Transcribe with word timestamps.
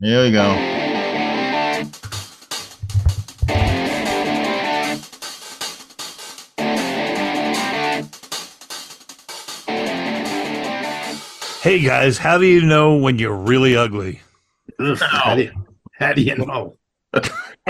Here 0.00 0.22
we 0.22 0.30
go. 0.30 0.54
Hey 11.60 11.80
guys, 11.80 12.16
how 12.16 12.38
do 12.38 12.46
you 12.46 12.64
know 12.64 12.96
when 12.96 13.18
you're 13.18 13.34
really 13.34 13.76
ugly? 13.76 14.20
How 14.78 15.34
do 15.34 15.42
you, 15.42 15.52
how 15.98 16.12
do 16.12 16.22
you 16.22 16.36
know? 16.36 16.76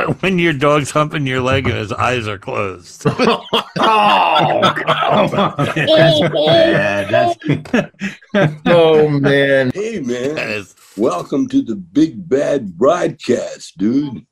when 0.20 0.38
your 0.38 0.52
dog's 0.52 0.90
humping 0.90 1.26
your 1.26 1.40
leg 1.40 1.66
and 1.66 1.76
his 1.76 1.92
eyes 1.92 2.28
are 2.28 2.38
closed. 2.38 3.04
oh, 3.06 3.42
come 3.48 5.34
on. 5.34 5.56
That's 5.56 6.20
bad. 6.20 7.10
That's, 7.10 8.60
Oh 8.66 9.08
man. 9.08 9.70
Hey 9.78 10.00
man. 10.00 10.34
That 10.34 10.48
is- 10.50 10.74
Welcome 10.96 11.46
to 11.48 11.62
the 11.62 11.76
big 11.76 12.28
bad 12.28 12.76
broadcast, 12.76 13.78
dude. 13.78 14.26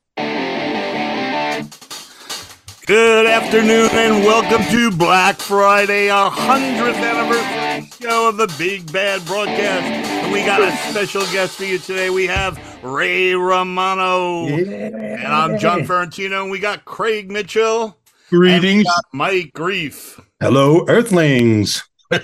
Good 2.86 3.26
afternoon 3.26 3.88
and 3.92 4.24
welcome 4.24 4.64
to 4.72 4.90
Black 4.90 5.36
Friday, 5.36 6.08
our 6.08 6.30
100th 6.30 6.94
anniversary 6.94 7.90
show 8.00 8.28
of 8.28 8.36
the 8.36 8.52
Big 8.58 8.90
Bad 8.92 9.24
Broadcast. 9.26 9.84
And 9.84 10.32
we 10.32 10.44
got 10.44 10.60
a 10.60 10.70
special 10.90 11.22
guest 11.32 11.56
for 11.56 11.64
you 11.64 11.78
today. 11.78 12.10
We 12.10 12.26
have 12.26 12.58
Ray 12.90 13.34
Romano. 13.34 14.46
And 14.46 15.26
I'm 15.26 15.58
John 15.58 15.80
Ferrantino, 15.86 16.42
and 16.42 16.50
we 16.50 16.58
got 16.58 16.84
Craig 16.84 17.30
Mitchell. 17.30 17.84
and 17.84 17.92
we 18.30 18.38
Greetings. 18.38 18.84
got 18.84 19.04
Mike 19.12 19.52
Grief. 19.54 20.20
Hello, 20.40 20.84
Earthlings. 20.88 21.82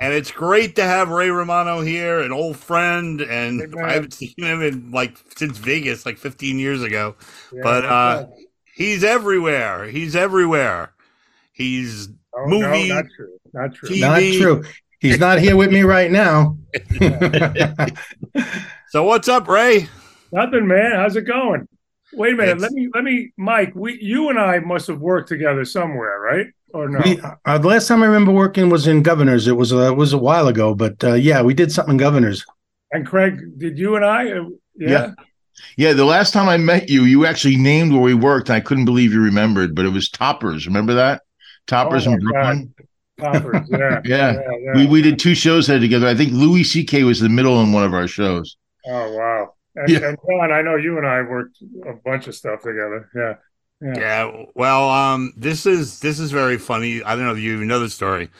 And 0.00 0.12
it's 0.14 0.30
great 0.30 0.76
to 0.76 0.84
have 0.84 1.08
Ray 1.08 1.28
Romano 1.28 1.80
here, 1.80 2.20
an 2.20 2.30
old 2.30 2.56
friend, 2.56 3.20
and 3.20 3.60
Hey. 3.74 3.82
I 3.82 3.92
haven't 3.94 4.12
seen 4.12 4.32
him 4.36 4.62
in 4.62 4.92
like 4.92 5.16
since 5.36 5.58
Vegas, 5.58 6.06
like 6.06 6.18
15 6.18 6.60
years 6.60 6.84
ago. 6.84 7.16
Yeah, 7.52 7.62
but 7.64 7.84
uh, 7.84 7.88
right. 7.88 8.26
he's 8.76 9.02
everywhere. 9.02 9.86
He's 9.86 10.14
everywhere. 10.14 10.92
He's 11.52 12.10
Oh, 12.32 12.46
movie, 12.46 12.88
no, 12.90 12.94
not 12.94 13.06
true. 13.16 13.38
Not 13.52 13.74
true. 13.74 13.88
TV. 13.88 14.00
Not 14.00 14.40
true. 14.40 14.64
He's 15.00 15.18
not 15.20 15.38
here 15.38 15.56
with 15.56 15.70
me 15.70 15.82
right 15.82 16.10
now. 16.10 16.56
so 18.88 19.04
what's 19.04 19.28
up, 19.28 19.48
Ray? 19.48 19.88
Nothing, 20.32 20.66
man. 20.66 20.92
How's 20.96 21.16
it 21.16 21.22
going? 21.22 21.68
Wait 22.14 22.34
a 22.34 22.36
minute. 22.36 22.56
It's- 22.56 22.62
Let 22.62 22.72
me. 22.72 22.88
Let 22.94 23.04
me. 23.04 23.32
Mike, 23.36 23.72
we, 23.74 23.98
you 24.00 24.28
and 24.30 24.38
I 24.38 24.58
must 24.60 24.86
have 24.88 24.98
worked 25.00 25.28
together 25.28 25.64
somewhere, 25.64 26.18
right? 26.20 26.46
Or 26.74 26.88
no? 26.88 27.00
We, 27.04 27.18
uh, 27.46 27.58
the 27.58 27.68
last 27.68 27.86
time 27.88 28.02
I 28.02 28.06
remember 28.06 28.32
working 28.32 28.68
was 28.70 28.86
in 28.86 29.02
Governors. 29.02 29.46
It 29.46 29.56
was 29.56 29.72
uh, 29.72 29.90
it 29.92 29.96
was 29.96 30.12
a 30.12 30.18
while 30.18 30.48
ago, 30.48 30.74
but 30.74 31.02
uh, 31.04 31.14
yeah, 31.14 31.42
we 31.42 31.54
did 31.54 31.70
something 31.72 31.92
in 31.92 31.98
Governors. 31.98 32.44
and 32.92 33.06
Craig, 33.06 33.40
did 33.58 33.78
you 33.78 33.96
and 33.96 34.04
I? 34.04 34.30
uh, 34.32 34.44
Yeah. 34.76 34.88
Yeah. 34.90 35.10
Yeah, 35.76 35.92
the 35.92 36.04
last 36.04 36.32
time 36.32 36.48
I 36.48 36.56
met 36.56 36.88
you, 36.88 37.02
you 37.02 37.26
actually 37.26 37.56
named 37.56 37.92
where 37.92 38.00
we 38.00 38.14
worked. 38.14 38.48
And 38.48 38.54
I 38.54 38.60
couldn't 38.60 38.84
believe 38.84 39.12
you 39.12 39.20
remembered, 39.20 39.74
but 39.74 39.84
it 39.86 39.88
was 39.88 40.08
Toppers. 40.08 40.66
Remember 40.68 40.94
that? 40.94 41.22
Toppers 41.66 42.06
Oh, 42.06 42.12
in 42.12 42.22
my 42.24 42.30
Brooklyn. 42.30 42.74
Toppers. 43.18 43.68
Yeah. 43.70 44.00
Yeah. 44.04 44.40
yeah. 44.60 44.74
We 44.74 44.86
we 44.86 45.02
did 45.02 45.18
two 45.18 45.34
shows 45.34 45.66
there 45.66 45.78
together. 45.78 46.06
I 46.06 46.14
think 46.14 46.32
Louis 46.32 46.64
C.K. 46.64 47.04
was 47.04 47.20
the 47.20 47.28
middle 47.28 47.60
in 47.62 47.72
one 47.72 47.84
of 47.84 47.94
our 47.94 48.08
shows. 48.08 48.56
Oh 48.86 49.12
wow. 49.16 49.54
And, 49.76 49.88
Yeah. 49.88 50.08
and 50.08 50.18
John, 50.28 50.52
I 50.52 50.62
know 50.62 50.76
you 50.76 50.96
and 50.98 51.06
I 51.06 51.22
worked 51.22 51.58
a 51.86 51.92
bunch 52.04 52.26
of 52.26 52.34
stuff 52.34 52.62
together. 52.62 53.08
Yeah. 53.14 53.34
Yeah. 53.80 53.98
Yeah. 53.98 54.44
Well, 54.54 54.88
um, 54.90 55.32
this 55.36 55.66
is 55.66 56.00
this 56.00 56.18
is 56.18 56.30
very 56.32 56.58
funny. 56.58 57.02
I 57.02 57.14
don't 57.14 57.24
know 57.26 57.32
if 57.32 57.38
you 57.38 57.54
even 57.54 57.68
know 57.68 57.80
the 57.80 57.90
story. 57.90 58.30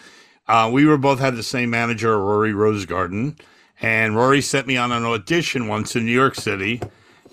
Uh, 0.48 0.70
we 0.72 0.86
were 0.86 0.96
both 0.98 1.18
had 1.20 1.36
the 1.36 1.42
same 1.42 1.70
manager, 1.70 2.18
Rory 2.18 2.52
Rosegarden, 2.54 3.38
and 3.82 4.16
Rory 4.16 4.40
sent 4.40 4.66
me 4.66 4.76
on 4.78 4.90
an 4.92 5.04
audition 5.04 5.68
once 5.68 5.94
in 5.94 6.06
New 6.06 6.12
York 6.12 6.34
City, 6.36 6.80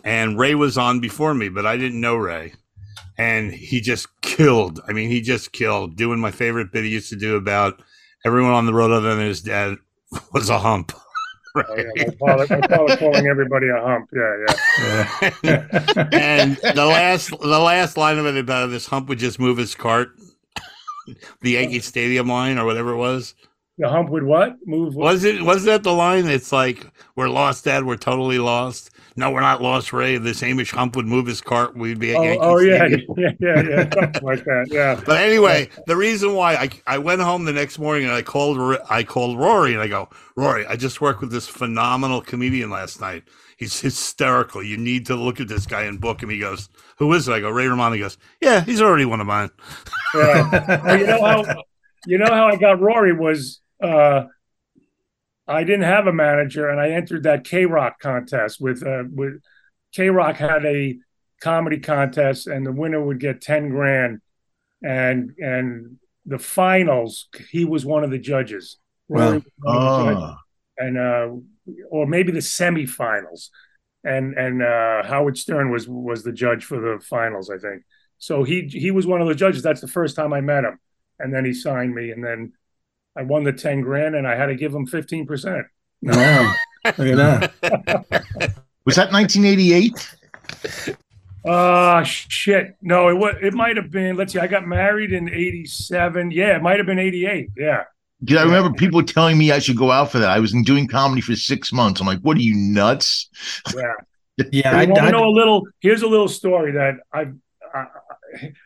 and 0.04 0.38
Ray 0.38 0.54
was 0.54 0.78
on 0.78 1.00
before 1.00 1.34
me, 1.34 1.48
but 1.48 1.66
I 1.66 1.78
didn't 1.78 2.02
know 2.02 2.18
Ray, 2.18 2.54
and 3.18 3.52
he 3.54 3.82
just 3.82 4.08
killed. 4.22 4.80
I 4.88 4.94
mean, 4.94 5.10
he 5.10 5.22
just 5.22 5.52
killed 5.52 5.96
doing 5.96 6.20
my 6.20 6.32
favorite 6.32 6.72
bit 6.72 6.84
he 6.84 6.90
used 6.90 7.10
to 7.10 7.16
do 7.16 7.36
about 7.36 7.82
everyone 8.26 8.52
on 8.52 8.66
the 8.66 8.74
road 8.74 8.92
other 8.92 9.16
than 9.16 9.26
his 9.26 9.42
dad 9.42 9.76
was 10.34 10.50
a 10.50 10.60
hump. 10.60 10.92
Oh, 11.58 11.62
Right. 11.74 11.86
yeah. 11.96 12.04
My 12.20 12.36
father, 12.36 12.58
my 12.60 12.68
father 12.68 12.98
calling 12.98 13.28
everybody 13.28 13.68
a 13.70 13.80
hump. 13.80 14.10
Yeah. 14.14 14.46
Yeah. 15.42 15.68
and 16.12 16.58
the 16.58 16.86
last 16.86 17.30
the 17.30 17.60
last 17.60 17.96
line 17.96 18.18
of 18.18 18.26
it 18.26 18.36
about 18.36 18.72
this 18.72 18.88
hump 18.88 19.08
would 19.08 19.20
just 19.20 19.40
move 19.40 19.56
his 19.58 19.74
cart, 19.74 20.10
the 21.40 21.52
Yankee 21.52 21.80
Stadium 21.80 22.28
line 22.28 22.58
or 22.58 22.66
whatever 22.66 22.92
it 22.92 22.98
was. 22.98 23.36
The 23.78 23.88
hump 23.88 24.10
would 24.10 24.24
what? 24.24 24.58
Move. 24.66 24.96
Was 24.96 25.24
it 25.24 25.44
was 25.44 25.64
that 25.64 25.84
the 25.84 25.94
line? 25.94 26.28
It's 26.28 26.52
like 26.52 26.86
we're 27.16 27.30
lost, 27.30 27.64
Dad. 27.64 27.86
We're 27.86 27.96
totally 27.96 28.40
lost. 28.40 28.90
No, 29.18 29.32
we're 29.32 29.40
not 29.40 29.62
lost, 29.62 29.94
Ray. 29.94 30.16
If 30.16 30.24
this 30.24 30.42
Amish 30.42 30.74
hump 30.74 30.96
would 30.98 31.06
move 31.06 31.26
his 31.26 31.40
cart, 31.40 31.78
we'd 31.78 32.00
be 32.00 32.12
at 32.12 32.18
Oh, 32.18 32.24
Yankee 32.24 32.40
oh 32.42 32.60
yeah, 32.60 32.86
yeah, 33.18 33.32
yeah, 33.40 33.62
yeah, 33.70 33.90
something 33.94 34.24
like 34.24 34.44
that. 34.44 34.68
Yeah. 34.70 35.02
But 35.06 35.22
anyway, 35.22 35.70
the 35.88 35.96
reason 35.96 36.34
why 36.34 36.56
I, 36.56 36.70
I 36.86 36.98
went 36.98 37.22
home 37.22 37.46
the 37.46 37.54
next 37.54 37.80
morning 37.80 38.04
and 38.04 38.14
I 38.14 38.22
called 38.22 38.78
I 38.90 39.04
called 39.04 39.40
Rory 39.40 39.74
and 39.74 39.82
I 39.82 39.88
go, 39.88 40.10
Rory, 40.36 40.66
I 40.68 40.76
just 40.76 41.00
worked 41.00 41.22
with 41.22 41.32
this 41.32 41.48
phenomenal 41.48 42.20
comedian 42.22 42.70
last 42.70 43.00
night. 43.00 43.24
He's 43.58 43.80
hysterical. 43.80 44.62
You 44.62 44.76
need 44.76 45.06
to 45.06 45.16
look 45.16 45.40
at 45.40 45.48
this 45.48 45.66
guy 45.66 45.84
and 45.84 46.02
book 46.02 46.22
him. 46.22 46.30
He 46.30 46.40
goes, 46.40 46.68
Who 46.98 47.14
is 47.14 47.30
it? 47.30 47.32
I 47.32 47.40
go, 47.40 47.50
Ray 47.50 47.68
Romano. 47.68 47.96
He 47.96 48.02
goes, 48.02 48.18
Yeah, 48.42 48.66
he's 48.66 48.82
already 48.82 49.06
one 49.06 49.22
of 49.22 49.28
mine. 49.28 49.50
Yeah. 50.14 50.82
Well, 50.84 51.00
you 51.00 51.06
know 51.08 51.22
how 51.22 51.64
you 52.06 52.18
know 52.18 52.34
how 52.34 52.48
I 52.48 52.58
got 52.58 52.82
Rory 52.82 53.14
was 53.14 53.62
uh 53.82 54.26
I 55.48 55.64
didn't 55.64 55.84
have 55.84 56.08
a 56.08 56.14
manager 56.14 56.70
and 56.70 56.80
I 56.80 56.90
entered 56.92 57.24
that 57.24 57.44
K 57.44 57.66
Rock 57.66 58.00
contest 58.00 58.60
with 58.60 58.86
uh 58.86 59.04
with 59.12 59.42
K 59.94 60.10
Rock 60.10 60.38
had 60.38 60.66
a 60.66 60.98
comedy 61.42 61.80
contest 61.80 62.48
and 62.48 62.66
the 62.66 62.72
winner 62.72 63.04
would 63.04 63.20
get 63.20 63.42
10 63.42 63.70
grand. 63.70 64.22
And 64.82 65.32
and 65.38 65.98
the 66.26 66.40
finals 66.40 67.28
he 67.50 67.66
was 67.66 67.86
one 67.86 68.04
of 68.04 68.12
the 68.12 68.18
judges. 68.20 68.78
Rory 69.08 69.38
was 69.38 69.44
of 69.68 69.82
the 69.82 69.90
judges. 69.90 70.32
Oh, 70.32 70.36
and 70.78 70.98
uh 70.98 71.30
or 71.90 72.08
maybe 72.08 72.32
the 72.32 72.40
semifinals. 72.40 73.50
And 74.04 74.34
and 74.36 74.64
uh 74.64 75.04
Howard 75.04 75.38
Stern 75.38 75.72
was 75.72 75.88
was 75.88 76.24
the 76.24 76.34
judge 76.34 76.66
for 76.66 76.80
the 76.80 77.00
finals 77.04 77.50
I 77.50 77.58
think. 77.58 77.84
So 78.18 78.44
he 78.44 78.68
he 78.72 78.92
was 78.92 79.06
one 79.06 79.22
of 79.22 79.28
the 79.28 79.36
judges. 79.36 79.62
That's 79.62 79.82
the 79.82 79.88
first 79.88 80.16
time 80.16 80.34
I 80.34 80.42
met 80.42 80.64
him. 80.64 80.80
And 81.20 81.34
then 81.34 81.46
he 81.46 81.54
signed 81.54 81.94
me 81.94 82.12
and 82.12 82.24
then 82.24 82.54
I 83.16 83.24
won 83.24 83.44
the 83.44 83.54
10 83.54 83.82
grand 83.82 84.16
and 84.16 84.28
I 84.28 84.36
had 84.36 84.48
to 84.48 84.56
give 84.56 84.72
them 84.72 84.88
15% 84.88 85.64
Wow. 86.02 86.54
Look 86.86 87.00
at 87.00 87.18
that. 87.18 87.54
was 88.86 88.96
that 88.96 89.12
1988? 89.12 90.16
ah 91.48 92.02
shit 92.04 92.76
no 92.82 93.08
it 93.08 93.14
was 93.14 93.36
it 93.42 93.54
might 93.54 93.78
have 93.78 93.92
been 93.92 94.16
let's 94.16 94.34
see 94.34 94.40
I 94.40 94.48
got 94.48 94.66
married 94.68 95.14
in 95.14 95.30
87 95.30 96.32
yeah 96.32 96.56
it 96.56 96.64
might 96.64 96.78
have 96.78 96.88
been 96.88 96.98
88 96.98 97.50
yeah 97.56 97.84
Because 98.20 98.38
I 98.38 98.44
remember 98.44 98.74
people 98.74 99.04
telling 99.04 99.38
me 99.38 99.52
I 99.52 99.60
should 99.60 99.78
go 99.78 99.92
out 99.92 100.12
for 100.12 100.18
that. 100.20 100.30
I 100.30 100.40
was 100.40 100.54
doing 100.64 100.88
comedy 100.88 101.22
for 101.22 101.36
six 101.36 101.72
months. 101.72 102.02
I'm 102.02 102.08
like, 102.08 102.22
what 102.22 102.36
are 102.38 102.42
you 102.42 102.56
nuts? 102.56 103.30
yeah 103.76 103.94
Yeah, 104.52 104.72
I, 104.72 104.86
want 104.86 104.96
to 104.96 105.02
I, 105.02 105.12
know 105.12 105.26
a 105.26 105.32
little? 105.32 105.66
Here's 105.80 106.02
a 106.02 106.08
little 106.08 106.28
story 106.28 106.74
that 106.74 106.96
I've 107.14 107.36
I, 107.74 107.86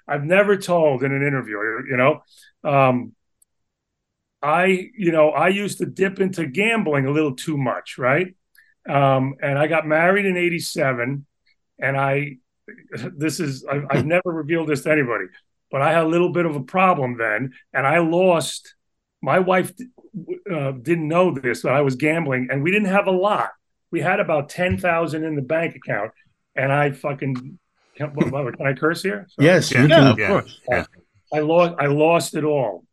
I've 0.07 0.23
never 0.23 0.57
told 0.57 1.03
in 1.03 1.11
an 1.11 1.25
interview. 1.25 1.57
You 1.89 1.97
know, 1.97 2.23
um, 2.63 3.13
I 4.41 4.89
you 4.97 5.11
know 5.11 5.29
I 5.31 5.49
used 5.49 5.79
to 5.79 5.85
dip 5.85 6.19
into 6.19 6.45
gambling 6.45 7.05
a 7.05 7.11
little 7.11 7.35
too 7.35 7.57
much, 7.57 7.97
right? 7.97 8.35
Um, 8.87 9.35
and 9.41 9.57
I 9.59 9.67
got 9.67 9.85
married 9.85 10.25
in 10.25 10.37
'87, 10.37 11.25
and 11.79 11.97
I 11.97 12.37
this 13.15 13.39
is 13.39 13.65
I, 13.69 13.81
I've 13.89 14.05
never 14.15 14.31
revealed 14.31 14.69
this 14.69 14.83
to 14.83 14.91
anybody, 14.91 15.25
but 15.71 15.81
I 15.81 15.91
had 15.93 16.03
a 16.03 16.07
little 16.07 16.31
bit 16.31 16.45
of 16.45 16.55
a 16.55 16.61
problem 16.63 17.17
then, 17.17 17.53
and 17.73 17.85
I 17.85 17.99
lost. 17.99 18.75
My 19.21 19.39
wife 19.39 19.73
uh, 20.49 20.71
didn't 20.71 21.07
know 21.09 21.31
this, 21.33 21.63
but 21.63 21.73
I 21.73 21.81
was 21.81 21.95
gambling, 21.95 22.47
and 22.49 22.63
we 22.63 22.71
didn't 22.71 22.87
have 22.87 23.07
a 23.07 23.11
lot 23.11 23.49
we 23.91 23.99
had 24.01 24.19
about 24.19 24.49
10,000 24.49 25.23
in 25.23 25.35
the 25.35 25.41
bank 25.41 25.75
account 25.75 26.11
and 26.55 26.71
I 26.71 26.91
fucking 26.91 27.57
can, 27.95 28.13
what- 28.13 28.31
what- 28.31 28.55
can 28.55 28.67
I 28.67 28.73
curse 28.73 29.01
here? 29.01 29.25
Sorry. 29.31 29.47
yes, 29.47 29.71
Yeah, 29.71 29.81
you 29.81 29.87
can, 29.87 30.07
of 30.07 30.19
yeah. 30.19 30.27
course. 30.27 30.61
I 31.33 31.39
lost 31.39 31.73
I 31.79 31.87
lost 31.87 32.35
it 32.35 32.43
all. 32.43 32.85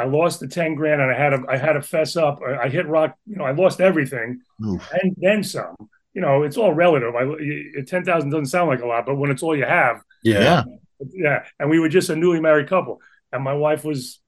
I 0.00 0.04
lost 0.04 0.40
the 0.40 0.48
10 0.48 0.74
grand 0.74 1.00
and 1.00 1.10
I 1.10 1.14
had 1.14 1.30
to 1.30 1.44
I 1.48 1.56
had 1.56 1.74
to 1.74 1.82
fess 1.82 2.16
up. 2.16 2.40
I, 2.46 2.64
I 2.64 2.68
hit 2.68 2.86
rock, 2.88 3.16
you 3.26 3.36
know, 3.36 3.44
I 3.44 3.52
lost 3.52 3.80
everything 3.80 4.40
Oof. 4.66 4.88
and 5.02 5.14
then 5.18 5.42
some. 5.44 5.76
You 6.14 6.20
know, 6.22 6.42
it's 6.42 6.56
all 6.56 6.72
relative. 6.74 7.14
I, 7.14 7.82
10,000 7.86 8.30
doesn't 8.30 8.46
sound 8.46 8.68
like 8.68 8.82
a 8.82 8.86
lot, 8.86 9.06
but 9.06 9.14
when 9.14 9.30
it's 9.30 9.42
all 9.44 9.56
you 9.56 9.64
have, 9.64 10.02
Yeah. 10.24 10.40
Yeah. 10.40 10.64
yeah. 11.12 11.44
And 11.60 11.70
we 11.70 11.78
were 11.78 11.88
just 11.88 12.10
a 12.10 12.16
newly 12.16 12.40
married 12.40 12.68
couple. 12.68 13.00
And 13.32 13.44
my 13.44 13.54
wife 13.54 13.84
was, 13.84 14.18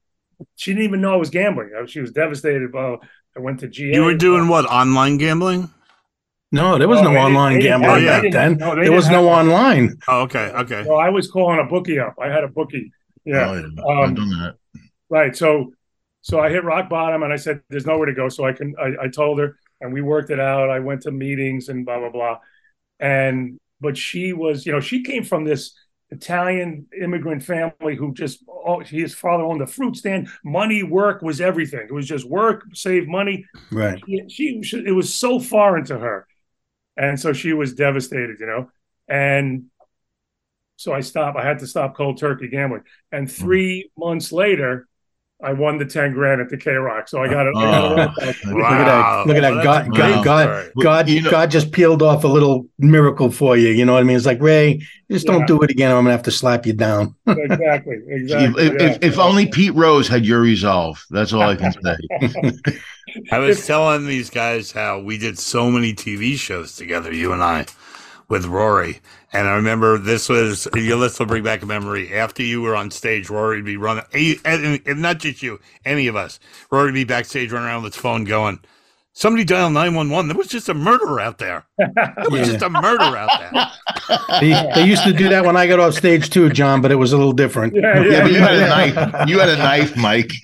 she 0.55 0.71
didn't 0.71 0.85
even 0.85 1.01
know 1.01 1.13
I 1.13 1.17
was 1.17 1.29
gambling. 1.29 1.71
She 1.87 1.99
was 1.99 2.11
devastated. 2.11 2.71
Well, 2.73 2.99
I 3.35 3.41
went 3.41 3.59
to 3.61 3.67
GA. 3.67 3.93
You 3.95 4.03
were 4.03 4.13
doing 4.15 4.47
what? 4.47 4.65
Online 4.65 5.17
gambling? 5.17 5.69
No, 6.53 6.77
there 6.77 6.87
was 6.87 6.99
Oh, 6.99 7.03
no 7.05 7.11
they 7.13 7.17
online 7.19 7.55
they 7.55 7.63
gambling 7.63 8.03
have- 8.05 8.23
back 8.23 8.31
then. 8.31 8.57
no, 8.57 8.75
there 8.75 8.91
was 8.91 9.09
no 9.09 9.27
have- 9.27 9.39
online. 9.47 9.97
Oh, 10.07 10.21
okay, 10.21 10.51
okay. 10.51 10.85
Well, 10.87 10.99
I 10.99 11.09
was 11.09 11.29
calling 11.29 11.59
a 11.59 11.63
bookie 11.65 11.99
up. 11.99 12.15
I 12.21 12.27
had 12.29 12.43
a 12.43 12.47
bookie. 12.47 12.91
Yeah. 13.25 13.49
Oh, 13.49 13.53
yeah. 13.55 13.83
Um, 13.83 13.99
I've 14.09 14.15
done 14.15 14.29
that. 14.29 14.55
Right. 15.13 15.35
So, 15.35 15.73
so 16.21 16.39
I 16.39 16.49
hit 16.49 16.63
rock 16.63 16.89
bottom, 16.89 17.21
and 17.21 17.31
I 17.31 17.35
said, 17.35 17.61
"There's 17.69 17.85
nowhere 17.85 18.07
to 18.07 18.15
go." 18.15 18.29
So 18.29 18.45
I 18.45 18.51
can. 18.51 18.73
I, 18.81 19.03
I 19.03 19.07
told 19.09 19.37
her, 19.37 19.59
and 19.79 19.93
we 19.93 20.01
worked 20.01 20.31
it 20.31 20.39
out. 20.39 20.71
I 20.71 20.79
went 20.79 21.03
to 21.03 21.11
meetings 21.11 21.69
and 21.69 21.85
blah 21.85 21.99
blah 21.99 22.09
blah, 22.09 22.39
and 22.99 23.59
but 23.79 23.95
she 23.95 24.33
was, 24.33 24.65
you 24.65 24.71
know, 24.71 24.79
she 24.79 25.03
came 25.03 25.23
from 25.23 25.43
this 25.43 25.77
Italian 26.09 26.87
immigrant 26.99 27.43
family 27.43 27.95
who 27.95 28.11
just 28.15 28.43
oh, 28.49 28.79
his 28.79 29.13
father 29.13 29.43
owned 29.43 29.61
a 29.61 29.67
fruit 29.67 29.97
stand. 29.97 30.29
Money, 30.43 30.81
work 30.81 31.21
was 31.21 31.39
everything. 31.39 31.85
It 31.87 31.93
was 31.93 32.07
just 32.07 32.27
work, 32.27 32.63
save 32.73 33.07
money. 33.07 33.45
Right. 33.71 34.01
She, 34.29 34.63
she 34.63 34.83
it 34.83 34.95
was 34.95 35.13
so 35.13 35.39
foreign 35.39 35.85
to 35.85 35.99
her, 35.99 36.25
and 36.97 37.19
so 37.19 37.33
she 37.33 37.53
was 37.53 37.75
devastated, 37.75 38.37
you 38.39 38.47
know. 38.47 38.71
And 39.07 39.65
so 40.77 40.91
I 40.91 41.01
stopped. 41.01 41.37
I 41.37 41.45
had 41.45 41.59
to 41.59 41.67
stop 41.67 41.95
cold 41.95 42.17
turkey 42.17 42.47
gambling. 42.47 42.81
And 43.11 43.31
3 43.31 43.91
months 43.95 44.31
later, 44.31 44.87
I 45.43 45.53
won 45.53 45.77
the 45.77 45.85
ten 45.85 46.13
grand 46.13 46.41
at 46.41 46.49
the 46.49 46.57
K 46.57 46.71
Rock. 46.71 47.07
So 47.09 47.21
I 47.21 47.27
got 47.27 47.45
it. 47.47 47.53
Oh. 47.55 47.95
Look 47.95 48.63
at 48.65 48.85
that! 48.85 49.23
Look 49.27 49.35
at 49.37 49.41
that! 49.41 49.53
Well, 49.53 49.63
God, 49.63 49.85
that's 49.85 49.97
God. 49.97 50.23
God, 50.25 50.71
God, 50.81 51.09
You 51.09 51.21
know- 51.21 51.31
God 51.31 51.51
just 51.51 51.71
peeled 51.71 52.01
off 52.01 52.23
a 52.23 52.27
little 52.27 52.65
miracle 52.79 53.29
for 53.29 53.57
you. 53.57 53.69
You 53.69 53.85
know 53.85 53.93
what 53.93 53.99
I 53.99 54.03
mean? 54.03 54.15
It's 54.17 54.25
like 54.25 54.41
Ray, 54.41 54.81
just 55.11 55.27
don't 55.27 55.45
do 55.45 55.61
it 55.61 55.69
again. 55.69 55.91
or 55.91 55.97
I'm 55.97 56.03
gonna 56.03 56.11
have 56.13 56.23
to 56.23 56.31
slap 56.31 56.65
you 56.65 56.73
down. 56.73 57.13
exactly. 57.27 57.97
If, 58.07 58.21
Exactly. 58.23 58.63
if, 58.65 58.73
yeah. 58.81 58.97
if 59.01 59.19
only 59.19 59.47
Pete 59.47 59.75
Rose 59.75 60.07
had 60.07 60.25
your 60.25 60.41
resolve. 60.41 61.03
That's 61.11 61.33
all 61.33 61.41
I 61.41 61.55
can 61.55 61.73
say. 61.83 62.79
I 63.31 63.37
was 63.39 63.65
telling 63.67 64.07
these 64.07 64.29
guys 64.29 64.71
how 64.71 64.99
we 64.99 65.17
did 65.17 65.37
so 65.37 65.69
many 65.69 65.93
TV 65.93 66.35
shows 66.35 66.75
together, 66.75 67.13
you 67.13 67.33
and 67.33 67.43
I, 67.43 67.65
with 68.29 68.45
Rory. 68.45 69.01
And 69.33 69.47
I 69.47 69.55
remember 69.55 69.97
this 69.97 70.29
was, 70.29 70.67
you 70.75 70.95
let's 70.95 71.17
bring 71.19 71.43
back 71.43 71.61
a 71.63 71.65
memory. 71.65 72.13
After 72.13 72.43
you 72.43 72.61
were 72.61 72.75
on 72.75 72.91
stage, 72.91 73.29
Rory 73.29 73.57
would 73.57 73.65
be 73.65 73.77
running, 73.77 74.05
and, 74.45 74.81
and 74.85 75.01
not 75.01 75.19
just 75.19 75.43
you, 75.43 75.59
any 75.85 76.07
of 76.07 76.15
us. 76.15 76.39
Rory 76.71 76.85
would 76.85 76.93
be 76.93 77.03
backstage 77.03 77.51
running 77.51 77.67
around 77.67 77.83
with 77.83 77.93
his 77.93 78.01
phone 78.01 78.23
going, 78.25 78.59
somebody 79.13 79.43
dial 79.43 79.69
911. 79.69 80.27
There 80.27 80.37
was 80.37 80.47
just 80.47 80.69
a 80.69 80.73
murderer 80.73 81.19
out 81.19 81.37
there. 81.37 81.65
There 81.77 81.89
was 82.29 82.41
Yeah. 82.41 82.45
just 82.45 82.61
a 82.63 82.69
murderer 82.69 83.15
out 83.17 83.29
there. 83.39 83.71
They, 84.39 84.71
they 84.75 84.85
used 84.85 85.03
to 85.03 85.13
do 85.13 85.29
that 85.29 85.45
when 85.45 85.55
I 85.55 85.67
got 85.67 85.79
off 85.79 85.93
stage 85.93 86.29
too, 86.29 86.49
John, 86.49 86.81
but 86.81 86.91
it 86.91 86.95
was 86.95 87.13
a 87.13 87.17
little 87.17 87.33
different. 87.33 87.75
Yeah, 87.75 88.03
Yeah, 88.03 88.21
but 88.23 88.31
you 88.31 88.39
had 88.39 88.55
a 88.55 88.67
knife. 88.67 89.29
You 89.29 89.39
had 89.39 89.49
a 89.49 89.57
knife, 89.57 89.95
Mike. 89.97 90.31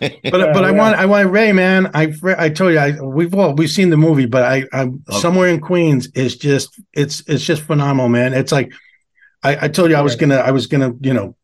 But 0.00 0.52
but 0.52 0.64
I 0.64 0.72
want 0.72 0.96
I 0.96 1.06
want 1.06 1.30
Ray, 1.30 1.52
man. 1.52 1.88
I 1.94 2.12
I 2.36 2.48
told 2.48 2.72
you 2.72 2.78
I 2.80 3.00
we've 3.00 3.32
all 3.36 3.54
we've 3.54 3.70
seen 3.70 3.90
the 3.90 3.96
movie, 3.96 4.26
but 4.26 4.42
I 4.42 4.64
I'm 4.72 5.04
Okay. 5.08 5.20
somewhere 5.20 5.46
in 5.46 5.60
Queens 5.60 6.08
is 6.16 6.36
just 6.36 6.70
it's 6.92 7.22
it's 7.28 7.44
just 7.44 7.62
phenomenal, 7.62 8.08
man. 8.08 8.34
It's 8.34 8.50
like 8.50 8.72
I, 9.44 9.66
I 9.66 9.68
told 9.68 9.90
you 9.90 9.96
I 9.96 10.00
was 10.00 10.16
gonna 10.16 10.38
I 10.38 10.50
was 10.50 10.66
gonna 10.66 10.92
you 11.02 11.14
know 11.14 11.36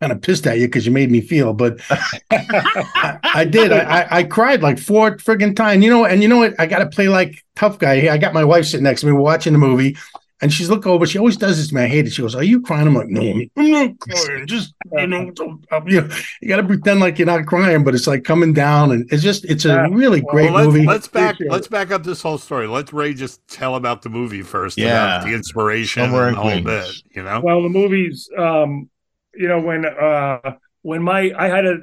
kind 0.00 0.12
of 0.12 0.20
pissed 0.22 0.46
at 0.46 0.58
you 0.58 0.66
because 0.66 0.86
you 0.86 0.92
made 0.92 1.10
me 1.10 1.20
feel, 1.20 1.52
but 1.52 1.80
I, 2.30 3.18
I 3.34 3.44
did. 3.44 3.72
I, 3.72 3.78
I 4.02 4.16
I 4.18 4.22
cried 4.24 4.62
like 4.62 4.78
four 4.78 5.16
friggin' 5.16 5.56
times. 5.56 5.84
You 5.84 5.90
know, 5.90 6.04
and 6.04 6.22
you 6.22 6.28
know 6.28 6.38
what? 6.38 6.54
I 6.58 6.66
got 6.66 6.78
to 6.80 6.86
play 6.86 7.08
like 7.08 7.44
tough 7.56 7.78
guy. 7.78 8.12
I 8.12 8.18
got 8.18 8.34
my 8.34 8.44
wife 8.44 8.66
sitting 8.66 8.84
next 8.84 9.00
to 9.02 9.06
me 9.06 9.12
watching 9.12 9.52
the 9.52 9.58
movie. 9.58 9.96
And 10.42 10.52
she's 10.52 10.68
looking 10.68 10.90
over. 10.92 11.06
She 11.06 11.16
always 11.16 11.38
does 11.38 11.56
this 11.56 11.68
to 11.68 11.74
me. 11.76 11.82
I 11.82 11.86
hate 11.86 12.06
it. 12.06 12.10
She 12.12 12.20
goes, 12.20 12.34
"Are 12.34 12.42
you 12.42 12.60
crying?" 12.60 12.86
I'm 12.88 12.94
like, 12.94 13.08
"No, 13.08 13.20
I'm 13.22 13.70
not 13.70 13.98
crying. 14.00 14.46
Just 14.46 14.74
you 14.92 15.06
know, 15.06 15.30
don't, 15.30 15.64
you 15.86 16.02
know, 16.02 16.08
you 16.42 16.48
got 16.48 16.56
to 16.56 16.64
pretend 16.64 17.00
like 17.00 17.18
you're 17.18 17.24
not 17.26 17.46
crying, 17.46 17.82
but 17.82 17.94
it's 17.94 18.06
like 18.06 18.24
coming 18.24 18.52
down, 18.52 18.90
and 18.90 19.10
it's 19.10 19.22
just 19.22 19.44
it's 19.46 19.64
a 19.64 19.68
Yeah. 19.68 19.86
really 19.92 20.20
Well, 20.20 20.32
great 20.34 20.52
let's, 20.52 20.66
movie. 20.66 20.84
let's 20.86 21.08
back 21.08 21.34
Appreciate 21.36 21.52
let's 21.52 21.68
back 21.68 21.92
up 21.92 22.02
this 22.02 22.20
whole 22.20 22.36
story. 22.36 22.66
Let 22.66 22.92
Ray 22.92 23.14
just 23.14 23.46
tell 23.48 23.76
about 23.76 24.02
the 24.02 24.10
movie 24.10 24.42
first. 24.42 24.76
Yeah. 24.76 25.18
about 25.18 25.26
the 25.28 25.32
inspiration 25.34 26.02
Somewhere 26.02 26.28
and 26.28 26.36
in 26.36 26.42
the 26.44 26.50
whole 26.50 26.62
bit. 26.62 26.94
You 27.14 27.22
know, 27.22 27.40
Well, 27.42 27.62
the 27.62 27.70
movies, 27.70 28.28
um, 28.36 28.90
you 29.36 29.48
know, 29.48 29.60
when 29.60 29.84
uh, 29.84 30.56
when 30.82 31.02
my 31.02 31.32
I 31.36 31.48
had 31.48 31.66
a 31.66 31.76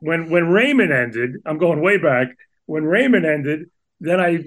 when 0.00 0.30
when 0.30 0.48
Raymond 0.48 0.92
ended, 0.92 1.36
I'm 1.46 1.58
going 1.58 1.80
way 1.80 1.98
back. 1.98 2.28
When 2.66 2.84
Raymond 2.84 3.24
ended, 3.26 3.70
then 4.00 4.20
I 4.20 4.44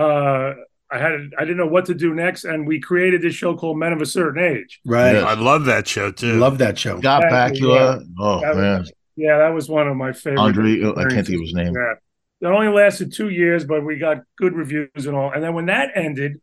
uh, 0.00 0.54
I 0.90 0.98
had 0.98 1.12
I 1.38 1.40
didn't 1.44 1.56
know 1.58 1.66
what 1.66 1.86
to 1.86 1.94
do 1.94 2.14
next, 2.14 2.44
and 2.44 2.66
we 2.66 2.80
created 2.80 3.22
this 3.22 3.34
show 3.34 3.56
called 3.56 3.78
Men 3.78 3.92
of 3.92 4.00
a 4.00 4.06
Certain 4.06 4.42
Age. 4.42 4.80
right? 4.84 5.12
Yeah. 5.16 5.24
I 5.24 5.34
love 5.34 5.64
that 5.66 5.86
show 5.88 6.10
too. 6.10 6.34
Love 6.34 6.58
that 6.58 6.78
show. 6.78 7.00
Got 7.00 7.24
Exactly, 7.24 7.60
Bakula. 7.62 8.04
Oh 8.18 8.40
That 8.40 8.48
was- 8.54 8.56
man, 8.58 8.84
Yeah, 9.16 9.38
that 9.38 9.48
was 9.54 9.68
one 9.68 9.88
of 9.88 9.96
my 9.96 10.12
favorite. 10.12 10.40
Andre. 10.40 10.82
I 10.82 11.04
can't 11.08 11.26
think 11.26 11.38
of 11.38 11.42
his 11.42 11.54
name. 11.54 11.74
Yeah. 11.74 11.94
That 12.40 12.52
only 12.52 12.68
lasted 12.68 13.12
two 13.12 13.30
years, 13.30 13.64
but 13.64 13.84
we 13.84 13.96
got 13.96 14.18
good 14.36 14.54
reviews 14.54 15.06
and 15.06 15.16
all. 15.16 15.30
And 15.32 15.42
then 15.42 15.54
when 15.54 15.66
that 15.66 15.90
ended, 15.94 16.40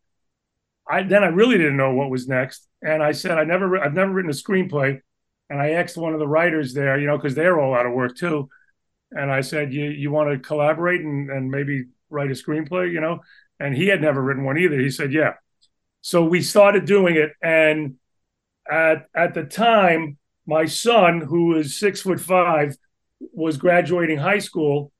I 0.89 1.03
then 1.03 1.23
I 1.23 1.27
really 1.27 1.57
didn't 1.57 1.77
know 1.77 1.93
what 1.93 2.09
was 2.09 2.27
next. 2.27 2.67
And 2.81 3.03
I 3.03 3.11
said 3.11 3.37
I 3.37 3.43
never 3.43 3.77
I've 3.77 3.93
never 3.93 4.11
written 4.11 4.31
a 4.31 4.33
screenplay. 4.33 5.01
And 5.51 5.61
I 5.61 5.71
asked 5.71 5.97
one 5.97 6.13
of 6.13 6.19
the 6.19 6.27
writers 6.27 6.73
there, 6.73 6.97
you 6.97 7.07
know, 7.07 7.17
because 7.17 7.35
they're 7.35 7.59
all 7.59 7.75
out 7.75 7.85
of 7.85 7.91
work 7.91 8.15
too. 8.15 8.47
And 9.11 9.29
I 9.29 9.41
said, 9.41 9.73
You 9.73 9.89
you 9.89 10.09
want 10.09 10.31
to 10.31 10.39
collaborate 10.39 11.01
and, 11.01 11.29
and 11.29 11.51
maybe 11.51 11.87
write 12.09 12.31
a 12.31 12.35
screenplay, 12.35 12.89
you 12.89 13.01
know? 13.01 13.19
And 13.59 13.75
he 13.75 13.87
had 13.87 14.01
never 14.01 14.21
written 14.21 14.45
one 14.45 14.57
either. 14.57 14.79
He 14.79 14.89
said, 14.89 15.11
Yeah. 15.11 15.33
So 15.99 16.23
we 16.23 16.41
started 16.41 16.85
doing 16.85 17.17
it. 17.17 17.33
And 17.43 17.95
at 18.71 19.07
at 19.13 19.33
the 19.33 19.43
time, 19.43 20.17
my 20.45 20.67
son, 20.67 21.19
who 21.19 21.57
is 21.57 21.77
six 21.77 22.01
foot 22.01 22.21
five, 22.21 22.77
was 23.19 23.57
graduating 23.57 24.19
high 24.19 24.39
school 24.39 24.93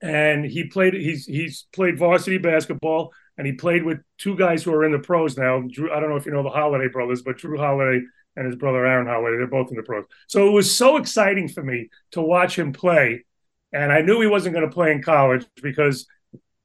and 0.00 0.44
he 0.44 0.68
played 0.68 0.94
he's 0.94 1.26
he's 1.26 1.66
played 1.72 1.98
varsity 1.98 2.38
basketball 2.38 3.10
and 3.38 3.44
he 3.44 3.54
played 3.54 3.82
with 3.82 3.98
two 4.18 4.36
guys 4.36 4.62
who 4.62 4.72
are 4.72 4.84
in 4.84 4.92
the 4.92 5.00
pros 5.00 5.36
now. 5.36 5.62
Jrue, 5.62 5.90
I 5.90 5.98
don't 5.98 6.10
know 6.10 6.16
if 6.16 6.26
you 6.26 6.32
know 6.32 6.44
the 6.44 6.50
Holiday 6.50 6.86
brothers, 6.86 7.22
but 7.22 7.38
Jrue 7.38 7.58
Holiday 7.58 8.04
and 8.36 8.46
his 8.46 8.56
brother 8.56 8.84
Aaron 8.86 9.06
Holiday, 9.06 9.36
they're 9.36 9.46
both 9.46 9.70
in 9.70 9.76
the 9.76 9.82
pros. 9.82 10.04
So 10.26 10.48
it 10.48 10.52
was 10.52 10.74
so 10.74 10.96
exciting 10.96 11.48
for 11.48 11.62
me 11.62 11.88
to 12.12 12.22
watch 12.22 12.58
him 12.58 12.72
play. 12.72 13.24
And 13.72 13.92
I 13.92 14.00
knew 14.02 14.20
he 14.20 14.26
wasn't 14.26 14.54
going 14.54 14.68
to 14.68 14.74
play 14.74 14.92
in 14.92 15.02
college 15.02 15.46
because 15.62 16.06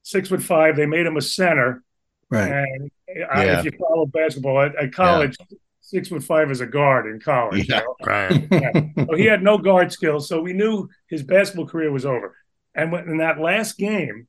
six 0.02 0.28
foot 0.28 0.42
five, 0.42 0.76
they 0.76 0.86
made 0.86 1.06
him 1.06 1.16
a 1.16 1.22
center. 1.22 1.82
Right. 2.30 2.50
And 2.52 2.90
uh, 3.10 3.24
I, 3.32 3.44
Yeah. 3.44 3.58
if 3.60 3.64
you 3.66 3.72
follow 3.78 4.06
basketball 4.06 4.60
at, 4.60 4.76
at 4.76 4.92
college, 4.92 5.36
six 5.80 6.08
foot 6.08 6.22
five 6.22 6.50
is 6.50 6.60
a 6.60 6.66
guard 6.66 7.06
in 7.06 7.20
college. 7.20 7.68
you 7.68 7.74
know? 7.76 7.94
Right. 8.04 8.46
So 9.08 9.14
he 9.16 9.24
had 9.24 9.42
no 9.42 9.56
guard 9.58 9.90
skills, 9.92 10.28
so 10.28 10.40
we 10.42 10.52
knew 10.52 10.88
his 11.08 11.22
basketball 11.22 11.66
career 11.66 11.90
was 11.90 12.04
over. 12.04 12.36
And 12.74 12.92
when, 12.92 13.08
in 13.08 13.18
that 13.18 13.38
last 13.40 13.78
game, 13.78 14.26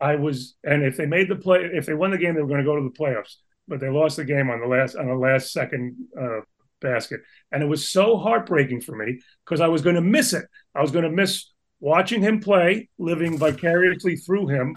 I 0.00 0.16
was, 0.16 0.56
and 0.64 0.82
if 0.82 0.96
they 0.96 1.06
made 1.06 1.28
the 1.28 1.36
play, 1.36 1.70
if 1.72 1.86
they 1.86 1.94
won 1.94 2.10
the 2.10 2.18
game, 2.18 2.34
they 2.34 2.40
were 2.42 2.48
going 2.48 2.58
to 2.60 2.64
go 2.64 2.76
to 2.76 2.82
the 2.82 2.90
playoffs. 2.98 3.36
But 3.72 3.80
they 3.80 3.88
lost 3.88 4.18
the 4.18 4.24
game 4.26 4.50
on 4.50 4.60
the 4.60 4.66
last 4.66 4.96
on 4.96 5.06
the 5.06 5.14
last 5.14 5.50
second 5.50 5.96
uh, 6.20 6.40
basket, 6.82 7.22
and 7.50 7.62
it 7.62 7.66
was 7.66 7.88
so 7.88 8.18
heartbreaking 8.18 8.82
for 8.82 8.94
me 8.94 9.18
because 9.46 9.62
I 9.62 9.68
was 9.68 9.80
going 9.80 9.94
to 9.94 10.02
miss 10.02 10.34
it. 10.34 10.44
I 10.74 10.82
was 10.82 10.90
going 10.90 11.06
to 11.06 11.10
miss 11.10 11.50
watching 11.80 12.20
him 12.20 12.40
play, 12.40 12.90
living 12.98 13.38
vicariously 13.38 14.16
through 14.16 14.48
him. 14.48 14.76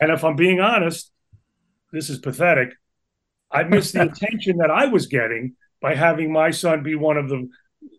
And 0.00 0.10
if 0.10 0.24
I'm 0.24 0.34
being 0.34 0.58
honest, 0.58 1.12
this 1.92 2.10
is 2.10 2.18
pathetic. 2.18 2.70
I 3.48 3.62
missed 3.62 3.92
the 3.92 4.02
attention 4.10 4.56
that 4.56 4.72
I 4.72 4.86
was 4.86 5.06
getting 5.06 5.54
by 5.80 5.94
having 5.94 6.32
my 6.32 6.50
son 6.50 6.82
be 6.82 6.96
one 6.96 7.16
of 7.16 7.28
the 7.28 7.48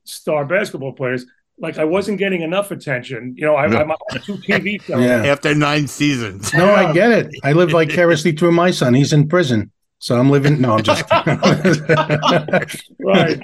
star 0.03 0.43
basketball 0.43 0.91
players. 0.91 1.25
Like 1.57 1.77
I 1.77 1.85
wasn't 1.85 2.17
getting 2.17 2.41
enough 2.41 2.71
attention. 2.71 3.35
You 3.37 3.45
know, 3.45 3.55
I, 3.55 3.63
I'm 3.63 3.91
on 3.91 3.97
two 4.25 4.35
TV 4.39 4.81
shows. 4.83 4.99
Yeah. 4.99 5.31
After 5.31 5.55
nine 5.55 5.87
seasons. 5.87 6.53
No, 6.53 6.69
I 6.69 6.91
get 6.91 7.11
it. 7.11 7.33
I 7.45 7.53
live 7.53 7.71
vicariously 7.71 8.33
through 8.33 8.51
my 8.51 8.71
son. 8.71 8.93
He's 8.93 9.13
in 9.13 9.29
prison. 9.29 9.71
So 10.01 10.17
I'm 10.17 10.31
living. 10.31 10.59
No, 10.59 10.73
I'm 10.73 10.83
just. 10.83 11.05
Right. 12.99 13.39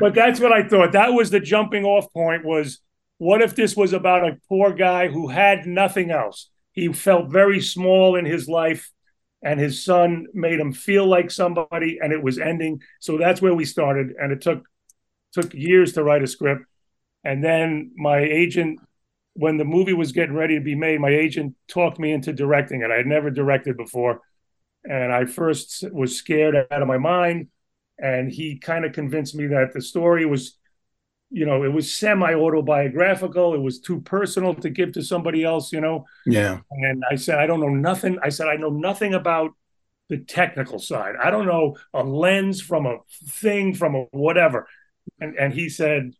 But 0.00 0.14
that's 0.14 0.40
what 0.40 0.52
I 0.52 0.66
thought. 0.66 0.92
That 0.92 1.12
was 1.12 1.30
the 1.30 1.40
jumping 1.40 1.84
off 1.84 2.12
point 2.12 2.44
was 2.44 2.78
what 3.18 3.42
if 3.42 3.56
this 3.56 3.76
was 3.76 3.92
about 3.92 4.24
a 4.24 4.38
poor 4.48 4.72
guy 4.72 5.08
who 5.08 5.28
had 5.28 5.66
nothing 5.66 6.10
else? 6.12 6.48
He 6.72 6.92
felt 6.92 7.30
very 7.30 7.60
small 7.60 8.14
in 8.14 8.24
his 8.24 8.48
life 8.48 8.92
and 9.42 9.58
his 9.58 9.84
son 9.84 10.26
made 10.32 10.60
him 10.60 10.72
feel 10.72 11.06
like 11.06 11.30
somebody 11.30 11.98
and 12.00 12.12
it 12.12 12.22
was 12.22 12.38
ending. 12.38 12.80
So 13.00 13.18
that's 13.18 13.42
where 13.42 13.54
we 13.54 13.64
started 13.64 14.14
and 14.18 14.32
it 14.32 14.40
took 14.40 14.62
took 15.32 15.52
years 15.52 15.94
to 15.94 16.04
write 16.04 16.22
a 16.22 16.28
script. 16.28 16.62
And 17.24 17.42
then 17.42 17.90
my 17.96 18.20
agent 18.20 18.78
when 19.34 19.56
the 19.56 19.64
movie 19.64 19.92
was 19.92 20.12
getting 20.12 20.36
ready 20.36 20.54
to 20.54 20.64
be 20.64 20.76
made, 20.76 21.00
my 21.00 21.10
agent 21.10 21.56
talked 21.66 21.98
me 21.98 22.12
into 22.12 22.32
directing 22.32 22.82
it. 22.82 22.92
I 22.92 22.96
had 22.98 23.06
never 23.06 23.30
directed 23.30 23.76
before. 23.76 24.20
And 24.84 25.12
I 25.12 25.24
first 25.24 25.84
was 25.92 26.16
scared 26.16 26.54
out 26.70 26.82
of 26.82 26.88
my 26.88 26.98
mind 26.98 27.48
and 27.98 28.30
he 28.30 28.58
kind 28.58 28.84
of 28.84 28.92
convinced 28.92 29.34
me 29.34 29.46
that 29.46 29.72
the 29.72 29.80
story 29.80 30.26
was 30.26 30.58
you 31.30 31.46
know 31.46 31.62
it 31.62 31.72
was 31.72 31.92
semi 31.92 32.34
autobiographical 32.34 33.54
it 33.54 33.60
was 33.60 33.80
too 33.80 34.00
personal 34.00 34.52
to 34.52 34.68
give 34.68 34.92
to 34.92 35.02
somebody 35.02 35.42
else 35.42 35.72
you 35.72 35.80
know? 35.80 36.04
Yeah. 36.26 36.58
and 36.70 37.02
i 37.10 37.14
said 37.14 37.38
i 37.38 37.46
don't 37.46 37.60
know 37.60 37.68
nothing 37.68 38.18
i 38.22 38.28
said 38.28 38.48
i 38.48 38.56
know 38.56 38.68
nothing 38.68 39.14
about 39.14 39.52
the 40.08 40.18
technical 40.18 40.78
side. 40.78 41.14
I 41.22 41.30
don't 41.30 41.46
know 41.46 41.76
a 41.92 42.02
lens 42.02 42.60
from 42.60 42.86
a 42.86 42.98
thing 43.26 43.74
from 43.74 43.94
a 43.94 44.00
whatever. 44.10 44.68
And 45.20 45.36
and 45.36 45.52
he 45.52 45.68
said 45.68 46.12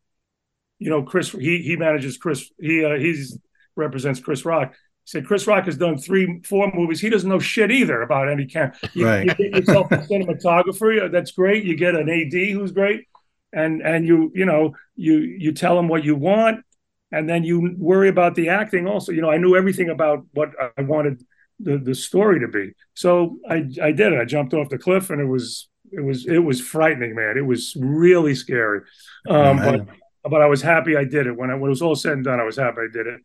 you 0.79 0.91
know 0.91 1.03
chris 1.03 1.31
he 1.31 1.63
he 1.63 1.77
manages 1.77 2.17
chris 2.19 2.51
he 2.61 2.85
uh, 2.85 2.97
he's 2.97 3.39
represents 3.77 4.21
chris 4.21 4.45
rock 4.45 4.75
said 5.05 5.27
Chris 5.27 5.47
Rock 5.47 5.67
has 5.67 5.77
done 5.77 5.99
three, 5.99 6.41
four 6.45 6.71
movies. 6.75 7.01
He 7.01 7.11
doesn't 7.11 7.29
know 7.29 7.39
shit 7.39 7.71
either 7.71 8.03
about 8.03 8.29
any 8.29 8.47
camera. 8.47 8.75
You, 8.95 9.07
Right. 9.07 9.27
you 9.27 9.35
get 9.35 9.57
yourself 9.57 9.93
a 9.93 9.99
cinematographer. 9.99 11.11
That's 11.13 11.33
great. 11.33 11.65
You 11.65 11.77
get 11.77 11.95
an 11.95 12.09
AD 12.09 12.33
who's 12.53 12.73
great, 12.73 13.07
and 13.53 13.83
and 13.83 14.07
you 14.07 14.33
you 14.35 14.47
know 14.47 14.75
you 14.97 15.19
you 15.19 15.53
tell 15.53 15.79
him 15.79 15.89
what 15.89 16.05
you 16.05 16.17
want, 16.17 16.65
and 17.13 17.29
then 17.29 17.45
you 17.45 17.75
worry 17.79 18.09
about 18.09 18.35
the 18.35 18.49
acting 18.49 18.87
also. 18.87 19.13
You 19.13 19.21
know, 19.23 19.31
I 19.31 19.37
knew 19.39 19.57
everything 19.57 19.91
about 19.91 20.25
what 20.33 20.51
I 20.79 20.83
wanted 20.83 21.23
the 21.61 21.79
the 21.79 21.95
story 21.95 22.41
to 22.41 22.49
be. 22.49 22.73
So 22.95 23.39
I 23.49 23.57
I 23.83 23.93
did 23.93 24.13
it. 24.13 24.19
I 24.21 24.25
jumped 24.25 24.55
off 24.55 24.69
the 24.71 24.79
cliff, 24.79 25.11
and 25.11 25.21
it 25.21 25.27
was 25.27 25.69
it 25.93 26.01
was 26.01 26.27
it 26.27 26.39
was 26.39 26.61
frightening, 26.61 27.15
man. 27.15 27.37
It 27.37 27.47
was 27.47 27.77
really 27.79 28.35
scary. 28.35 28.81
Um, 29.29 29.59
but 29.59 29.87
but 30.31 30.41
I 30.41 30.47
was 30.47 30.63
happy 30.63 30.97
I 30.97 31.05
did 31.05 31.27
it. 31.27 31.37
When, 31.37 31.51
I, 31.51 31.55
when 31.55 31.69
it 31.69 31.77
was 31.77 31.83
all 31.83 31.95
said 31.95 32.15
and 32.15 32.25
done, 32.25 32.41
I 32.41 32.45
was 32.45 32.57
happy 32.57 32.81
I 32.81 32.93
did 32.93 33.07
it. 33.07 33.21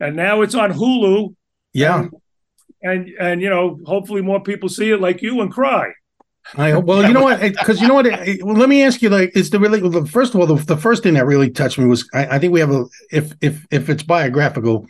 And 0.00 0.16
now 0.16 0.42
it's 0.42 0.54
on 0.54 0.72
Hulu. 0.72 1.34
Yeah. 1.72 2.00
And 2.00 2.10
and, 2.82 3.08
and 3.18 3.42
you 3.42 3.50
know, 3.50 3.80
hopefully 3.84 4.22
more 4.22 4.40
people 4.40 4.68
see 4.68 4.90
it 4.90 5.00
like 5.00 5.22
you 5.22 5.40
and 5.40 5.52
cry. 5.52 5.92
I 6.54 6.70
hope. 6.70 6.84
Well, 6.84 7.04
you 7.04 7.12
know 7.12 7.24
what? 7.24 7.40
Because 7.40 7.80
you 7.80 7.88
know 7.88 7.94
what? 7.94 8.06
It, 8.06 8.44
well, 8.44 8.54
let 8.54 8.68
me 8.68 8.84
ask 8.84 9.02
you. 9.02 9.08
Like, 9.08 9.36
is 9.36 9.50
the 9.50 9.58
really 9.58 9.82
well, 9.82 9.90
the 9.90 10.06
first 10.06 10.34
of 10.34 10.40
all, 10.40 10.46
the, 10.46 10.54
the 10.64 10.76
first 10.76 11.02
thing 11.02 11.14
that 11.14 11.26
really 11.26 11.50
touched 11.50 11.78
me 11.78 11.86
was 11.86 12.08
I, 12.14 12.36
I 12.36 12.38
think 12.38 12.52
we 12.52 12.60
have 12.60 12.70
a 12.70 12.84
if 13.10 13.32
if 13.40 13.66
if 13.72 13.88
it's 13.88 14.04
biographical, 14.04 14.86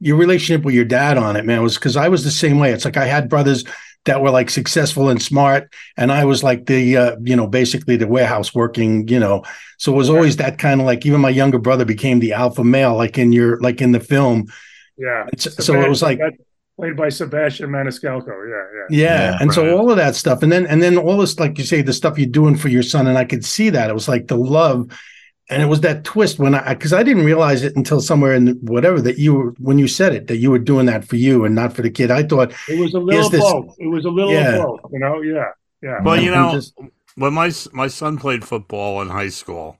your 0.00 0.16
relationship 0.16 0.64
with 0.64 0.74
your 0.74 0.86
dad 0.86 1.18
on 1.18 1.36
it, 1.36 1.44
man, 1.44 1.62
was 1.62 1.74
because 1.74 1.96
I 1.96 2.08
was 2.08 2.24
the 2.24 2.30
same 2.30 2.58
way. 2.58 2.72
It's 2.72 2.86
like 2.86 2.96
I 2.96 3.04
had 3.04 3.28
brothers 3.28 3.64
that 4.06 4.22
were 4.22 4.30
like 4.30 4.50
successful 4.50 5.08
and 5.08 5.22
smart, 5.22 5.72
and 5.96 6.10
I 6.10 6.24
was 6.24 6.42
like 6.42 6.66
the 6.66 6.96
uh, 6.96 7.16
you 7.22 7.36
know 7.36 7.46
basically 7.46 7.96
the 7.96 8.08
warehouse 8.08 8.54
working, 8.54 9.06
you 9.08 9.20
know. 9.20 9.44
So 9.78 9.92
it 9.92 9.96
was 9.96 10.08
always 10.08 10.36
that 10.36 10.58
kind 10.58 10.80
of 10.80 10.86
like 10.86 11.04
even 11.04 11.20
my 11.20 11.30
younger 11.30 11.58
brother 11.58 11.84
became 11.84 12.18
the 12.18 12.32
alpha 12.32 12.64
male, 12.64 12.96
like 12.96 13.18
in 13.18 13.32
your 13.32 13.60
like 13.60 13.80
in 13.80 13.92
the 13.92 14.00
film. 14.00 14.46
Yeah. 14.96 15.26
It's, 15.32 15.64
so 15.64 15.80
it 15.80 15.88
was 15.88 16.02
like 16.02 16.18
played 16.76 16.96
by 16.96 17.08
Sebastian 17.08 17.70
Maniscalco. 17.70 18.26
Yeah, 18.28 18.86
yeah, 18.88 19.30
yeah. 19.30 19.36
And 19.40 19.48
right. 19.50 19.54
so 19.54 19.76
all 19.76 19.90
of 19.90 19.96
that 19.96 20.14
stuff, 20.14 20.42
and 20.42 20.52
then 20.52 20.66
and 20.66 20.82
then 20.82 20.96
all 20.96 21.18
this, 21.18 21.38
like 21.38 21.58
you 21.58 21.64
say, 21.64 21.82
the 21.82 21.92
stuff 21.92 22.18
you're 22.18 22.28
doing 22.28 22.56
for 22.56 22.68
your 22.68 22.82
son, 22.82 23.06
and 23.06 23.18
I 23.18 23.24
could 23.24 23.44
see 23.44 23.70
that 23.70 23.90
it 23.90 23.94
was 23.94 24.08
like 24.08 24.28
the 24.28 24.36
love, 24.36 24.90
and 25.48 25.62
it 25.62 25.66
was 25.66 25.80
that 25.82 26.04
twist 26.04 26.38
when 26.38 26.54
I 26.54 26.74
because 26.74 26.92
I 26.92 27.02
didn't 27.02 27.24
realize 27.24 27.62
it 27.62 27.76
until 27.76 28.00
somewhere 28.00 28.34
in 28.34 28.48
whatever 28.62 29.00
that 29.02 29.18
you 29.18 29.34
were 29.34 29.50
when 29.58 29.78
you 29.78 29.88
said 29.88 30.14
it 30.14 30.26
that 30.28 30.38
you 30.38 30.50
were 30.50 30.58
doing 30.58 30.86
that 30.86 31.04
for 31.04 31.16
you 31.16 31.44
and 31.44 31.54
not 31.54 31.72
for 31.72 31.82
the 31.82 31.90
kid. 31.90 32.10
I 32.10 32.22
thought 32.22 32.52
it 32.68 32.78
was 32.80 32.94
a 32.94 32.98
little 32.98 33.24
Is 33.24 33.30
this- 33.30 33.40
both. 33.40 33.74
It 33.78 33.86
was 33.88 34.04
a 34.04 34.10
little 34.10 34.32
Yeah. 34.32 34.58
both. 34.58 34.80
You 34.92 34.98
know, 34.98 35.20
yeah, 35.22 35.44
yeah. 35.82 36.02
Well, 36.02 36.20
you 36.20 36.30
know, 36.30 36.52
just- 36.52 36.74
when 37.16 37.32
my 37.32 37.52
my 37.72 37.86
son 37.88 38.18
played 38.18 38.44
football 38.44 39.00
in 39.02 39.08
high 39.08 39.30
school, 39.30 39.76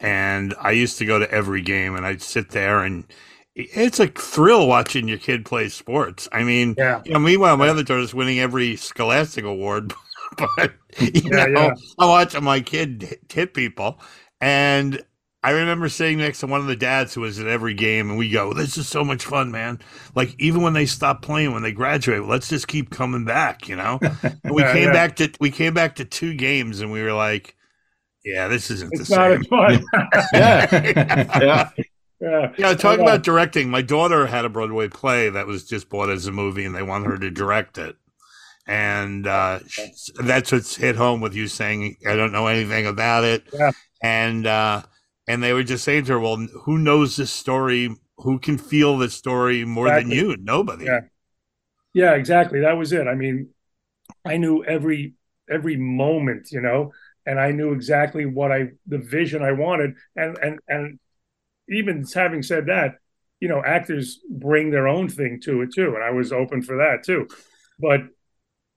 and 0.00 0.54
I 0.60 0.72
used 0.72 0.98
to 0.98 1.04
go 1.06 1.18
to 1.18 1.30
every 1.30 1.62
game, 1.62 1.94
and 1.96 2.04
I'd 2.04 2.20
sit 2.22 2.50
there, 2.50 2.80
and 2.80 3.04
it's 3.54 4.00
a 4.00 4.08
thrill 4.08 4.66
watching 4.66 5.06
your 5.08 5.18
kid 5.18 5.44
play 5.44 5.68
sports. 5.68 6.28
I 6.32 6.42
mean, 6.42 6.74
yeah. 6.76 7.00
you 7.04 7.12
know, 7.12 7.20
meanwhile, 7.20 7.56
my 7.56 7.68
other 7.68 7.84
daughter's 7.84 8.12
winning 8.12 8.40
every 8.40 8.74
Scholastic 8.76 9.44
award, 9.44 9.94
but 10.56 10.72
you 10.98 11.22
Yeah, 11.24 11.46
know, 11.46 11.60
yeah. 11.62 11.74
I'm 11.98 12.08
watching 12.08 12.42
my 12.44 12.60
kid 12.60 13.02
hit- 13.02 13.32
hit 13.32 13.54
people, 13.54 14.00
and 14.44 15.02
I 15.42 15.50
remember 15.50 15.88
sitting 15.88 16.18
next 16.18 16.40
to 16.40 16.46
one 16.46 16.60
of 16.60 16.66
the 16.66 16.76
dads 16.76 17.14
who 17.14 17.20
was 17.22 17.38
at 17.38 17.46
every 17.46 17.74
game, 17.74 18.08
and 18.10 18.18
we 18.18 18.30
go, 18.30 18.52
"This 18.54 18.78
is 18.78 18.88
so 18.88 19.04
much 19.04 19.24
fun, 19.24 19.50
man! 19.50 19.78
Like 20.14 20.34
even 20.38 20.62
when 20.62 20.72
they 20.72 20.86
stop 20.86 21.22
playing, 21.22 21.52
when 21.52 21.62
they 21.62 21.72
graduate, 21.72 22.24
let's 22.24 22.48
just 22.48 22.68
keep 22.68 22.90
coming 22.90 23.24
back, 23.24 23.68
you 23.68 23.76
know." 23.76 23.98
And 24.44 24.54
we 24.54 24.62
Yeah, 24.62 24.72
came 24.72 24.84
yeah. 24.84 24.92
back 24.92 25.16
to 25.16 25.30
we 25.40 25.50
came 25.50 25.74
back 25.74 25.96
to 25.96 26.04
two 26.04 26.34
games, 26.34 26.80
and 26.80 26.92
we 26.92 27.02
were 27.02 27.12
like, 27.12 27.56
"Yeah, 28.24 28.48
this 28.48 28.70
isn't 28.70 28.92
It's 28.92 29.08
the 29.08 29.16
not 29.16 29.30
same." 29.32 29.40
as 29.40 29.46
fun. 29.48 29.84
Yeah. 30.34 30.66
Yeah. 31.40 31.70
yeah. 32.20 32.52
Yeah, 32.56 32.74
talk 32.74 33.00
about 33.00 33.22
directing. 33.22 33.70
My 33.70 33.82
daughter 33.82 34.26
had 34.26 34.44
a 34.46 34.48
Broadway 34.48 34.88
play 34.88 35.28
that 35.30 35.46
was 35.46 35.64
just 35.66 35.88
bought 35.90 36.10
as 36.10 36.26
a 36.26 36.32
movie, 36.32 36.64
and 36.64 36.74
they 36.74 36.82
want 36.82 37.06
her 37.06 37.18
to 37.18 37.30
direct 37.30 37.76
it. 37.78 37.96
And 38.66 39.26
uh, 39.26 39.60
sh- 39.68 40.10
that's 40.18 40.50
what's 40.50 40.76
hit 40.76 40.96
home 40.96 41.20
with 41.20 41.34
you 41.34 41.48
saying, 41.48 41.96
"I 42.08 42.16
don't 42.16 42.32
know 42.32 42.46
anything 42.46 42.86
about 42.86 43.24
it." 43.24 43.44
Yeah. 43.52 43.72
And 44.04 44.46
uh, 44.46 44.82
and 45.26 45.42
they 45.42 45.52
were 45.54 45.64
just 45.64 45.84
saying 45.84 46.04
to 46.06 46.12
her, 46.14 46.20
"Well, 46.20 46.36
who 46.64 46.78
knows 46.78 47.16
this 47.16 47.32
story? 47.32 47.96
Who 48.18 48.38
can 48.38 48.58
feel 48.58 48.98
this 48.98 49.14
story 49.14 49.64
more 49.64 49.88
Exactly. 49.88 50.00
than 50.00 50.10
you? 50.10 50.36
Nobody." 50.38 50.86
Yeah. 50.86 51.00
Yeah, 51.94 52.14
exactly. 52.14 52.60
That 52.60 52.78
was 52.78 52.92
it. 52.92 53.06
I 53.08 53.14
mean, 53.14 53.50
I 54.24 54.38
knew 54.38 54.64
every 54.64 55.14
every 55.50 55.76
moment, 55.76 56.48
you 56.52 56.60
know, 56.62 56.92
and 57.26 57.40
I 57.40 57.52
knew 57.52 57.72
exactly 57.72 58.26
what 58.26 58.52
I 58.52 58.72
the 58.86 58.98
vision 58.98 59.42
I 59.42 59.52
wanted. 59.52 59.94
And 60.16 60.38
and 60.38 60.60
and 60.68 61.00
even 61.70 62.04
having 62.14 62.42
said 62.42 62.66
that, 62.66 62.96
you 63.40 63.48
know, 63.48 63.62
actors 63.64 64.20
bring 64.30 64.70
their 64.70 64.88
own 64.88 65.08
thing 65.08 65.40
to 65.44 65.62
it 65.62 65.72
too, 65.74 65.94
and 65.96 66.04
I 66.04 66.10
was 66.10 66.32
open 66.32 66.62
for 66.62 66.78
that 66.78 67.04
too. 67.04 67.28
But 67.80 68.02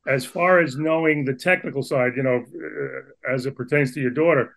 as 0.08 0.26
far 0.26 0.62
as 0.62 0.78
knowing 0.78 1.26
the 1.26 1.36
technical 1.36 1.84
side, 1.84 2.14
you 2.18 2.24
know, 2.24 2.38
uh, 2.46 3.34
as 3.34 3.46
it 3.46 3.56
pertains 3.56 3.94
to 3.94 4.02
your 4.02 4.12
daughter, 4.12 4.57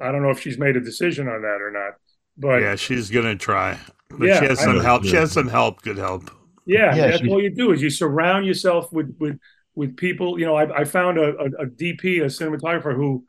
I 0.00 0.12
don't 0.12 0.22
know 0.22 0.30
if 0.30 0.40
she's 0.40 0.58
made 0.58 0.76
a 0.76 0.80
decision 0.80 1.28
on 1.28 1.42
that 1.42 1.60
or 1.60 1.70
not. 1.70 1.94
But 2.36 2.62
yeah, 2.62 2.76
she's 2.76 3.10
gonna 3.10 3.36
try, 3.36 3.78
but 4.08 4.26
Yeah, 4.28 4.40
she 4.40 4.46
has 4.46 4.60
some 4.60 4.76
know. 4.76 4.82
help. 4.82 5.04
She 5.04 5.16
has 5.16 5.32
some 5.32 5.48
help. 5.48 5.82
Good 5.82 5.98
help. 5.98 6.30
Yeah, 6.66 6.94
Yeah, 6.94 7.08
that's 7.08 7.22
she- 7.22 7.28
all 7.28 7.42
you 7.42 7.50
do 7.54 7.72
is 7.72 7.82
you 7.82 7.90
surround 7.90 8.46
yourself 8.46 8.92
with 8.92 9.16
with 9.18 9.38
with 9.74 9.96
people. 9.96 10.38
You 10.38 10.46
know, 10.46 10.56
I, 10.56 10.80
I 10.80 10.84
found 10.84 11.18
a, 11.18 11.36
a, 11.36 11.46
a 11.62 11.66
DP, 11.66 12.22
a 12.22 12.26
cinematographer 12.26 12.94
who. 12.94 13.24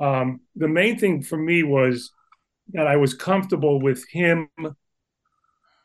Um, 0.00 0.40
the 0.54 0.68
main 0.68 0.96
thing 0.96 1.22
for 1.24 1.36
me 1.36 1.64
was 1.64 2.12
that 2.72 2.86
I 2.86 2.96
was 2.96 3.14
comfortable 3.14 3.80
with 3.80 4.04
him, 4.08 4.48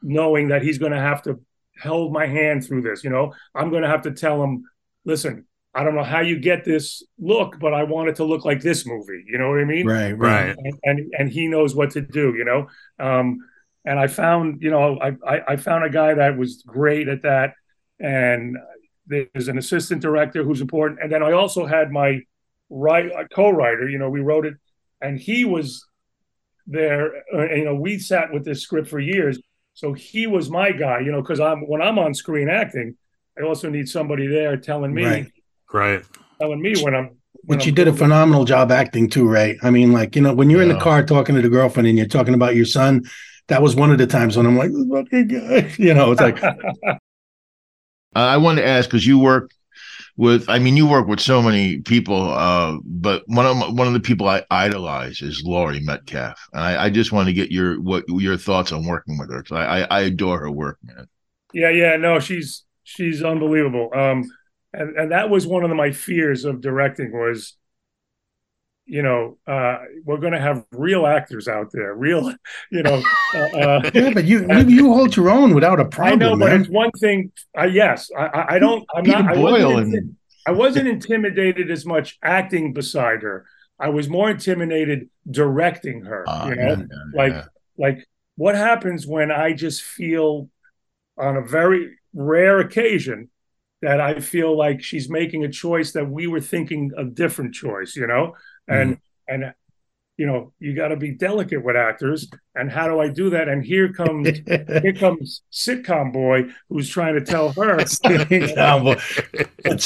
knowing 0.02 0.50
that 0.50 0.62
he's 0.62 0.78
going 0.78 0.92
to 0.92 1.00
have 1.00 1.22
to 1.24 1.40
hold 1.82 2.14
my 2.14 2.28
hand 2.28 2.64
through 2.66 2.82
this. 2.84 3.04
You 3.04 3.10
know, 3.10 3.34
I'm 3.56 3.70
going 3.72 3.84
to 3.84 3.90
have 3.90 4.04
to 4.04 4.12
tell 4.12 4.44
him, 4.44 4.66
listen, 5.06 5.46
I 5.74 5.84
don't 5.84 5.96
know 5.96 6.04
how 6.04 6.22
you 6.22 6.40
get 6.40 6.64
this 6.64 7.04
look, 7.18 7.60
but 7.60 7.74
I 7.74 7.84
want 7.84 8.10
it 8.10 8.16
to 8.18 8.24
look 8.24 8.46
like 8.46 8.62
this 8.62 8.86
movie. 8.86 9.24
You 9.28 9.38
know 9.40 9.50
what 9.50 9.60
I 9.60 9.66
mean? 9.66 9.88
right, 9.88 10.12
Right. 10.14 10.48
right. 10.48 10.56
and, 10.58 10.80
and 10.84 11.14
and 11.18 11.30
he 11.32 11.48
knows 11.48 11.76
what 11.76 11.92
to 11.92 12.02
do, 12.02 12.36
you 12.38 12.46
know. 12.46 12.68
Um, 13.00 13.40
and 13.86 14.00
I 14.00 14.08
found, 14.08 14.62
you 14.62 14.70
know, 14.72 14.98
I, 15.00 15.14
I 15.28 15.42
I 15.50 15.56
found 15.58 15.84
a 15.84 15.90
guy 15.90 16.14
that 16.14 16.38
was 16.38 16.64
great 16.66 17.08
at 17.08 17.24
that, 17.24 17.54
and 18.00 18.58
there's 19.08 19.48
an 19.48 19.58
assistant 19.58 20.02
director 20.02 20.44
who's 20.44 20.62
important, 20.62 21.00
and 21.02 21.12
then 21.12 21.24
I 21.24 21.32
also 21.34 21.66
had 21.66 21.92
my 21.92 22.22
right 22.70 23.12
co-writer. 23.34 23.90
You 23.90 23.98
know, 23.98 24.10
we 24.10 24.22
wrote 24.22 24.46
it, 24.46 24.54
and 25.02 25.20
he 25.20 25.44
was 25.46 25.86
there. 26.68 27.16
Uh, 27.34 27.40
and, 27.48 27.58
you 27.58 27.66
know, 27.66 27.76
we 27.76 28.00
sat 28.00 28.32
with 28.32 28.46
this 28.46 28.62
script 28.62 28.88
for 28.90 29.00
years, 29.00 29.40
so 29.74 29.94
he 29.94 30.28
was 30.28 30.50
my 30.50 30.72
guy. 30.72 31.00
You 31.00 31.12
know, 31.12 31.22
because 31.22 31.40
I'm 31.40 31.68
when 31.68 31.82
I'm 31.82 32.00
on 32.00 32.14
screen 32.14 32.50
acting, 32.50 32.96
I 33.38 33.42
also 33.44 33.70
need 33.70 33.90
somebody 33.90 34.28
there 34.28 34.56
telling 34.58 34.94
me 34.94 35.06
Right. 35.06 35.32
Right. 35.74 36.04
telling 36.40 36.62
me 36.62 36.76
when 36.84 36.96
I'm. 36.96 37.18
when 37.46 37.58
But 37.58 37.66
you 37.66 37.72
I'm 37.72 37.76
did 37.76 37.88
a 37.88 37.94
phenomenal 37.94 38.46
job 38.46 38.72
acting 38.72 39.10
too, 39.10 39.28
Ray. 39.28 39.58
I 39.64 39.70
mean, 39.72 39.92
like 39.92 40.16
you 40.16 40.22
know, 40.22 40.34
when 40.34 40.50
you're 40.50 40.62
in 40.62 40.70
the 40.70 40.78
car 40.78 41.04
talking 41.04 41.36
to 41.36 41.42
the 41.42 41.50
girlfriend 41.50 41.88
and 41.88 41.98
you're 41.98 42.08
talking 42.08 42.34
about 42.34 42.56
your 42.56 42.66
son, 42.66 43.04
that 43.48 43.62
was 43.62 43.76
one 43.76 43.92
of 43.92 43.98
the 43.98 44.08
times 44.08 44.38
when 44.38 44.46
I'm 44.46 44.58
like, 44.58 44.72
"This 44.72 44.88
fucking 44.90 45.74
you 45.86 45.94
know, 45.94 46.12
it's 46.12 46.22
like, 46.22 46.38
I 48.16 48.38
wanted 48.38 48.62
to 48.62 48.68
ask 48.68 48.90
because 48.90 49.06
you 49.06 49.18
work 49.20 49.52
with, 50.16 50.48
I 50.48 50.60
mean, 50.60 50.78
you 50.78 50.88
work 50.88 51.08
with 51.08 51.20
so 51.20 51.42
many 51.42 51.80
people, 51.80 52.30
uh, 52.32 52.78
but 52.86 53.24
one 53.26 53.46
of 53.48 53.58
my, 53.58 53.68
one 53.70 53.88
of 53.88 53.94
the 53.94 54.00
people 54.00 54.28
I 54.30 54.44
idolize 54.52 55.22
is 55.22 55.42
Laurie 55.44 55.80
Metcalf, 55.80 56.40
and 56.54 56.62
I, 56.64 56.86
I 56.86 56.90
just 56.92 57.12
want 57.12 57.28
to 57.28 57.34
get 57.34 57.52
your 57.52 57.82
what 57.82 58.04
your 58.08 58.38
thoughts 58.38 58.72
on 58.72 58.86
working 58.86 59.18
with 59.18 59.32
her. 59.32 59.42
'cause 59.42 59.58
I, 59.58 59.82
I 59.82 59.88
I 59.90 60.02
adore 60.02 60.40
her 60.40 60.52
work, 60.52 60.78
man. 60.84 61.08
Yeah, 61.54 61.70
yeah, 61.70 61.96
no, 61.98 62.20
she's 62.20 62.64
she's 62.84 63.24
unbelievable. 63.24 63.90
Um, 63.96 64.30
and 64.74 64.98
and 64.98 65.12
that 65.12 65.30
was 65.30 65.46
one 65.46 65.64
of 65.64 65.76
my 65.76 65.92
fears 65.92 66.46
of 66.46 66.62
directing 66.62 67.12
was, 67.12 67.56
you 68.86 69.04
know, 69.04 69.38
uh, 69.48 69.78
we're 70.04 70.18
going 70.18 70.34
to 70.34 70.40
have 70.40 70.66
real 70.72 71.06
actors 71.06 71.48
out 71.48 71.72
there, 71.72 71.94
real, 71.94 72.34
you 72.72 72.84
know. 72.84 73.02
Uh, 73.34 73.40
uh, 73.40 73.92
yeah, 73.94 74.12
but 74.14 74.26
you 74.26 74.46
you, 74.50 74.68
you 74.68 74.94
hold 74.94 75.16
your 75.16 75.30
own 75.30 75.54
without 75.54 75.80
a 75.80 75.86
problem, 75.86 76.22
I 76.22 76.26
know, 76.26 76.38
but 76.38 76.54
it's 76.54 76.70
one 76.70 76.92
thing. 76.92 77.32
I 77.56 77.66
yes, 77.66 78.10
I 78.18 78.56
I, 78.56 78.60
don't. 78.60 78.86
I'm 78.96 79.04
Peter 79.04 79.24
not. 79.24 79.38
I 79.38 79.40
wasn't, 79.40 79.96
and- 79.96 80.16
I 80.46 80.52
wasn't 80.52 80.88
intimidated 80.88 81.72
as 81.72 81.86
much 81.86 82.18
acting 82.22 82.74
beside 82.74 83.22
her. 83.22 83.46
I 83.80 83.90
was 83.90 84.10
more 84.10 84.30
intimidated 84.30 85.10
directing 85.30 86.02
her. 86.02 86.28
Uh, 86.28 86.48
you 86.50 86.56
know, 86.56 86.64
yeah, 86.64 86.76
yeah, 86.78 87.04
like 87.16 87.46
like 87.78 88.08
what 88.36 88.56
happens 88.56 89.06
when 89.06 89.32
I 89.32 89.54
just 89.54 89.82
feel 89.82 90.50
on 91.18 91.38
a 91.38 91.42
very 91.42 91.96
rare 92.14 92.60
occasion 92.60 93.30
that 93.84 94.00
I 94.00 94.22
feel 94.22 94.58
like 94.58 94.82
she's 94.82 95.10
making 95.10 95.44
a 95.44 95.50
choice 95.50 95.92
that 95.92 96.10
we 96.10 96.26
were 96.26 96.40
thinking 96.40 96.92
a 96.98 97.04
different 97.04 97.54
choice, 97.54 97.96
you 97.96 98.08
know? 98.08 98.34
Mm-hmm. 98.70 98.74
And 98.74 98.98
and 99.28 99.54
you 100.16 100.26
know, 100.26 100.54
you 100.60 100.76
got 100.76 100.90
to 100.90 100.96
be 100.96 101.12
delicate 101.12 101.64
with 101.64 101.76
actors. 101.76 102.30
And 102.56 102.72
how 102.72 102.88
do 102.88 103.00
I 103.00 103.10
do 103.10 103.32
that? 103.32 103.50
And 103.50 103.64
here 103.64 103.92
comes 103.92 104.30
here 104.48 104.94
comes 104.94 105.42
sitcom 105.52 106.14
boy 106.14 106.46
who's 106.70 106.90
trying 106.90 107.16
to 107.16 107.22
tell 107.22 107.52
her. 107.52 107.78
it's 107.80 108.00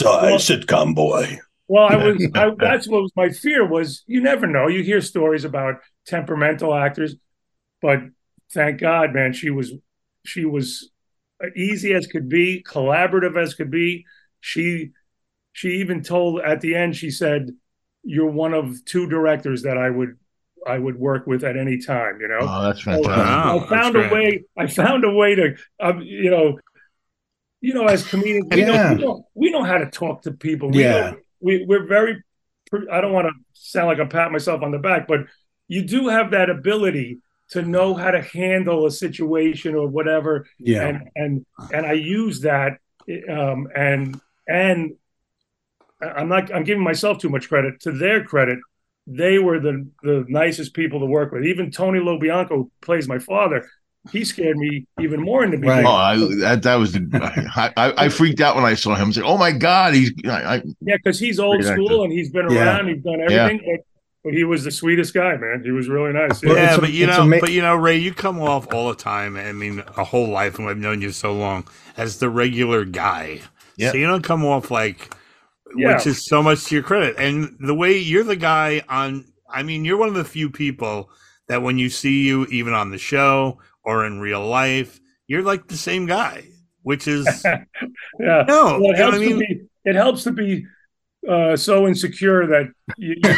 I, 0.06 0.34
sitcom 0.38 0.94
boy. 0.94 1.40
Well, 1.68 1.88
I 1.90 1.96
was. 1.96 2.28
I, 2.36 2.52
that's 2.60 2.88
what 2.88 3.02
was 3.02 3.12
my 3.16 3.30
fear 3.30 3.68
was. 3.68 4.04
You 4.06 4.22
never 4.22 4.46
know. 4.46 4.68
You 4.68 4.84
hear 4.84 5.02
stories 5.02 5.44
about 5.44 5.76
temperamental 6.06 6.74
actors, 6.74 7.16
but 7.82 8.02
thank 8.54 8.80
God, 8.80 9.14
man, 9.14 9.34
she 9.34 9.50
was 9.50 9.74
she 10.24 10.46
was 10.46 10.92
easy 11.56 11.94
as 11.94 12.08
could 12.08 12.30
be, 12.30 12.64
collaborative 12.68 13.42
as 13.42 13.54
could 13.54 13.72
be. 13.72 14.06
She 14.40 14.92
she 15.54 15.80
even 15.80 16.04
told 16.04 16.42
at 16.42 16.62
the 16.62 16.76
end. 16.76 16.96
She 16.96 17.10
said, 17.12 17.52
"You're 18.04 18.30
one 18.32 18.54
of 18.54 18.84
two 18.86 19.08
directors 19.10 19.64
that 19.64 19.78
I 19.78 19.90
would 19.90 20.18
I 20.66 20.78
would 20.78 20.98
work 21.00 21.28
with 21.28 21.44
at 21.44 21.58
any 21.58 21.80
time. 21.80 22.20
You 22.22 22.28
know, 22.28 22.40
Oh, 22.42 22.62
that's 22.64 22.84
So. 22.84 23.00
Wow. 23.02 23.60
I 23.60 23.70
found 23.70 23.96
that's 23.96 24.12
a 24.12 24.14
way. 24.14 24.44
I 24.58 24.68
found 24.68 25.06
a 25.06 25.12
way 25.12 25.36
to, 25.36 25.56
um, 25.80 26.02
you 26.02 26.30
know, 26.30 26.60
you 27.62 27.74
know, 27.74 27.86
as 27.86 28.08
comedians, 28.08 28.48
we, 28.52 28.62
Yeah. 28.62 28.66
know, 28.66 28.96
we, 28.96 29.02
know, 29.02 29.28
we 29.34 29.52
know 29.52 29.64
how 29.64 29.78
to 29.78 29.90
talk 29.90 30.24
to 30.24 30.32
people. 30.32 30.70
We 30.70 30.84
Yeah. 30.84 30.92
know, 31.12 31.18
we 31.40 31.66
we're 31.66 31.86
very. 31.88 32.22
I 32.92 33.00
don't 33.00 33.14
want 33.14 33.28
to 33.28 33.34
sound 33.54 33.88
like 33.88 34.00
I'm 34.00 34.10
patting 34.10 34.34
myself 34.34 34.62
on 34.62 34.72
the 34.72 34.78
back, 34.80 35.08
but 35.08 35.22
you 35.70 35.84
do 35.84 36.10
have 36.10 36.32
that 36.32 36.50
ability 36.50 37.20
to 37.52 37.62
know 37.62 37.94
how 37.94 38.12
to 38.12 38.22
handle 38.22 38.86
a 38.86 38.92
situation 38.92 39.76
or 39.76 39.88
whatever 39.88 40.48
Yeah. 40.60 40.84
and 40.88 41.10
and 41.16 41.46
and 41.74 41.86
I 41.86 41.94
use 41.94 42.42
that 42.42 42.80
um 43.30 43.68
and 43.76 44.20
and 44.48 44.96
I'm 46.02 46.28
not 46.30 46.54
I'm 46.54 46.64
giving 46.64 46.84
myself 46.84 47.20
too 47.20 47.30
much 47.30 47.48
credit 47.50 47.80
to 47.82 47.92
their 47.92 48.24
credit 48.24 48.60
they 49.08 49.40
were 49.40 49.60
the 49.60 49.88
the 50.04 50.26
nicest 50.28 50.74
people 50.74 51.00
to 51.00 51.06
work 51.06 51.32
with 51.32 51.46
even 51.46 51.72
Tony 51.72 52.00
Lo 52.00 52.20
Bianco 52.20 52.56
who 52.56 52.72
plays 52.82 53.08
my 53.08 53.20
father 53.20 53.68
he 54.12 54.24
scared 54.24 54.58
me 54.58 54.86
even 55.02 55.20
more 55.22 55.44
in 55.44 55.52
the 55.52 55.58
beginning 55.58 55.86
Oh, 55.86 55.92
I, 55.92 56.18
that 56.40 56.64
that 56.64 56.76
was 56.76 56.94
the 56.94 57.10
I, 57.56 57.74
I, 57.76 58.06
I 58.06 58.10
freaked 58.10 58.40
out 58.42 58.56
when 58.56 58.64
I 58.64 58.74
saw 58.74 58.96
him. 58.96 59.02
I 59.02 59.08
was 59.08 59.18
like, 59.18 59.26
"Oh 59.26 59.38
my 59.38 59.52
god, 59.52 59.96
he's!" 59.96 60.14
I, 60.26 60.56
I, 60.56 60.62
yeah 60.82 60.96
because 60.98 61.20
he's 61.20 61.40
old 61.40 61.64
school 61.64 61.88
actor. 61.90 62.04
and 62.06 62.14
he's 62.14 62.32
been 62.32 62.50
Yeah. 62.50 62.78
around 62.78 62.88
he's 62.88 63.04
done 63.04 63.20
everything 63.22 63.58
but, 63.66 63.66
but 63.78 63.86
he 64.32 64.44
was 64.44 64.64
the 64.64 64.72
sweetest 64.72 65.14
guy 65.14 65.36
man 65.38 65.62
he 65.64 65.72
was 65.72 65.88
really 65.90 66.14
nice 66.14 66.42
Well, 66.44 66.56
yeah, 66.56 66.70
it's 66.70 66.78
a- 66.78 66.82
but 66.82 66.92
you 66.94 67.06
know, 67.08 67.22
ama- 67.24 67.40
but 67.40 67.52
you 67.52 67.62
know, 67.62 67.76
Ray, 67.76 67.98
you 67.98 68.14
come 68.14 68.40
off 68.42 68.72
all 68.74 68.90
the 68.90 68.96
time. 68.96 69.36
I 69.38 69.52
mean, 69.52 69.84
a 69.98 70.04
whole 70.04 70.28
life, 70.30 70.60
and 70.60 70.68
I've 70.70 70.78
known 70.78 71.02
you 71.02 71.12
so 71.12 71.34
long 71.34 71.66
as 71.98 72.20
the 72.20 72.30
regular 72.30 72.86
guy. 72.86 73.42
Yeah. 73.78 73.92
So 73.92 73.98
you 73.98 74.08
don't 74.08 74.24
come 74.24 74.44
off 74.46 74.72
like, 74.72 75.14
Yeah. 75.76 75.96
which 75.96 76.08
is 76.08 76.26
so 76.26 76.42
much 76.42 76.66
to 76.66 76.76
your 76.76 76.84
credit. 76.84 77.16
And 77.20 77.56
the 77.60 77.76
way 77.76 77.98
you're 77.98 78.24
the 78.24 78.36
guy 78.36 78.84
on, 78.90 79.26
I 79.54 79.64
mean, 79.64 79.86
you're 79.86 79.98
one 79.98 80.10
of 80.10 80.16
the 80.16 80.24
few 80.26 80.50
people 80.50 81.10
that 81.48 81.62
when 81.62 81.78
you 81.78 81.90
see 81.90 82.26
you, 82.26 82.46
even 82.48 82.74
on 82.74 82.92
the 82.92 82.98
show 82.98 83.60
or 83.84 84.06
in 84.06 84.20
real 84.20 84.46
life, 84.46 85.00
you're 85.28 85.44
like 85.44 85.68
the 85.68 85.78
same 85.78 86.06
guy. 86.06 86.44
Which 86.84 87.06
is 87.08 87.26
yeah 88.20 88.46
no, 88.48 88.80
well, 88.82 88.92
it 88.92 88.98
helps 88.98 89.18
I 89.18 89.20
mean. 89.20 89.30
to 89.32 89.38
be 89.40 89.62
it 89.84 89.96
helps 89.96 90.24
to 90.24 90.32
be 90.32 90.66
uh, 91.30 91.58
so 91.58 91.86
insecure 91.86 92.48
that 92.48 92.72
you, 92.98 93.16
you, 93.22 93.36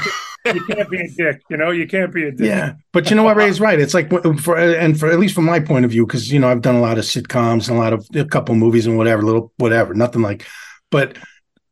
you 0.56 0.65
can't 0.65 0.89
be 0.89 1.00
a 1.00 1.10
dick 1.10 1.41
you 1.50 1.58
know 1.58 1.72
you 1.72 1.88
can't 1.88 2.13
be 2.13 2.24
a 2.24 2.32
dick 2.32 2.48
Yeah, 2.50 2.74
but 2.91 3.10
you 3.10 3.15
know 3.15 3.24
what? 3.24 3.36
Ray's 3.36 3.60
right. 3.60 3.79
It's 3.79 3.94
like 3.94 4.10
for 4.39 4.58
and 4.58 5.00
for 5.00 5.12
at 5.12 5.20
least 5.20 5.36
from 5.36 5.46
my 5.46 5.60
point 5.60 5.86
of 5.86 5.91
view, 5.91 6.06
because 6.06 6.32
you 6.32 6.39
know 6.39 6.50
I've 6.50 6.62
done 6.62 6.75
a 6.75 6.82
lot 6.82 6.98
of 6.98 7.06
sitcoms 7.06 7.70
and 7.70 7.77
a 7.77 7.82
lot 7.82 7.94
of 7.94 8.08
a 8.15 8.25
couple 8.25 8.56
movies 8.56 8.88
and 8.88 8.98
whatever, 8.98 9.22
little 9.22 9.53
whatever, 9.58 9.94
nothing 9.94 10.22
like. 10.22 10.46
But 10.89 11.18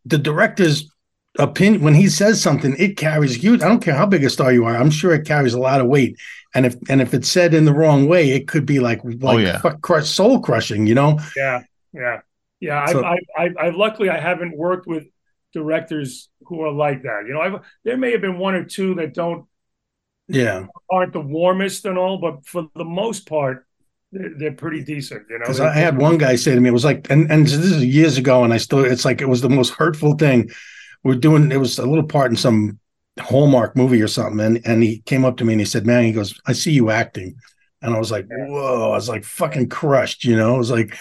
the 0.05 0.17
director's 0.17 0.89
opinion 1.39 1.81
when 1.81 1.93
he 1.93 2.07
says 2.07 2.41
something, 2.41 2.75
it 2.77 2.97
carries 2.97 3.35
huge. 3.35 3.61
I 3.61 3.67
don't 3.67 3.83
care 3.83 3.95
how 3.95 4.05
big 4.05 4.23
a 4.23 4.29
star 4.29 4.53
you 4.53 4.65
are. 4.65 4.75
I'm 4.75 4.91
sure 4.91 5.13
it 5.13 5.25
carries 5.25 5.53
a 5.53 5.59
lot 5.59 5.81
of 5.81 5.87
weight. 5.87 6.17
And 6.53 6.65
if 6.65 6.75
and 6.89 7.01
if 7.01 7.13
it's 7.13 7.29
said 7.29 7.53
in 7.53 7.65
the 7.65 7.73
wrong 7.73 8.07
way, 8.07 8.31
it 8.31 8.47
could 8.47 8.65
be 8.65 8.79
like 8.79 9.01
oh, 9.03 9.09
like 9.19 9.39
yeah. 9.39 9.59
fuck 9.59 9.81
crush, 9.81 10.09
soul 10.09 10.39
crushing. 10.39 10.87
You 10.87 10.95
know? 10.95 11.19
Yeah, 11.35 11.63
yeah, 11.93 12.21
yeah. 12.59 12.85
So- 12.87 13.03
I, 13.03 13.17
I, 13.37 13.43
I, 13.43 13.49
I, 13.59 13.69
luckily 13.69 14.09
I 14.09 14.19
haven't 14.19 14.55
worked 14.55 14.87
with 14.87 15.07
directors 15.53 16.29
who 16.47 16.61
are 16.61 16.71
like 16.71 17.03
that. 17.03 17.23
You 17.27 17.33
know, 17.33 17.41
I've 17.41 17.61
there 17.83 17.97
may 17.97 18.11
have 18.11 18.21
been 18.21 18.37
one 18.39 18.55
or 18.55 18.65
two 18.65 18.95
that 18.95 19.13
don't 19.13 19.45
Yeah. 20.27 20.67
aren't 20.91 21.13
the 21.13 21.21
warmest 21.21 21.85
and 21.85 21.97
all, 21.97 22.17
but 22.19 22.45
for 22.45 22.69
the 22.75 22.85
most 22.85 23.27
part, 23.27 23.65
they're, 24.11 24.31
they're 24.37 24.51
pretty 24.53 24.83
decent. 24.83 25.23
You 25.29 25.39
know, 25.39 25.45
Because 25.45 25.59
I 25.59 25.73
had 25.73 25.97
one 25.97 26.17
guy 26.17 26.35
say 26.35 26.53
to 26.55 26.59
me, 26.61 26.69
it 26.69 26.73
was 26.73 26.83
like, 26.85 27.09
and 27.09 27.31
and 27.31 27.45
this 27.45 27.53
is 27.53 27.83
years 27.83 28.17
ago, 28.17 28.43
and 28.43 28.53
I 28.53 28.57
still, 28.57 28.83
it's 28.83 29.05
like 29.05 29.21
it 29.21 29.29
was 29.29 29.41
the 29.41 29.49
most 29.49 29.73
hurtful 29.73 30.15
thing. 30.15 30.49
We're 31.03 31.15
doing, 31.15 31.51
it 31.51 31.57
was 31.57 31.79
a 31.79 31.85
little 31.85 32.05
part 32.05 32.31
in 32.31 32.37
some 32.37 32.79
Hallmark 33.19 33.75
movie 33.75 34.01
or 34.01 34.07
something, 34.07 34.39
and 34.45 34.61
and 34.65 34.83
he 34.83 34.99
came 35.01 35.23
up 35.25 35.37
to 35.37 35.45
me 35.45 35.53
and 35.53 35.61
he 35.61 35.65
said, 35.65 35.85
"Man," 35.85 36.03
he 36.03 36.11
goes, 36.11 36.39
"I 36.45 36.53
see 36.53 36.71
you 36.71 36.89
acting," 36.89 37.35
and 37.81 37.95
I 37.95 37.99
was 37.99 38.11
like, 38.11 38.25
"Whoa!" 38.29 38.91
I 38.91 38.95
was 38.95 39.07
like 39.09 39.23
fucking 39.23 39.69
crushed, 39.69 40.25
you 40.25 40.35
know. 40.35 40.55
I 40.55 40.57
was 40.57 40.71
like, 40.71 40.95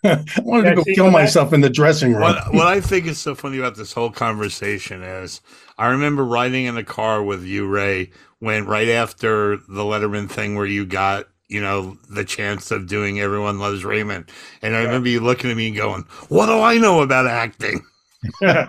I 0.04 0.24
wanted 0.42 0.64
Yeah, 0.64 0.70
to 0.70 0.76
go 0.76 0.82
see, 0.84 0.94
kill 0.94 1.04
that- 1.06 1.12
myself 1.12 1.52
in 1.52 1.60
the 1.60 1.70
dressing 1.70 2.12
room. 2.12 2.22
What, 2.22 2.54
what 2.54 2.66
I 2.66 2.80
think 2.80 3.06
is 3.06 3.18
so 3.18 3.34
funny 3.34 3.58
about 3.58 3.76
this 3.76 3.92
whole 3.92 4.10
conversation 4.10 5.02
is 5.02 5.40
I 5.76 5.88
remember 5.88 6.24
riding 6.24 6.66
in 6.66 6.76
a 6.76 6.84
car 6.84 7.22
with 7.22 7.44
you, 7.44 7.66
Ray, 7.66 8.10
when 8.38 8.66
right 8.66 8.88
after 8.88 9.56
the 9.56 9.82
Letterman 9.82 10.28
thing 10.30 10.54
where 10.54 10.66
you 10.66 10.86
got, 10.86 11.26
you 11.48 11.60
know, 11.60 11.96
the 12.10 12.24
chance 12.24 12.70
of 12.70 12.86
doing 12.86 13.18
Everyone 13.20 13.58
Loves 13.58 13.84
Raymond. 13.84 14.30
And 14.62 14.76
I 14.76 14.82
remember 14.84 15.08
you 15.08 15.20
looking 15.20 15.50
at 15.50 15.56
me 15.56 15.68
and 15.68 15.76
going, 15.76 16.02
What 16.28 16.46
do 16.46 16.60
I 16.60 16.78
know 16.78 17.00
about 17.02 17.26
acting? 17.26 17.84
well, 18.40 18.66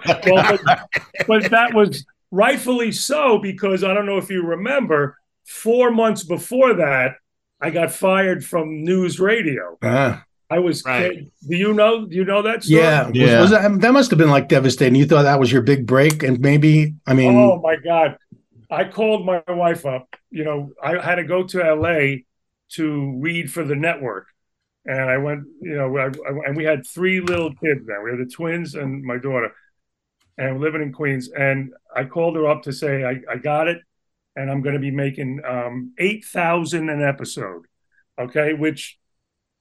but, 0.63 0.79
but 1.27 1.51
that 1.51 1.73
was 1.73 2.05
rightfully 2.31 2.91
so 2.91 3.39
because 3.39 3.83
I 3.83 3.93
don't 3.93 4.05
know 4.05 4.17
if 4.17 4.29
you 4.29 4.43
remember, 4.43 5.17
four 5.45 5.91
months 5.91 6.23
before 6.23 6.75
that, 6.75 7.15
I 7.59 7.71
got 7.71 7.91
fired 7.91 8.45
from 8.45 8.85
NewsRadio. 8.85 9.77
Ah, 9.83 10.23
I 10.49 10.59
was. 10.59 10.83
Right. 10.85 11.31
Do 11.47 11.55
you 11.55 11.73
know? 11.73 12.05
Do 12.05 12.15
you 12.15 12.25
know 12.25 12.41
that 12.41 12.63
story? 12.63 12.81
yeah, 12.81 13.09
Yeah. 13.13 13.41
Was, 13.41 13.51
that, 13.51 13.81
that 13.81 13.93
must 13.93 14.09
have 14.09 14.17
been 14.17 14.31
like 14.31 14.47
devastating. 14.47 14.95
You 14.95 15.05
thought 15.05 15.23
that 15.23 15.39
was 15.39 15.51
your 15.51 15.61
big 15.61 15.85
break, 15.85 16.23
and 16.23 16.39
maybe, 16.39 16.95
I 17.05 17.13
mean, 17.13 17.35
Oh 17.35 17.59
my 17.61 17.75
God. 17.75 18.17
I 18.71 18.83
called 18.85 19.25
my 19.25 19.41
wife 19.47 19.85
up. 19.85 20.15
You 20.29 20.43
know, 20.43 20.71
I 20.83 20.99
had 21.03 21.15
to 21.15 21.23
go 21.23 21.43
to 21.43 21.73
LA 21.73 22.17
to 22.73 23.17
read 23.19 23.51
for 23.51 23.63
the 23.63 23.75
network. 23.75 24.27
And 24.85 25.01
I 25.09 25.17
went, 25.17 25.43
you 25.61 25.75
know, 25.75 25.97
I, 25.97 26.05
I- 26.07 26.47
and 26.47 26.55
we 26.55 26.63
had 26.65 26.85
three 26.85 27.19
little 27.19 27.49
kids 27.55 27.85
then. 27.87 28.03
We 28.03 28.11
had 28.11 28.19
the 28.19 28.31
twins 28.31 28.75
and 28.75 29.03
my 29.03 29.17
daughter, 29.17 29.51
and 30.37 30.55
we're 30.55 30.65
living 30.65 30.81
in 30.83 30.93
Queens. 30.93 31.29
And 31.29 31.73
I 31.95 32.05
called 32.05 32.35
her 32.35 32.47
up 32.47 32.63
to 32.63 32.73
say, 32.73 33.03
I, 33.03 33.19
I 33.31 33.37
got 33.37 33.67
it. 33.67 33.81
And 34.35 34.49
I'm 34.51 34.61
going 34.61 34.75
to 34.75 34.79
be 34.79 34.91
making 34.91 35.41
um, 35.45 35.93
8000 35.97 36.89
an 36.89 37.01
episode. 37.01 37.65
Okay. 38.19 38.53
Which 38.53 38.81
is, 38.81 38.98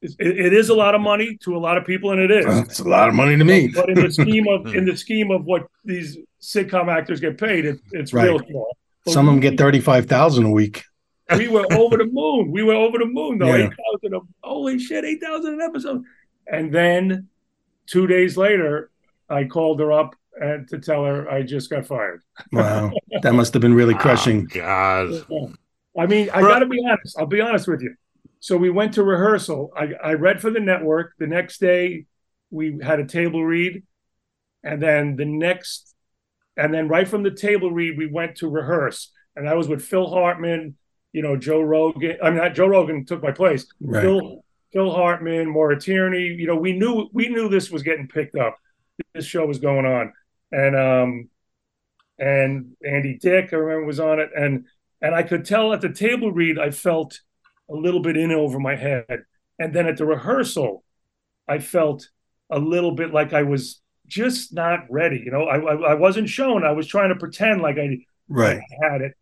it, 0.02 0.14
it 0.18 0.52
is 0.52 0.68
a 0.68 0.74
lot 0.74 0.94
of 0.94 1.00
money 1.00 1.36
to 1.42 1.56
a 1.56 1.58
lot 1.58 1.76
of 1.76 1.84
people. 1.84 2.12
And 2.12 2.20
it 2.20 2.30
is. 2.30 2.44
it's 2.60 2.78
a 2.80 2.88
lot 2.88 3.08
of 3.08 3.14
money 3.14 3.36
to 3.36 3.44
me. 3.44 3.68
But 3.68 3.90
in 3.90 4.00
the 4.00 4.10
scheme 4.12 4.46
of 4.48 4.66
in 4.74 4.84
the 4.84 4.96
scheme 4.96 5.30
of 5.30 5.44
what 5.44 5.66
these 5.84 6.18
sitcom 6.40 6.88
actors 6.88 7.20
get 7.20 7.38
paid, 7.38 7.64
it, 7.64 7.80
it's 7.92 8.12
Right. 8.12 8.24
real 8.24 8.40
small. 8.48 8.76
But 9.04 9.12
Some 9.14 9.28
of 9.28 9.34
them 9.34 9.40
get 9.40 9.58
thirty 9.58 9.80
five 9.80 10.06
thousand 10.06 10.44
a 10.44 10.50
week. 10.50 10.84
We 11.36 11.48
were 11.48 11.66
over 11.72 11.98
the 11.98 12.06
moon. 12.06 12.50
We 12.50 12.62
were 12.62 12.74
over 12.74 12.98
the 12.98 13.06
moon 13.06 13.38
though. 13.38 13.54
Yeah. 13.54 13.66
Eight 13.66 13.72
thousand. 14.02 14.14
a- 14.16 14.46
Holy 14.46 14.78
shit! 14.78 15.04
Eight 15.04 15.20
thousand 15.22 15.54
an 15.54 15.60
episode. 15.60 16.02
And 16.50 16.72
then 16.72 17.28
two 17.86 18.06
days 18.06 18.36
later, 18.36 18.90
I 19.28 19.44
called 19.44 19.80
her 19.80 19.92
up 19.92 20.14
and 20.40 20.66
to 20.68 20.78
tell 20.78 21.04
her 21.04 21.30
I 21.30 21.42
just 21.42 21.68
got 21.68 21.86
fired. 21.86 22.22
Wow, 22.52 22.92
that 23.22 23.34
must 23.34 23.52
have 23.52 23.60
been 23.60 23.74
really 23.74 23.94
ah, 23.94 23.98
crushing. 23.98 24.48
Oh, 24.54 24.58
God. 24.58 25.56
I 25.98 26.06
mean, 26.06 26.30
I 26.30 26.40
got 26.40 26.60
to 26.60 26.66
be 26.66 26.80
honest. 26.88 27.18
I'll 27.18 27.26
be 27.26 27.40
honest 27.40 27.66
with 27.66 27.82
you. 27.82 27.94
So 28.40 28.56
we 28.56 28.70
went 28.70 28.94
to 28.94 29.02
rehearsal. 29.02 29.72
I, 29.76 29.90
I 30.02 30.12
read 30.14 30.40
for 30.40 30.50
the 30.50 30.60
network. 30.60 31.14
The 31.18 31.26
next 31.26 31.58
day, 31.58 32.06
we 32.50 32.78
had 32.82 33.00
a 33.00 33.06
table 33.06 33.44
read, 33.44 33.82
and 34.62 34.82
then 34.82 35.16
the 35.16 35.24
next, 35.24 35.94
and 36.56 36.72
then 36.72 36.88
right 36.88 37.06
from 37.06 37.22
the 37.22 37.30
table 37.30 37.70
read, 37.70 37.98
we 37.98 38.06
went 38.06 38.36
to 38.36 38.48
rehearse, 38.48 39.12
and 39.36 39.46
that 39.46 39.56
was 39.56 39.68
with 39.68 39.82
Phil 39.82 40.08
Hartman. 40.08 40.76
You 41.12 41.22
know, 41.22 41.36
Joe 41.36 41.62
Rogan. 41.62 42.18
I 42.22 42.30
mean, 42.30 42.38
not 42.38 42.54
Joe 42.54 42.66
Rogan 42.66 43.04
took 43.04 43.22
my 43.22 43.32
place. 43.32 43.66
Right. 43.80 44.02
Phil 44.02 44.44
Phil 44.72 44.90
Hartman, 44.90 45.48
Maura 45.48 45.80
Tierney. 45.80 46.26
You 46.26 46.46
know, 46.46 46.56
we 46.56 46.72
knew 46.72 47.08
we 47.12 47.28
knew 47.28 47.48
this 47.48 47.70
was 47.70 47.82
getting 47.82 48.08
picked 48.08 48.36
up. 48.36 48.56
This 49.14 49.24
show 49.24 49.46
was 49.46 49.58
going 49.58 49.86
on, 49.86 50.12
and 50.52 50.76
um, 50.76 51.28
and 52.18 52.76
Andy 52.84 53.18
Dick, 53.18 53.52
I 53.52 53.56
remember 53.56 53.86
was 53.86 54.00
on 54.00 54.20
it, 54.20 54.30
and 54.36 54.66
and 55.00 55.14
I 55.14 55.22
could 55.22 55.44
tell 55.44 55.72
at 55.72 55.80
the 55.80 55.92
table 55.92 56.32
read 56.32 56.58
I 56.58 56.70
felt 56.70 57.20
a 57.70 57.74
little 57.74 58.00
bit 58.00 58.16
in 58.16 58.32
over 58.32 58.58
my 58.58 58.76
head, 58.76 59.24
and 59.58 59.74
then 59.74 59.86
at 59.86 59.96
the 59.96 60.06
rehearsal, 60.06 60.84
I 61.48 61.58
felt 61.60 62.08
a 62.50 62.58
little 62.58 62.92
bit 62.92 63.12
like 63.12 63.32
I 63.32 63.42
was 63.44 63.80
just 64.06 64.54
not 64.54 64.90
ready. 64.90 65.22
You 65.24 65.32
know, 65.32 65.44
I 65.44 65.58
I, 65.58 65.92
I 65.92 65.94
wasn't 65.94 66.28
shown. 66.28 66.64
I 66.64 66.72
was 66.72 66.86
trying 66.86 67.10
to 67.10 67.16
pretend 67.16 67.62
like 67.62 67.78
I 67.78 67.98
Right. 68.28 68.62
had 68.82 69.02
it, 69.02 69.12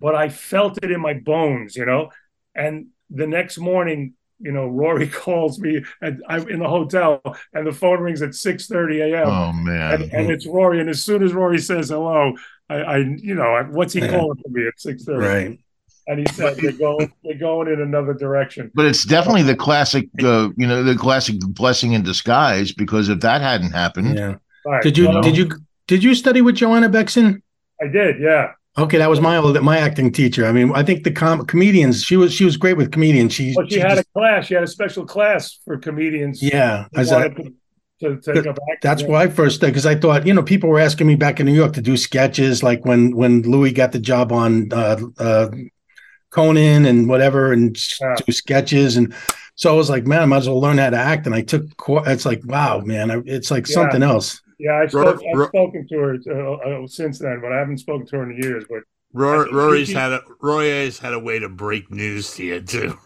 but 0.00 0.14
I 0.14 0.28
felt 0.28 0.78
it 0.82 0.90
in 0.90 1.00
my 1.00 1.14
bones, 1.14 1.76
you 1.76 1.84
know. 1.86 2.10
And 2.54 2.88
the 3.10 3.26
next 3.26 3.58
morning, 3.58 4.14
you 4.38 4.52
know, 4.52 4.66
Rory 4.66 5.08
calls 5.10 5.58
me, 5.58 5.84
and 6.00 6.22
I'm 6.28 6.48
in 6.48 6.58
the 6.60 6.68
hotel, 6.68 7.22
and 7.52 7.66
the 7.66 7.72
phone 7.72 8.00
rings 8.00 8.22
at 8.22 8.34
six 8.34 8.66
thirty 8.66 9.00
a.m. 9.00 9.40
Oh 9.40 9.52
man. 9.52 10.04
and, 10.12 10.12
and 10.12 10.30
it's 10.30 10.46
Rory. 10.46 10.80
And 10.80 10.88
as 10.90 11.04
soon 11.04 11.22
as 11.22 11.32
Rory 11.34 11.58
says 11.58 11.90
hello, 11.90 12.34
I, 12.68 12.74
I 12.76 12.96
you 12.98 13.34
know, 13.34 13.66
what's 13.70 13.92
he 13.92 14.02
Yeah. 14.02 14.06
calling 14.06 14.38
for 14.42 14.48
me 14.50 14.66
at 14.66 14.80
six 14.80 15.04
thirty? 15.04 15.36
Right. 15.38 15.60
And 16.06 16.18
he 16.20 16.26
said 16.34 16.56
they're 16.56 16.72
going, 16.72 17.12
they're 17.24 17.34
going 17.38 17.68
in 17.68 17.80
another 17.80 18.14
direction. 18.14 18.70
But 18.74 18.86
it's 18.86 19.04
definitely 19.04 19.42
the 19.42 19.54
classic, 19.54 20.08
uh, 20.22 20.48
you 20.56 20.66
know, 20.66 20.82
the 20.82 20.96
classic 20.96 21.36
blessing 21.40 21.92
in 21.92 22.02
disguise. 22.02 22.72
Because 22.72 23.08
if 23.08 23.20
that 23.20 23.40
hadn't 23.40 23.72
happened, 23.72 24.16
Yeah. 24.18 24.34
All 24.66 24.72
right, 24.72 24.82
Did 24.82 24.98
you 24.98 25.08
well, 25.08 25.22
did 25.22 25.36
you 25.36 25.50
did 25.86 26.02
you 26.04 26.14
study 26.14 26.40
with 26.42 26.56
Joanna 26.56 26.88
Bexon? 26.88 27.42
I 27.82 27.86
did, 27.88 28.20
yeah. 28.20 28.52
Okay, 28.78 28.98
that 28.98 29.08
was 29.10 29.20
my 29.20 29.36
old 29.36 29.60
my 29.62 29.78
acting 29.78 30.12
teacher. 30.12 30.46
I 30.46 30.52
mean, 30.52 30.70
I 30.74 30.82
think 30.82 31.04
the 31.04 31.10
com- 31.12 31.44
comedians. 31.46 32.04
She 32.04 32.16
was 32.16 32.32
she 32.32 32.44
was 32.44 32.56
great 32.56 32.76
with 32.76 32.92
comedians. 32.92 33.32
She, 33.32 33.52
Well, 33.56 33.66
she 33.66 33.74
she 33.74 33.80
had 33.80 33.96
just- 33.96 34.00
a 34.08 34.18
class. 34.18 34.46
She 34.46 34.54
had 34.54 34.62
a 34.62 34.66
special 34.66 35.04
class 35.06 35.58
for 35.64 35.78
comedians. 35.78 36.42
yeah. 36.42 36.86
who 36.92 37.00
As 37.00 37.10
a, 37.12 37.30
to 37.30 38.16
to 38.20 38.34
take 38.34 38.46
a 38.46 38.52
back. 38.52 38.80
That's 38.82 39.02
why 39.02 39.24
I 39.24 39.28
first 39.28 39.60
because 39.60 39.86
I 39.86 39.94
thought 39.94 40.26
you 40.26 40.34
know 40.34 40.42
people 40.42 40.68
were 40.70 40.78
asking 40.80 41.06
me 41.06 41.16
back 41.16 41.40
in 41.40 41.46
New 41.46 41.54
York 41.54 41.72
to 41.74 41.82
do 41.82 41.96
sketches 41.96 42.62
like 42.62 42.84
when 42.84 43.14
when 43.16 43.42
Louis 43.42 43.72
got 43.72 43.92
the 43.92 43.98
job 43.98 44.30
on 44.32 44.68
uh, 44.72 44.96
uh, 45.18 45.48
Conan 46.30 46.84
and 46.86 47.08
whatever 47.08 47.52
and 47.52 47.76
s- 47.76 47.98
Yeah. 48.00 48.14
do 48.26 48.32
sketches 48.32 48.96
and 48.96 49.12
so 49.56 49.72
I 49.72 49.76
was 49.76 49.90
like 49.90 50.06
man 50.06 50.22
I 50.22 50.26
might 50.26 50.38
as 50.38 50.48
well 50.48 50.60
learn 50.60 50.78
how 50.78 50.90
to 50.90 50.96
act 50.96 51.26
and 51.26 51.34
I 51.34 51.42
took 51.42 51.64
it's 52.06 52.24
like 52.26 52.40
wow 52.44 52.80
man 52.80 53.10
I, 53.10 53.22
it's 53.26 53.50
like 53.50 53.68
Yeah. 53.68 53.74
something 53.74 54.02
else 54.02 54.40
Yeah, 54.58 54.72
I 54.72 54.80
Ro- 54.80 54.88
spoke, 54.88 55.20
I've 55.32 55.38
Ro- 55.38 55.48
spoken 55.48 55.86
to 55.88 55.98
her 55.98 56.16
uh, 56.30 56.82
uh, 56.84 56.86
since 56.86 57.18
then, 57.18 57.40
but 57.40 57.52
I 57.52 57.58
haven't 57.58 57.78
spoken 57.78 58.06
to 58.08 58.16
her 58.18 58.30
in 58.30 58.42
years. 58.42 58.64
But 58.68 58.82
Rory, 59.12 59.48
I 59.50 59.52
Rory's 59.54 59.88
he- 59.88 59.94
had 59.94 60.12
a 60.12 60.20
Rory's 60.40 60.98
had 60.98 61.14
a 61.14 61.18
way 61.18 61.38
to 61.38 61.48
break 61.48 61.90
news 61.90 62.34
to 62.34 62.44
you 62.44 62.60
too. 62.60 62.96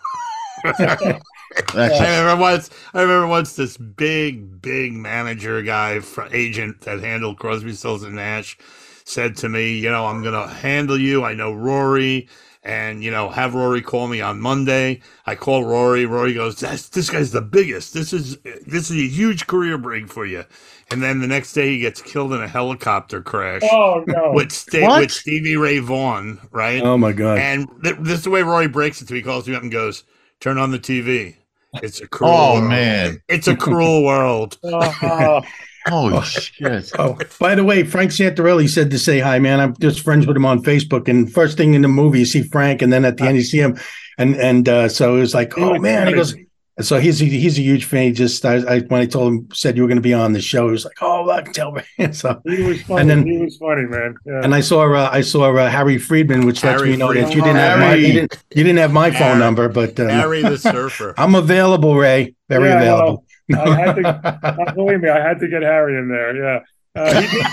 That's 0.65 2.01
I 2.01 2.19
remember 2.19 2.41
once. 2.41 2.71
I 2.95 3.03
remember 3.03 3.27
once 3.29 3.55
this 3.55 3.77
big, 3.77 4.61
big 4.61 4.93
manager 4.93 5.63
guy, 5.63 6.01
fr- 6.01 6.23
agent 6.33 6.81
that 6.83 7.01
handled 7.01 7.39
Crosby, 7.39 7.73
Stills 7.73 8.03
and 8.03 8.17
Nash, 8.17 8.59
said 9.05 9.37
to 9.39 9.49
me, 9.49 9.73
"You 9.79 9.91
know, 9.91 10.07
I'm 10.07 10.23
going 10.23 10.35
to 10.35 10.53
handle 10.53 10.99
you. 10.99 11.25
I 11.25 11.35
know 11.35 11.53
Rory, 11.53 12.29
and 12.65 13.05
you 13.05 13.11
know, 13.11 13.29
have 13.29 13.55
Rory 13.55 13.83
call 13.83 14.09
me 14.09 14.21
on 14.21 14.41
Monday." 14.41 15.01
I 15.27 15.35
call 15.35 15.65
Rory. 15.65 16.07
Rory 16.07 16.35
goes, 16.35 16.57
That's, 16.61 16.89
"This 16.89 17.11
guy's 17.11 17.31
the 17.33 17.41
biggest. 17.43 17.95
This 17.95 18.13
is 18.13 18.39
this 18.67 18.91
is 18.91 18.97
a 18.97 19.07
huge 19.07 19.47
career 19.47 19.79
break 19.79 20.09
for 20.09 20.27
you." 20.27 20.45
And 20.91 21.03
then 21.03 21.21
the 21.21 21.27
next 21.27 21.53
day, 21.55 21.69
he 21.71 21.79
gets 21.79 22.03
killed 22.03 22.33
in 22.35 22.43
a 22.43 22.49
helicopter 22.49 23.23
crash 23.23 23.63
oh 23.73 24.05
no, 24.07 24.33
with, 24.33 24.53
Sta- 24.53 24.83
What? 24.83 25.01
with 25.01 25.11
Stevie 25.13 25.57
Ray 25.57 25.79
Vaughan, 25.79 26.39
right? 26.53 26.83
oh 26.83 26.99
my 26.99 27.13
god 27.13 27.39
And 27.39 27.67
th- 27.83 27.97
this 28.01 28.19
is 28.19 28.25
the 28.25 28.31
way 28.31 28.43
Rory 28.43 28.69
breaks 28.69 29.01
it 29.01 29.07
to 29.09 29.15
me. 29.15 29.21
He 29.21 29.25
calls 29.25 29.49
me 29.49 29.55
up 29.55 29.63
and 29.63 29.73
goes, 29.73 30.05
"Turn 30.41 30.59
on 30.59 30.71
the 30.73 30.79
TV. 30.79 31.37
It's 31.83 32.01
a 32.03 32.07
cruel. 32.07 32.31
oh 32.31 32.55
world. 32.61 32.69
man. 32.69 33.23
It's 33.29 33.49
a 33.49 33.57
cruel 33.57 34.05
world." 34.05 34.59
Oh, 34.65 35.43
Holy 35.87 36.23
shit. 36.25 36.91
Oh, 36.99 37.19
by 37.39 37.55
the 37.55 37.65
way, 37.65 37.85
Frank 37.85 38.11
Santarelli 38.11 38.69
said 38.69 38.91
to 38.91 38.99
say 38.99 39.19
hi, 39.21 39.39
man. 39.39 39.61
I'm 39.61 39.77
just 39.77 40.01
friends 40.01 40.27
with 40.27 40.37
him 40.37 40.47
on 40.47 40.63
Facebook. 40.63 41.09
And 41.09 41.31
first 41.33 41.57
thing 41.57 41.75
in 41.75 41.83
the 41.83 41.89
movie, 41.89 42.21
you 42.21 42.25
see 42.27 42.43
Frank, 42.43 42.83
and 42.83 42.93
then 42.93 43.05
at 43.05 43.17
the 43.19 43.25
end, 43.25 43.37
you 43.37 43.43
see 43.43 43.59
him. 43.61 43.79
And 44.19 44.37
and 44.37 44.69
uh, 44.69 44.89
so 44.89 45.17
it 45.17 45.21
was 45.21 45.35
like, 45.35 45.59
oh 45.59 45.79
man, 45.79 46.07
he 46.07 46.13
funny. 46.13 46.17
goes. 46.17 46.35
So 46.81 46.99
he's 46.99 47.23
a, 47.23 47.27
he's 47.27 47.57
a 47.57 47.63
huge 47.63 47.85
fan. 47.85 48.03
He 48.07 48.13
just 48.13 48.45
I, 48.45 48.55
I 48.57 48.81
when 48.81 49.01
I 49.01 49.07
told 49.07 49.33
him 49.33 49.49
said 49.53 49.77
you 49.77 49.83
were 49.83 49.89
going 49.89 49.97
to 49.99 50.03
be 50.03 50.13
on 50.15 50.33
the 50.33 50.41
show, 50.41 50.67
he 50.67 50.73
was 50.73 50.85
like, 50.85 50.97
oh, 51.03 51.31
I 51.31 51.43
can 51.43 51.53
tell 51.53 51.71
me. 51.71 51.83
so 52.13 52.41
he 52.45 52.63
was 52.65 52.83
funny. 52.83 53.01
And 53.03 53.11
then- 53.11 53.27
he 53.27 53.39
was 53.39 53.57
funny, 53.59 53.83
man. 53.87 54.17
Yeah. 54.27 54.41
and 54.43 54.53
I 54.55 54.61
saw 54.61 54.93
uh, 54.93 55.09
I 55.13 55.21
saw 55.21 55.55
uh, 55.57 55.69
Harry 55.71 55.99
Friedman, 55.99 56.47
which 56.47 56.65
lets 56.65 56.83
me 56.83 56.97
know 56.97 57.13
that 57.15 57.33
you 57.33 57.43
didn't 57.43 57.57
have 57.57 57.79
my 57.79 57.95
you 57.95 58.13
didn't, 58.15 58.43
you 58.57 58.65
didn't 58.65 58.79
have 58.79 58.93
my 58.93 59.13
phone 59.13 59.39
number, 59.39 59.69
but 59.69 59.99
uh, 60.01 60.09
Harry 60.09 60.43
the 60.43 60.59
surfer. 60.59 61.15
I'm 61.19 61.37
available, 61.37 61.95
Ray. 61.95 62.35
Very 62.49 62.69
Yeah, 62.69 62.79
available. 62.81 63.24
I 63.53 63.77
had 63.77 63.97
to, 63.97 64.73
believe 64.75 65.01
me, 65.01 65.09
I 65.09 65.21
had 65.21 65.39
to 65.41 65.49
get 65.49 65.63
Harry 65.63 65.99
in 65.99 66.09
there. 66.09 66.37
Yeah, 66.37 66.61
uh, 66.97 67.21
he 67.21 67.27
did 67.29 67.47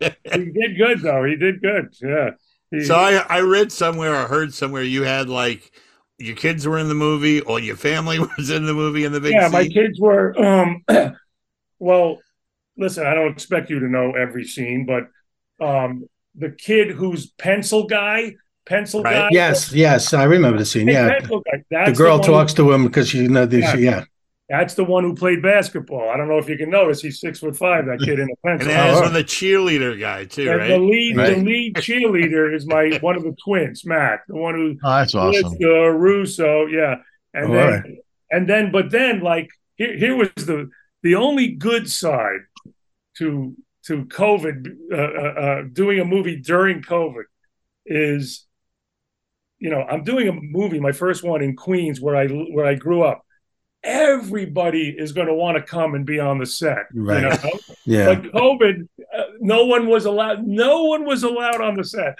good. 0.00 0.16
he 0.34 0.50
did 0.50 0.76
good 0.76 1.00
though. 1.02 1.24
He 1.24 1.36
did 1.36 1.62
good. 1.62 1.94
Yeah. 2.02 2.30
He, 2.70 2.84
so 2.84 2.94
I, 2.96 3.24
I 3.28 3.40
read 3.40 3.72
somewhere 3.72 4.14
or 4.14 4.26
heard 4.26 4.52
somewhere 4.54 4.82
you 4.82 5.02
had 5.02 5.28
like 5.28 5.72
your 6.18 6.36
kids 6.36 6.66
were 6.66 6.78
in 6.78 6.88
the 6.88 6.94
movie 6.94 7.40
or 7.40 7.58
your 7.60 7.76
family 7.76 8.18
was 8.38 8.50
in 8.50 8.66
the 8.66 8.74
movie 8.74 9.04
in 9.04 9.12
the 9.12 9.20
big 9.20 9.32
yeah, 9.32 9.48
my 9.48 9.66
kids 9.66 9.98
were. 9.98 10.38
Um, 10.38 10.84
well, 11.78 12.18
listen, 12.76 13.06
I 13.06 13.14
don't 13.14 13.32
expect 13.32 13.70
you 13.70 13.80
to 13.80 13.88
know 13.88 14.12
every 14.12 14.44
scene, 14.44 14.86
but 14.86 15.08
um, 15.64 16.08
the 16.34 16.50
kid 16.50 16.90
who's 16.90 17.30
pencil 17.30 17.86
guy, 17.86 18.34
pencil 18.70 19.02
Right. 19.02 19.14
guy. 19.14 19.28
Yes, 19.32 19.72
yes, 19.72 20.14
I 20.14 20.24
remember 20.24 20.58
the 20.58 20.64
scene. 20.72 20.86
Hey, 20.88 20.94
Yeah, 20.94 21.08
pencil 21.18 21.42
guy. 21.50 21.62
That's 21.70 21.90
the 21.98 22.02
girl 22.02 22.18
one 22.18 22.26
who- 22.26 22.32
talks 22.32 22.52
to 22.54 22.72
him 22.72 22.82
because 22.88 23.12
you 23.12 23.28
know 23.28 23.44
this. 23.46 23.64
Yeah. 23.74 23.76
Yeah. 23.90 24.04
That's 24.48 24.74
the 24.74 24.82
one 24.84 25.04
who 25.04 25.14
played 25.14 25.42
basketball. 25.42 26.08
I 26.10 26.16
don't 26.16 26.26
know 26.28 26.38
if 26.38 26.48
you 26.48 26.56
can 26.56 26.70
notice. 26.70 27.00
He's 27.00 27.20
six 27.20 27.38
foot 27.38 27.56
five. 27.56 27.86
That 27.86 28.00
kid 28.00 28.18
in 28.18 28.28
a 28.28 28.34
and 28.50 28.60
pencil. 28.60 28.68
then 28.68 28.80
Oh, 28.94 29.00
there's 29.00 29.12
the 29.12 29.22
cheerleader 29.36 29.94
guy 30.08 30.24
too, 30.24 30.50
And 30.50 30.58
right? 30.58 30.68
the 30.68 30.78
lead, 30.78 31.16
Right. 31.16 31.36
the 31.36 31.42
lead 31.44 31.74
cheerleader 31.76 32.52
is 32.52 32.66
my 32.66 32.98
one 33.00 33.14
of 33.16 33.22
the 33.22 33.34
twins, 33.44 33.84
Matt, 33.86 34.20
the 34.26 34.34
one 34.34 34.54
who 34.56 34.76
Oh, 34.82 34.96
that's 34.98 35.14
awesome. 35.14 35.52
It's, 35.52 35.64
uh, 35.64 35.90
Russo, 35.90 36.66
yeah, 36.66 36.96
and 37.32 37.46
All 37.46 37.52
then 37.52 37.70
right. 37.72 37.94
and 38.32 38.48
then, 38.48 38.72
but 38.72 38.90
then, 38.90 39.20
like 39.20 39.48
here, 39.76 39.96
here 39.96 40.16
was 40.16 40.30
the 40.34 40.68
the 41.04 41.14
only 41.14 41.46
good 41.52 41.88
side 41.88 42.40
to 43.18 43.54
to 43.86 44.04
COVID, 44.06 44.58
uh, 44.92 44.96
uh, 44.96 45.40
uh, 45.44 45.62
doing 45.72 46.00
a 46.00 46.04
movie 46.04 46.36
during 46.36 46.82
COVID 46.82 47.24
is, 47.86 48.46
you 49.60 49.70
know, 49.70 49.82
I'm 49.82 50.02
doing 50.02 50.26
a 50.28 50.32
movie, 50.32 50.80
my 50.80 50.92
first 50.92 51.22
one 51.22 51.42
in 51.42 51.54
Queens, 51.54 52.00
where 52.00 52.16
I 52.16 52.26
where 52.26 52.66
I 52.66 52.74
grew 52.74 53.02
up. 53.04 53.24
Everybody 53.82 54.94
is 54.96 55.12
going 55.12 55.26
to 55.28 55.34
want 55.34 55.56
to 55.56 55.62
come 55.62 55.94
and 55.94 56.04
be 56.04 56.20
on 56.20 56.38
the 56.38 56.44
set, 56.46 56.84
Right. 56.94 57.22
You 57.22 57.28
know? 57.30 57.58
Yeah. 57.86 58.14
But 58.14 58.22
COVID, 58.32 58.86
uh, 59.16 59.22
no 59.40 59.64
one 59.64 59.88
was 59.88 60.04
allowed. 60.04 60.46
No 60.46 60.84
one 60.84 61.04
was 61.06 61.22
allowed 61.22 61.60
on 61.62 61.76
the 61.76 61.82
set. 61.84 62.16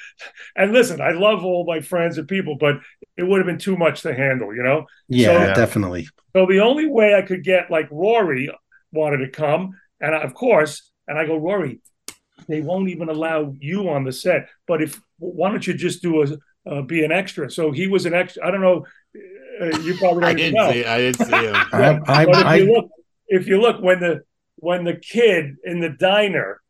And 0.57 0.72
listen, 0.72 1.00
I 1.03 1.11
love 1.11 1.44
all 1.44 1.64
my 1.66 1.81
friends 1.81 2.16
and 2.16 2.26
people, 2.26 2.57
but 2.59 2.76
it 3.18 3.24
would 3.24 3.38
have 3.38 3.46
been 3.46 3.59
too 3.59 3.76
much 3.76 4.00
to 4.03 4.14
handle, 4.14 4.55
you 4.55 4.62
know. 4.62 4.87
yeah, 5.09 5.55
So- 5.55 5.61
definitely. 5.61 6.09
So 6.35 6.46
the 6.46 6.61
only 6.61 6.87
way 6.88 7.14
I 7.14 7.22
could 7.22 7.44
get 7.44 7.70
like 7.70 7.88
Rory 7.90 8.50
wanted 8.92 9.18
to 9.18 9.29
come, 9.31 9.76
and 10.00 10.14
I, 10.14 10.22
of 10.22 10.33
course, 10.33 10.90
and 11.07 11.18
I 11.18 11.26
go, 11.26 11.37
Rory, 11.37 11.81
they 12.48 12.62
won't 12.62 12.88
even 12.88 13.09
allow 13.11 13.55
you 13.61 13.90
on 13.90 14.05
the 14.05 14.12
set. 14.12 14.48
But 14.66 14.81
if 14.83 15.00
why 15.18 15.50
don't 15.50 15.66
you 15.66 15.74
just 15.74 16.00
do 16.03 16.22
a 16.22 16.26
uh, 16.66 16.82
be 16.82 17.04
an 17.04 17.12
extra? 17.12 17.50
So 17.50 17.70
he 17.72 17.86
was 17.86 18.06
an 18.06 18.14
extra. 18.14 18.46
I 18.46 18.50
don't 18.50 18.60
know. 18.62 18.86
Uh, 19.60 19.76
you 19.80 19.96
probably 19.98 20.24
I 20.24 20.32
don't 20.32 20.38
even 20.38 20.52
didn't 20.52 20.54
know. 20.54 20.72
see. 20.72 20.84
I 20.84 20.98
didn't 20.98 21.26
see 21.26 21.46
him. 21.46 21.54
I, 21.72 22.00
I, 22.06 22.24
But 22.26 22.38
if 22.38 22.46
I, 22.46 22.54
you 22.56 22.72
look, 22.72 22.88
if 23.28 23.46
you 23.46 23.60
look 23.60 23.82
when 23.82 24.00
the 24.00 24.22
when 24.56 24.84
the 24.84 24.94
kid 24.96 25.56
in 25.64 25.80
the 25.80 25.90
diner 25.90 26.60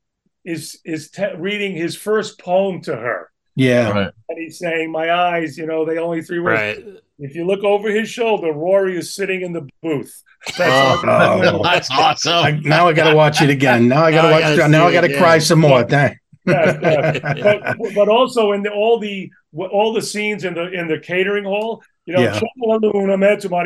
is 0.45 0.81
is 0.85 1.11
te- 1.11 1.35
reading 1.37 1.75
his 1.77 1.97
first 1.97 2.39
poem 2.41 2.81
to 2.83 2.97
her, 2.97 3.31
yeah. 3.57 3.91
Right. 3.91 4.13
and 4.29 4.39
he's 4.39 4.59
saying, 4.59 4.91
"My 4.91 5.13
eyes, 5.13 5.57
you 5.59 5.67
know, 5.67 5.85
they 5.85 5.99
only 5.99 6.23
three 6.23 6.41
words." 6.41 6.61
Right. 6.83 6.85
If 7.23 7.35
you 7.35 7.45
look 7.47 7.63
over 7.65 7.91
his 7.91 8.09
shoulder, 8.09 8.51
Rory 8.53 8.97
is 8.97 9.15
sitting 9.15 9.43
in 9.43 9.53
the 9.53 9.69
booth. 9.83 10.23
Oh. 10.59 11.03
Oh. 11.07 11.63
That's 11.63 11.91
I, 11.91 12.03
awesome. 12.03 12.63
now 12.63 12.89
I 12.89 12.95
got 12.95 13.11
to 13.11 13.15
watch 13.15 13.43
it 13.43 13.51
again. 13.51 13.89
Now 13.89 14.05
I 14.07 14.11
got 14.11 14.23
to 14.23 14.29
Now 14.29 14.35
I 14.37 14.41
watch. 14.41 14.57
gotta 14.57 14.65
it. 14.65 14.69
Now 14.71 14.85
see 14.85 14.89
I 14.89 14.93
got 14.95 15.05
it 15.05 15.09
to 15.09 15.19
cry 15.19 15.35
again. 15.35 15.41
some 15.43 15.61
more. 15.61 15.85
Dang. 15.85 16.17
Yeah, 16.47 17.13
yeah. 17.37 17.75
but 17.79 17.95
but 17.95 18.09
also 18.09 18.53
in 18.53 18.63
the, 18.63 18.71
all 18.71 18.99
the 18.99 19.31
all 19.57 19.93
the 19.93 20.03
scenes 20.03 20.45
in 20.45 20.55
the 20.55 20.71
in 20.71 20.89
the 20.89 20.99
catering 20.99 21.45
hall, 21.45 21.83
you 22.07 22.15
know, 22.15 22.21
Yeah. 22.21 22.41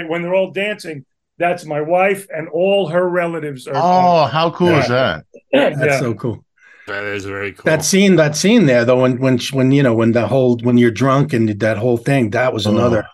When 0.08 0.22
they're 0.22 0.34
all 0.34 0.50
dancing, 0.50 1.04
that's 1.38 1.64
my 1.64 1.80
wife 1.80 2.26
and 2.34 2.48
all 2.48 2.88
her 2.88 3.08
relatives 3.08 3.66
are. 3.66 3.74
Oh, 3.76 4.26
how 4.26 4.50
cool 4.50 4.68
is 4.78 4.88
that? 4.88 5.24
That's 5.52 5.78
yeah. 5.78 5.98
so 6.00 6.14
cool. 6.14 6.44
That 6.86 7.04
is 7.04 7.24
very 7.24 7.52
cool. 7.52 7.62
That 7.64 7.84
scene, 7.84 8.16
that 8.16 8.36
scene 8.36 8.66
there, 8.66 8.84
though, 8.84 9.00
when 9.00 9.18
when 9.18 9.38
when 9.52 9.72
you 9.72 9.82
know 9.82 9.94
when 9.94 10.12
the 10.12 10.26
whole 10.26 10.58
when 10.58 10.76
you're 10.78 10.90
drunk 10.90 11.32
and 11.32 11.48
that 11.60 11.76
whole 11.78 11.96
thing, 11.96 12.30
that 12.30 12.52
was 12.52 12.66
another. 12.66 13.06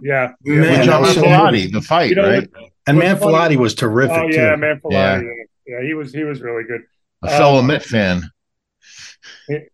yeah. 0.00 0.32
Man, 0.44 0.60
With 0.60 0.84
John 0.86 1.02
was 1.02 1.14
so 1.14 1.22
Pilati, 1.22 1.70
the 1.72 1.80
fight, 1.82 2.10
You 2.10 2.16
know 2.16 2.28
right? 2.28 2.48
And 2.86 2.96
What's 2.98 3.06
Man 3.08 3.18
funny- 3.20 3.56
was 3.56 3.74
terrific 3.74 4.16
Oh 4.16 4.28
yeah, 4.28 4.50
too. 4.52 4.56
man, 4.58 4.80
Filati, 4.80 4.92
Yeah. 4.92 5.20
yeah. 5.20 5.78
yeah, 5.80 5.86
he 5.86 5.94
was 5.94 6.12
he 6.12 6.24
was 6.24 6.40
really 6.40 6.64
good. 6.64 6.82
A 7.22 7.28
fellow 7.28 7.58
Um, 7.60 7.66
Met 7.68 7.84
fan. 7.84 8.30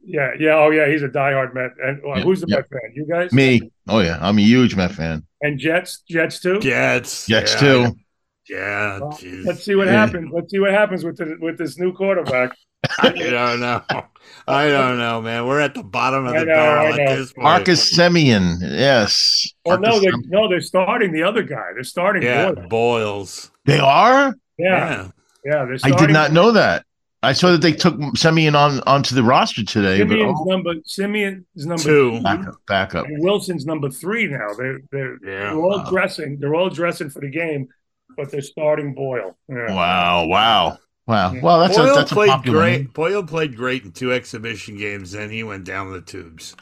Yeah, 0.04 0.30
yeah, 0.38 0.54
oh 0.56 0.70
yeah, 0.70 0.88
he's 0.88 1.02
a 1.02 1.08
diehard 1.08 1.54
Met. 1.54 1.70
And 1.82 2.00
well, 2.04 2.18
Yeah, 2.18 2.24
who's 2.24 2.40
the 2.40 2.46
yeah. 2.48 2.56
Met 2.56 2.68
fan? 2.68 2.92
You 2.94 3.06
guys? 3.06 3.32
Me. 3.32 3.70
Oh 3.88 4.00
yeah, 4.00 4.18
I'm 4.20 4.38
a 4.38 4.42
huge 4.42 4.74
Met 4.76 4.92
fan. 4.92 5.24
And 5.42 5.58
Jets, 5.58 6.02
Jets 6.08 6.40
too. 6.40 6.58
Jets. 6.60 7.26
Jets 7.26 7.54
yeah, 7.54 7.60
too. 7.60 7.96
Yeah. 8.48 8.98
Well. 9.00 9.18
Let's 9.44 9.62
see 9.64 9.74
what 9.74 9.86
Yeah. 9.88 9.92
happens. 9.92 10.30
Let's 10.32 10.50
see 10.50 10.58
what 10.58 10.70
happens 10.72 11.04
with 11.04 11.16
the, 11.18 11.36
with 11.40 11.58
this 11.58 11.78
new 11.78 11.92
quarterback. 11.92 12.50
I 13.00 13.10
don't 13.10 13.60
know. 13.60 13.82
I 14.46 14.68
don't 14.68 14.98
know, 14.98 15.20
man. 15.20 15.46
We're 15.46 15.60
at 15.60 15.74
the 15.74 15.82
bottom 15.82 16.26
of 16.26 16.34
I 16.34 16.40
the 16.40 16.44
know, 16.46 16.54
barrel 16.54 16.86
I 16.86 16.90
at 16.90 16.96
know. 16.96 17.16
this 17.16 17.32
point. 17.32 17.42
Marcus 17.44 17.98
Semien. 17.98 18.58
Yes. 18.60 19.52
Well, 19.64 19.78
no, 19.80 19.88
Marcus 19.88 20.04
they 20.04 20.10
Sem- 20.10 20.22
no, 20.28 20.48
they're 20.48 20.60
starting 20.60 21.12
the 21.12 21.22
other 21.24 21.42
guy. 21.42 21.72
They're 21.74 21.82
starting. 21.84 22.22
Yeah, 22.22 22.52
Boyle. 22.52 22.68
Boils. 22.68 23.50
they 23.66 23.78
are. 23.80 24.34
yeah, 24.58 25.08
yeah. 25.44 25.64
They're 25.64 25.78
I 25.84 25.90
did 25.90 26.10
not 26.10 26.32
know 26.32 26.52
that. 26.52 26.84
I 27.22 27.32
saw 27.32 27.50
that 27.52 27.62
they 27.62 27.72
took 27.72 27.98
Siemian 28.16 28.54
on 28.54 28.80
onto 28.86 29.14
the 29.14 29.24
roster 29.24 29.64
today, 29.64 30.02
but 30.04 30.10
Siemian's 30.10 30.38
oh, 30.40 30.44
number. 30.44 30.74
Siemian's 30.84 31.44
number 31.56 31.82
Two. 31.82 32.20
backup, 32.22 32.54
backup. 32.68 33.06
and 33.06 33.22
Wilson's 33.22 33.66
number 33.66 33.90
three 33.90 34.28
now. 34.28 34.46
They're 34.56 34.78
they're 34.92 35.14
Yeah. 35.24 35.50
they're 35.50 35.56
all 35.56 35.78
Wow. 35.78 35.90
dressing. 35.90 36.38
They're 36.38 36.54
all 36.54 36.70
dressing 36.70 37.10
for 37.10 37.20
the 37.20 37.30
game, 37.30 37.68
but 38.16 38.30
they're 38.30 38.40
starting 38.40 38.94
Boyle. 38.94 39.36
Yeah. 39.48 39.74
Wow, 39.74 40.26
wow, 40.26 40.78
wow. 41.08 41.32
Yeah. 41.32 41.40
Well, 41.42 41.60
that's 41.60 41.76
a 41.76 41.82
Boyle 41.82 41.94
that's 41.96 42.12
a 42.12 42.14
popular 42.14 42.58
great. 42.60 42.76
name. 42.82 42.90
Boyle 42.94 43.24
played 43.24 43.56
great 43.56 43.82
in 43.82 43.90
two 43.90 44.12
exhibition 44.12 44.76
games. 44.76 45.10
Then 45.10 45.30
he 45.30 45.42
went 45.42 45.64
down 45.64 45.90
the 45.92 46.00
tubes. 46.00 46.54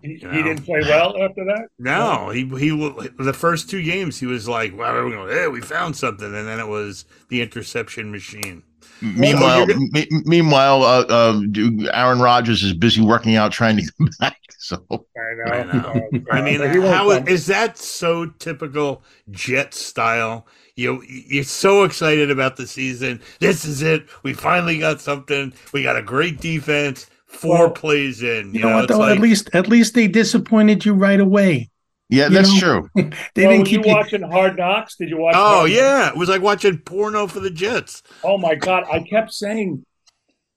He, 0.00 0.14
he 0.14 0.18
didn't 0.18 0.62
play 0.62 0.80
well 0.80 1.20
after 1.22 1.44
that. 1.44 1.66
No, 1.78 2.30
he 2.30 2.46
he 2.58 2.70
the 3.18 3.34
first 3.34 3.68
two 3.68 3.82
games 3.82 4.18
he 4.18 4.24
was 4.26 4.48
like, 4.48 4.72
"Wow, 4.78 4.94
we're 4.94 5.10
going, 5.10 5.28
hey, 5.36 5.48
we 5.48 5.60
found 5.60 5.94
something," 5.96 6.24
and 6.34 6.46
then 6.48 6.58
it 6.58 6.68
was 6.68 7.04
the 7.28 7.42
interception 7.42 8.10
machine. 8.10 8.62
Meanwhile, 9.04 9.68
you're 9.68 9.78
me- 9.92 10.08
meanwhile, 10.24 10.82
uh, 10.82 11.04
uh, 11.08 11.40
Aaron 11.92 12.20
Rodgers 12.20 12.62
is 12.62 12.72
busy 12.72 13.00
working 13.00 13.36
out, 13.36 13.52
trying 13.52 13.76
to 13.76 13.92
come 13.98 14.08
back. 14.20 14.38
So 14.58 14.82
I 14.90 15.34
know. 15.34 15.52
I 15.52 15.62
know. 15.64 16.24
I 16.32 16.40
mean, 16.40 16.58
but 16.58 16.70
how 16.90 17.10
come. 17.10 17.28
is 17.28 17.46
that 17.46 17.76
so 17.76 18.26
typical 18.38 19.02
Jet 19.30 19.74
style? 19.74 20.46
You 20.76 21.02
you're 21.06 21.44
so 21.44 21.84
excited 21.84 22.30
about 22.30 22.56
the 22.56 22.66
season. 22.66 23.20
This 23.40 23.64
is 23.64 23.82
it. 23.82 24.06
We 24.22 24.32
finally 24.32 24.78
got 24.78 25.00
something. 25.00 25.52
We 25.72 25.82
got 25.82 25.96
a 25.96 26.02
great 26.02 26.40
defense. 26.40 27.06
Four 27.26 27.58
Well, 27.58 27.70
plays 27.72 28.22
in. 28.22 28.54
You 28.54 28.60
know 28.60 28.76
what 28.76 28.88
though? 28.88 28.98
like- 28.98 29.16
at 29.16 29.20
least 29.22 29.50
at 29.54 29.68
least 29.68 29.94
they 29.94 30.08
disappointed 30.08 30.84
you 30.84 30.94
right 30.94 31.20
away. 31.20 31.70
Yeah, 32.10 32.24
You 32.28 32.34
that's 32.34 32.52
know? 32.60 32.60
true. 32.60 32.90
They 33.34 33.46
well, 33.46 33.50
didn't 33.50 33.50
were 33.50 33.56
you 33.56 33.64
keep 33.64 33.86
you. 33.86 33.92
watching 33.92 34.22
Hard 34.22 34.56
Knocks? 34.58 34.96
Did 34.96 35.08
you 35.08 35.16
watch? 35.18 35.34
Oh 35.36 35.38
Hard 35.38 35.70
Knocks? 35.70 35.72
yeah, 35.72 36.08
it 36.10 36.16
was 36.16 36.28
like 36.28 36.42
watching 36.42 36.78
porno 36.78 37.26
for 37.26 37.40
the 37.40 37.50
Jets. 37.50 38.02
Oh 38.22 38.38
my 38.38 38.54
God! 38.54 38.84
I 38.92 39.00
kept 39.00 39.32
saying, 39.32 39.84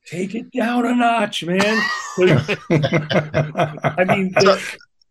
"Take 0.05 0.35
it 0.35 0.51
down 0.51 0.85
a 0.85 0.93
notch, 0.95 1.43
man. 1.45 1.81
I 2.19 4.05
mean, 4.07 4.33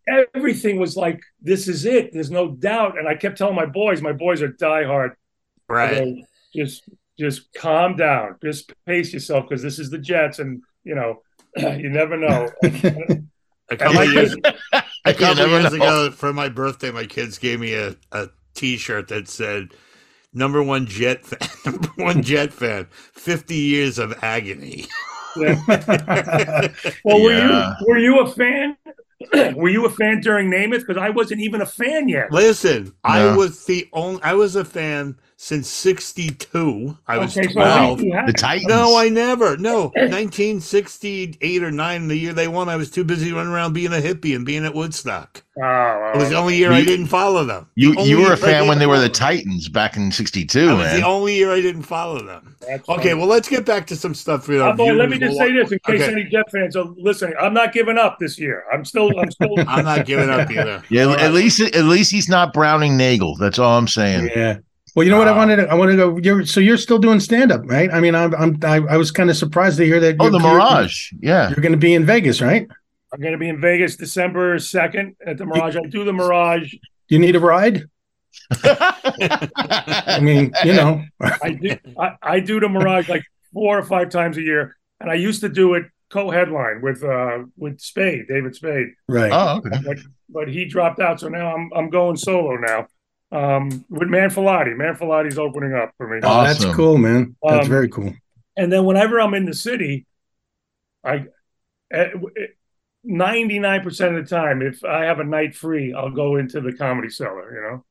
everything 0.35 0.79
was 0.79 0.95
like, 0.95 1.19
"This 1.41 1.67
is 1.67 1.85
it." 1.85 2.13
There's 2.13 2.31
no 2.31 2.49
doubt, 2.51 2.97
and 2.97 3.07
I 3.07 3.15
kept 3.15 3.37
telling 3.37 3.55
my 3.55 3.65
boys. 3.65 4.01
My 4.01 4.13
boys 4.13 4.41
are 4.41 4.49
diehard. 4.49 5.11
I 5.69 5.73
Right. 5.73 5.95
go, 5.97 6.15
Just, 6.55 6.83
just 7.19 7.51
calm 7.53 7.97
down. 7.97 8.35
Just 8.41 8.71
pace 8.85 9.11
yourself 9.11 9.49
because 9.49 9.61
this 9.61 9.79
is 9.79 9.89
the 9.89 9.97
Jets, 9.97 10.39
and 10.39 10.61
you 10.83 10.95
know, 10.95 11.21
you 11.57 11.89
never 11.89 12.15
know. 12.17 12.49
A 13.69 13.75
couple 13.77 13.99
of 14.01 14.13
years, 14.13 14.35
a 15.05 15.13
couple 15.13 15.35
never 15.35 15.59
years 15.59 15.73
ago 15.73 16.11
for 16.11 16.31
my 16.33 16.49
birthday, 16.49 16.91
my 16.91 17.05
kids 17.05 17.37
gave 17.37 17.59
me 17.59 17.73
a, 17.73 17.95
a 18.11 18.29
T-shirt 18.53 19.09
that 19.09 19.27
said 19.27 19.69
"Number 20.33 20.63
one 20.63 20.85
Jet 20.85 21.25
fan, 21.25 21.49
number 21.65 21.89
one 21.97 22.23
Jet 22.23 22.53
fan, 22.53 22.87
fifty 22.91 23.55
years 23.57 23.99
of 23.99 24.13
agony." 24.23 24.85
Well, 27.03 27.21
were 27.21 27.31
Yeah. 27.31 27.73
you 27.79 27.87
were 27.87 27.97
you 27.97 28.19
a 28.21 28.27
fan? 28.27 28.77
were 29.55 29.69
you 29.69 29.85
a 29.85 29.89
fan 29.89 30.21
during 30.21 30.49
Namath? 30.49 30.79
Because 30.85 30.97
I 30.97 31.09
wasn't 31.09 31.41
even 31.41 31.61
a 31.61 31.65
fan 31.65 32.07
yet. 32.07 32.31
Listen, 32.31 32.93
I 33.03 33.35
was 33.35 33.65
the 33.65 33.87
only. 33.93 34.21
I 34.23 34.33
was 34.33 34.55
a 34.55 34.65
fan 34.65 35.17
since 35.39 35.69
'62. 35.69 36.97
I 37.07 37.17
was 37.19 37.37
okay, 37.37 37.47
so 37.47 37.53
twelve. 37.53 37.99
least 38.01 38.13
you 38.15 38.25
The. 38.25 38.33
Titans. 38.33 38.67
No, 38.67 38.97
I 38.97 39.07
never. 39.09 39.55
No, 39.57 39.91
1968 39.95 41.63
or 41.63 41.71
nine, 41.71 42.07
the 42.07 42.15
year 42.17 42.33
they 42.33 42.47
won, 42.47 42.69
I 42.69 42.75
was 42.75 42.89
too 42.89 43.03
busy 43.03 43.31
running 43.31 43.51
around 43.53 43.73
being 43.73 43.93
a 43.93 43.97
hippie 43.97 44.35
and 44.35 44.45
being 44.45 44.65
at 44.65 44.73
Woodstock. 44.73 45.43
Oh, 45.59 45.61
oh, 45.63 46.11
It 46.13 46.17
was 46.17 46.29
the 46.29 46.35
only 46.35 46.55
year 46.55 46.71
I 46.71 46.83
didn't 46.83 47.07
follow 47.07 47.43
them. 47.43 47.67
You 47.75 47.93
The 47.93 47.99
only 47.99 48.09
you 48.11 48.21
were 48.21 48.33
a 48.33 48.37
fan 48.37 48.67
when 48.67 48.77
they 48.79 48.85
were 48.85 48.99
the. 48.99 49.07
Titans 49.17 49.67
back 49.69 49.95
in 49.95 50.11
'62, 50.11 50.65
That 50.67 50.73
was 50.75 50.85
man. 50.85 50.99
the 50.99 51.05
only 51.07 51.35
year 51.35 51.51
I 51.51 51.61
didn't 51.61 51.83
follow 51.83 52.21
them. 52.23 52.55
that's 52.59 52.87
Okay, 52.89 53.09
funny. 53.09 53.13
well, 53.15 53.27
let's 53.27 53.47
get 53.49 53.65
back 53.65 53.87
to 53.87 53.95
some 53.95 54.13
stuff 54.13 54.45
for 54.45 54.53
Uh, 54.61 54.65
our 54.65 54.75
boy, 54.75 54.91
let 54.93 55.09
me 55.09 55.17
just 55.17 55.37
say 55.37 55.51
this 55.51 55.71
in 55.71 55.79
case 55.85 56.01
Okay. 56.01 56.11
any 56.11 56.23
Jet 56.25 56.45
fans 56.51 56.75
are 56.75 56.85
listening. 56.97 57.33
I'm 57.39 57.53
not 57.53 57.73
giving 57.73 57.97
up 57.97 58.17
this 58.19 58.37
year. 58.37 58.63
I'm 58.71 58.83
still, 58.85 59.09
I'm 59.19 59.31
still. 59.31 59.55
I'm 59.67 59.85
not 59.85 60.05
giving 60.05 60.29
up 60.29 60.51
either. 60.51 60.83
yeah, 60.89 61.03
All 61.05 61.13
at 61.13 61.17
right. 61.21 61.31
least 61.31 61.59
at 61.61 61.85
least 61.85 62.11
he's 62.11 62.27
not 62.29 62.53
Browning 62.53 62.97
Nagle. 62.97 63.37
That's 63.37 63.57
all 63.59 63.77
I'm 63.77 63.87
saying. 63.87 64.29
yeah. 64.35 64.57
Well, 64.97 65.03
you 65.03 65.11
know 65.11 65.19
what 65.19 65.27
I 65.27 65.37
wanted 65.37 65.57
to 65.57 65.67
I 65.69 65.75
wanted 65.75 65.91
to 65.91 65.97
go 65.97 66.17
you're 66.17 66.43
so 66.43 66.59
you're 66.59 66.75
still 66.75 66.97
doing 66.97 67.19
stand 67.19 67.51
up, 67.51 67.61
right? 67.65 67.87
I 67.93 67.99
mean, 67.99 68.15
I'm 68.15 68.33
I'm 68.33 68.57
I, 68.63 68.77
I 68.77 68.97
was 68.97 69.11
kind 69.11 69.29
of 69.29 69.37
surprised 69.37 69.77
to 69.77 69.85
hear 69.85 69.99
that 69.99 70.15
Oh, 70.19 70.23
you're- 70.25 70.31
the 70.31 70.39
Mirage. 70.39 71.13
Yeah. 71.19 71.49
You're 71.49 71.61
going 71.61 71.73
to 71.73 71.77
be 71.77 71.93
in 71.93 72.03
Vegas, 72.03 72.41
right? 72.41 72.67
I'm 73.13 73.19
going 73.21 73.33
to 73.33 73.37
be 73.37 73.47
in 73.47 73.61
Vegas 73.61 73.95
December 73.95 74.57
second 74.57 75.15
at 75.23 75.37
the 75.37 75.45
Mirage. 75.45 75.75
I'll 75.75 75.83
do 75.83 76.03
the 76.03 76.13
Mirage. 76.13 76.73
You 77.09 77.19
need 77.19 77.35
a 77.35 77.39
ride? 77.39 77.83
I 78.63 80.19
mean, 80.19 80.51
you 80.63 80.73
know. 80.73 81.03
I 81.21 81.51
do, 81.61 81.77
I, 81.99 82.15
I 82.23 82.39
do 82.39 82.59
the 82.59 82.67
Mirage 82.67 83.07
like 83.07 83.23
four 83.53 83.77
or 83.77 83.83
five 83.83 84.09
times 84.09 84.37
a 84.37 84.41
year, 84.41 84.77
and 84.99 85.11
I 85.11 85.13
used 85.13 85.41
to 85.41 85.49
do 85.49 85.75
it 85.75 85.83
co-headline 86.09 86.81
with 86.81 87.03
uh 87.03 87.43
with 87.55 87.79
Spade, 87.81 88.27
David 88.27 88.55
Spade, 88.55 88.87
Right. 89.07 89.31
oh, 89.31 89.57
okay. 89.57 89.77
but 89.85 89.97
but 90.27 90.47
he 90.47 90.65
dropped 90.65 90.99
out, 90.99 91.19
so 91.19 91.27
now 91.29 91.53
I'm 91.55 91.69
I'm 91.75 91.89
going 91.91 92.17
solo 92.17 92.57
now. 92.57 92.87
Um, 93.31 93.85
with 93.89 94.07
Manfrellotti. 94.07 94.75
Manfrellotti's 94.75 95.37
opening 95.37 95.73
up 95.73 95.91
for 95.97 96.07
me. 96.07 96.21
Oh, 96.23 96.43
that's 96.43 96.65
cool, 96.65 96.97
man. 96.97 97.35
That's 97.47 97.67
Um, 97.67 97.69
very 97.69 97.89
cool. 97.89 98.13
and 98.57 98.71
then 98.71 98.85
whenever 98.85 99.19
I'm 99.19 99.33
in 99.33 99.45
the 99.45 99.53
city, 99.53 100.05
I 101.03 101.27
ninety 103.03 103.59
nine 103.59 103.81
percent 103.83 104.15
of 104.17 104.23
the 104.27 104.29
time, 104.35 104.61
if 104.61 104.83
I 104.83 105.05
have 105.05 105.19
a 105.19 105.23
night 105.23 105.55
free, 105.55 105.93
I'll 105.93 106.11
go 106.11 106.35
into 106.37 106.61
the 106.61 106.73
comedy 106.73 107.09
cellar. 107.09 107.53
You 107.55 107.61
know, 107.61 107.85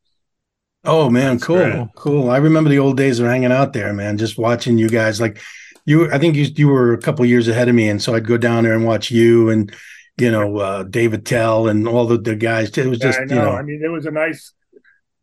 Oh 0.84 1.10
man, 1.10 1.38
That's 1.38 1.44
cool, 1.44 1.56
great. 1.56 1.88
cool. 1.96 2.30
I 2.30 2.36
remember 2.36 2.70
the 2.70 2.78
old 2.78 2.96
days 2.96 3.18
of 3.18 3.26
hanging 3.26 3.50
out 3.52 3.72
there, 3.72 3.92
man. 3.92 4.18
Just 4.18 4.38
watching 4.38 4.78
you 4.78 4.88
guys. 4.88 5.20
Like 5.20 5.40
you, 5.84 6.10
I 6.12 6.18
think 6.18 6.36
you 6.36 6.44
you 6.44 6.68
were 6.68 6.92
a 6.92 7.00
couple 7.00 7.24
years 7.26 7.48
ahead 7.48 7.68
of 7.68 7.74
me, 7.74 7.88
and 7.88 8.00
so 8.00 8.14
I'd 8.14 8.26
go 8.26 8.36
down 8.36 8.62
there 8.64 8.74
and 8.74 8.84
watch 8.84 9.10
you 9.10 9.50
and 9.50 9.74
you 10.18 10.30
know 10.30 10.58
uh, 10.58 10.82
Dave 10.84 11.12
Attell 11.12 11.66
and 11.68 11.88
all 11.88 12.06
the, 12.06 12.18
the 12.18 12.36
guys. 12.36 12.76
It 12.78 12.86
was 12.86 13.00
just 13.00 13.20
I 13.20 13.24
you 13.28 13.40
know. 13.40 13.42
know 13.42 13.56
I 13.56 13.62
mean, 13.62 13.82
it 13.84 13.88
was 13.88 14.06
a 14.06 14.10
nice, 14.12 14.52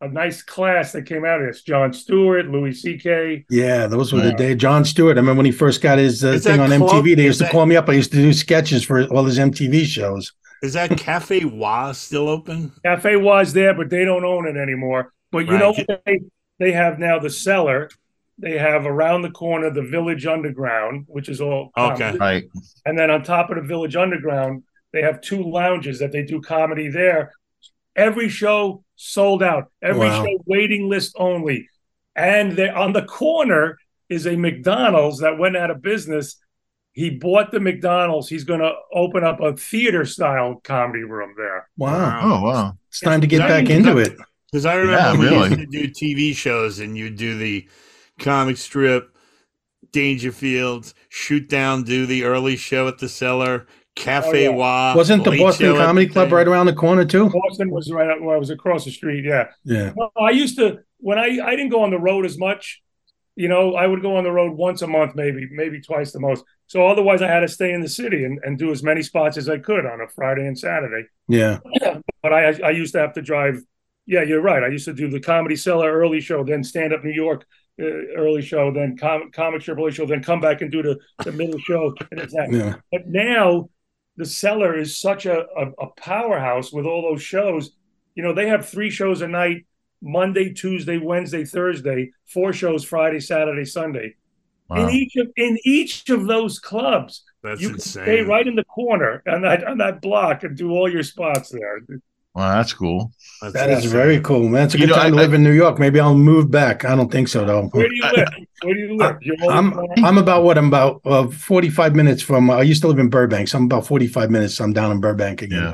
a 0.04 0.08
nice 0.10 0.42
class 0.42 0.92
that 0.92 1.04
came 1.04 1.24
out 1.26 1.42
of 1.42 1.48
this. 1.48 1.62
Jon 1.62 1.94
Stewart, 1.94 2.48
Louis 2.50 2.74
C.K. 2.74 3.46
yeah, 3.50 3.88
those 3.88 4.12
were 4.12 4.22
the 4.22 4.34
day. 4.34 4.54
Jon 4.56 4.84
Stewart. 4.86 5.18
I 5.18 5.22
remember 5.22 5.38
when 5.40 5.46
he 5.46 5.52
first 5.52 5.82
got 5.82 5.98
his 5.98 6.24
uh, 6.24 6.38
thing 6.40 6.60
on 6.60 6.70
club- 6.70 6.90
MTV. 7.04 7.16
They 7.16 7.24
is 7.24 7.26
used 7.26 7.38
to 7.40 7.44
that- 7.46 7.52
call 7.52 7.66
me 7.66 7.76
up. 7.76 7.88
I 7.90 7.94
used 7.94 8.12
to 8.12 8.18
do 8.18 8.34
sketches 8.34 8.84
for 8.84 9.04
all 9.06 9.24
his 9.24 9.40
MTV 9.40 9.86
shows. 9.86 10.34
Is 10.62 10.74
that 10.74 10.98
Cafe 10.98 11.44
Wha 11.46 11.92
still 11.94 12.30
open? 12.30 12.72
Cafe 12.86 13.16
was 13.18 13.54
there, 13.54 13.74
but 13.74 13.90
they 13.90 14.06
don't 14.06 14.24
own 14.24 14.48
it 14.48 14.56
anymore. 14.58 15.12
But 15.32 15.46
you 15.46 15.54
Right. 15.54 15.60
know 15.60 15.72
what 15.74 16.02
they 16.06 16.20
they 16.60 16.72
have 16.72 17.00
now 17.00 17.20
the 17.20 17.30
cellar. 17.30 17.90
They 18.40 18.58
have 18.58 18.86
around 18.86 19.22
the 19.24 19.32
corner 19.32 19.70
the 19.70 19.82
Village 19.84 20.26
Underground, 20.26 21.06
which 21.08 21.30
is 21.30 21.40
all 21.42 21.72
Okay. 21.78 21.98
comedy. 21.98 22.18
Right. 22.20 22.44
And 22.86 22.98
then 22.98 23.10
on 23.12 23.24
top 23.24 23.50
of 23.50 23.58
the 23.58 23.62
Village 23.62 23.96
Underground, 23.96 24.64
they 24.92 25.02
have 25.02 25.22
two 25.22 25.44
lounges 25.44 26.00
that 26.00 26.12
they 26.12 26.24
do 26.24 26.40
comedy 26.42 26.88
there. 26.90 27.32
Every 27.96 28.30
show 28.30 28.84
sold 28.96 29.44
out. 29.44 29.72
Every 29.82 30.08
Wow. 30.08 30.24
show 30.24 30.44
waiting 30.46 30.90
list 30.90 31.16
only. 31.18 31.70
And 32.16 32.54
they 32.54 32.70
on 32.70 32.94
the 32.94 33.04
corner 33.04 33.78
is 34.10 34.26
a 34.28 34.36
McDonald's 34.36 35.20
that 35.20 35.38
went 35.38 35.58
out 35.58 35.72
of 35.72 35.82
business. 35.82 36.38
He 36.94 37.10
bought 37.10 37.52
the 37.52 37.60
McDonald's. 37.60 38.30
He's 38.30 38.44
going 38.44 38.60
to 38.60 38.74
open 38.94 39.24
up 39.24 39.40
a 39.42 39.56
theater 39.58 40.06
style 40.06 40.62
comedy 40.64 41.04
room 41.04 41.34
there. 41.36 41.68
Wow, 41.78 42.22
Oh, 42.24 42.42
wow. 42.44 42.68
Oh, 42.74 42.78
it's 42.90 43.00
time 43.00 43.22
to 43.22 43.28
get 43.28 43.40
That 43.40 43.48
back 43.66 43.70
into 43.70 43.98
it. 43.98 44.16
Because 44.52 44.66
I 44.68 44.76
remember 44.76 44.98
Yeah, 45.00 45.18
we 45.18 45.26
really. 45.26 45.50
used 45.50 45.60
to 45.60 45.66
do 45.66 45.88
TV 45.88 46.34
shows 46.36 46.80
and 46.80 46.96
you 46.96 47.10
do 47.10 47.38
the 47.38 47.68
comic 48.20 48.58
strip, 48.58 49.10
Dangerfields, 49.92 50.94
shoot 51.10 51.50
down, 51.50 51.84
do 51.84 52.06
the 52.06 52.24
early 52.24 52.56
show 52.56 52.88
at 52.88 53.00
the 53.00 53.10
cellar, 53.10 53.66
Cafe 53.96 54.48
Oh, 54.48 54.52
yeah. 54.52 54.58
Wha. 54.58 54.94
Wasn't 54.96 55.24
the 55.24 55.32
late 55.32 55.40
Boston 55.40 55.76
Comedy 55.76 56.08
Club 56.08 56.28
thing. 56.30 56.36
right 56.36 56.48
around 56.48 56.66
the 56.66 56.74
corner 56.74 57.06
too? 57.06 57.30
Boston 57.30 57.70
was 57.70 57.92
right 57.92 58.10
up 58.10 58.22
where 58.22 58.36
I 58.36 58.40
was 58.40 58.50
across 58.50 58.86
the 58.86 58.92
street. 58.92 59.24
Yeah. 59.24 59.50
Yeah. 59.64 59.94
No, 59.96 60.10
I 60.20 60.32
used 60.32 60.58
to 60.58 60.80
when 61.00 61.20
I 61.20 61.40
I 61.44 61.52
didn't 61.52 61.70
go 61.70 61.84
on 61.84 61.92
the 61.92 62.00
road 62.00 62.26
as 62.26 62.38
much. 62.38 62.82
You 63.36 63.48
know, 63.48 63.74
I 63.76 63.88
would 63.88 64.02
go 64.02 64.18
on 64.18 64.24
the 64.24 64.32
road 64.32 64.54
once 64.54 64.82
a 64.84 64.88
month, 64.88 65.16
maybe 65.16 65.48
maybe 65.52 65.82
twice 65.82 66.12
the 66.12 66.20
most. 66.20 66.44
So 66.68 66.88
otherwise, 66.88 67.22
I 67.22 67.28
had 67.28 67.42
to 67.42 67.48
stay 67.48 67.72
in 67.74 67.82
the 67.82 67.90
city 67.90 68.26
and, 68.26 68.40
and 68.44 68.58
do 68.58 68.72
as 68.72 68.84
many 68.84 69.04
spots 69.04 69.38
as 69.38 69.48
I 69.50 69.58
could 69.60 69.86
on 69.86 70.02
a 70.02 70.08
Friday 70.08 70.48
and 70.48 70.58
Saturday. 70.58 71.08
Yeah. 71.28 71.60
But 72.24 72.32
I 72.32 72.54
I 72.64 72.70
used 72.72 72.94
to 72.94 73.00
have 73.00 73.14
to 73.14 73.22
drive. 73.22 73.60
Yeah, 74.06 74.24
you're 74.24 74.42
right. 74.42 74.64
I 74.64 74.68
used 74.70 74.86
to 74.86 74.94
do 74.94 75.10
the 75.10 75.20
Comedy 75.20 75.56
Cellar 75.58 75.92
early 75.92 76.20
show, 76.22 76.44
then 76.44 76.64
stand 76.64 76.94
up 76.94 77.04
New 77.04 77.12
York 77.12 77.46
uh, 77.82 77.86
early 78.18 78.42
show, 78.42 78.72
then 78.72 78.96
com- 78.98 79.30
comic 79.32 79.62
strip 79.62 79.78
early 79.78 79.92
show, 79.92 80.06
then 80.06 80.24
come 80.24 80.40
back 80.40 80.62
and 80.62 80.72
do 80.72 80.82
the, 80.84 80.98
the 81.26 81.32
middle 81.34 81.60
show. 81.60 81.94
And 82.12 82.20
it's 82.22 82.34
that. 82.34 82.52
Yeah. 82.52 82.76
But 82.92 83.08
now 83.08 83.70
the 84.18 84.26
cellar 84.26 84.78
is 84.78 84.98
such 84.98 85.26
a, 85.26 85.46
a, 85.58 85.72
a 85.80 85.88
powerhouse 85.98 86.72
with 86.72 86.86
all 86.86 87.02
those 87.02 87.22
shows. 87.22 87.72
You 88.16 88.24
know, 88.24 88.34
they 88.34 88.48
have 88.48 88.68
three 88.68 88.90
shows 88.90 89.22
a 89.22 89.28
night 89.28 89.66
Monday, 90.02 90.54
Tuesday, 90.54 90.98
Wednesday, 90.98 91.46
Thursday, 91.46 92.12
four 92.28 92.54
shows 92.54 92.84
Friday, 92.84 93.20
Saturday, 93.20 93.66
Sunday. 93.66 94.16
In 94.76 94.90
each 94.90 95.16
of 95.18 95.28
in 95.36 95.58
each 95.66 96.10
of 96.10 96.26
those 96.26 96.58
clubs, 96.58 97.24
That's 97.44 97.62
you 97.62 97.68
can 97.68 97.76
insane. 97.76 98.04
stay 98.04 98.22
right 98.22 98.48
in 98.48 98.56
the 98.56 98.64
corner 98.64 99.22
on 99.28 99.42
that 99.44 99.64
on 99.66 99.78
that 99.80 100.02
block 100.02 100.44
and 100.44 100.58
do 100.58 100.72
all 100.72 100.90
your 100.90 101.04
spots 101.04 101.50
there. 101.50 101.82
Wow, 102.36 102.56
that's 102.58 102.74
cool. 102.74 103.12
That's 103.42 103.54
That 103.54 103.70
is 103.70 103.78
insane. 103.86 103.92
very 103.92 104.20
cool, 104.22 104.50
man. 104.50 104.64
It's 104.66 104.74
a 104.74 104.80
You 104.80 104.88
good 104.88 104.94
know, 104.96 105.02
time 105.02 105.12
to 105.12 105.18
I- 105.18 105.22
live 105.22 105.34
in 105.34 105.44
New 105.44 105.52
York. 105.52 105.78
Maybe 105.78 106.00
I'll 106.00 106.16
move 106.16 106.50
back. 106.50 106.84
I 106.84 106.96
don't 106.96 107.12
think 107.12 107.28
so, 107.28 107.46
though. 107.46 107.64
Where 107.72 107.88
do 107.88 107.96
you 107.96 108.02
live? 108.02 108.28
Where 108.64 108.74
do 108.74 108.80
you 108.80 108.98
live? 108.98 109.18
You're 109.22 109.36
I'm 109.52 109.78
I'm 110.04 110.18
about 110.18 110.44
what 110.44 110.58
I'm 110.58 110.68
about 110.68 111.02
uh, 111.06 111.28
45 111.28 111.96
minutes 111.96 112.24
from. 112.24 112.50
I 112.50 112.62
used 112.64 112.82
to 112.82 112.88
live 112.88 112.98
in 113.00 113.10
Burbank, 113.10 113.50
so 113.50 113.58
I'm 113.60 113.66
about 113.66 113.86
45 113.86 114.32
minutes. 114.32 114.56
So 114.56 114.64
I'm 114.64 114.74
down 114.74 114.92
in 114.92 115.00
Burbank 115.00 115.42
again. 115.44 115.62
Yeah. 115.62 115.74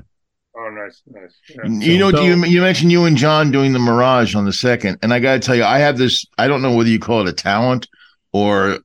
oh, 0.57 0.69
nice, 0.71 1.01
nice. 1.07 1.33
Yeah. 1.49 1.91
You 1.91 1.97
know, 1.99 2.11
So- 2.11 2.23
you 2.23 2.43
you 2.45 2.59
mentioned 2.61 2.91
you 2.91 3.05
and 3.05 3.15
John 3.15 3.51
doing 3.51 3.71
the 3.71 3.79
Mirage 3.79 4.35
on 4.35 4.43
the 4.45 4.53
second, 4.53 4.97
and 5.01 5.13
I 5.13 5.19
got 5.19 5.33
to 5.35 5.39
tell 5.39 5.55
you, 5.55 5.63
I 5.63 5.79
have 5.79 5.97
this. 5.97 6.25
I 6.37 6.47
don't 6.49 6.61
know 6.61 6.75
whether 6.75 6.89
you 6.89 6.99
call 6.99 7.21
it 7.21 7.29
a 7.29 7.33
talent 7.33 7.87
or 8.33 8.79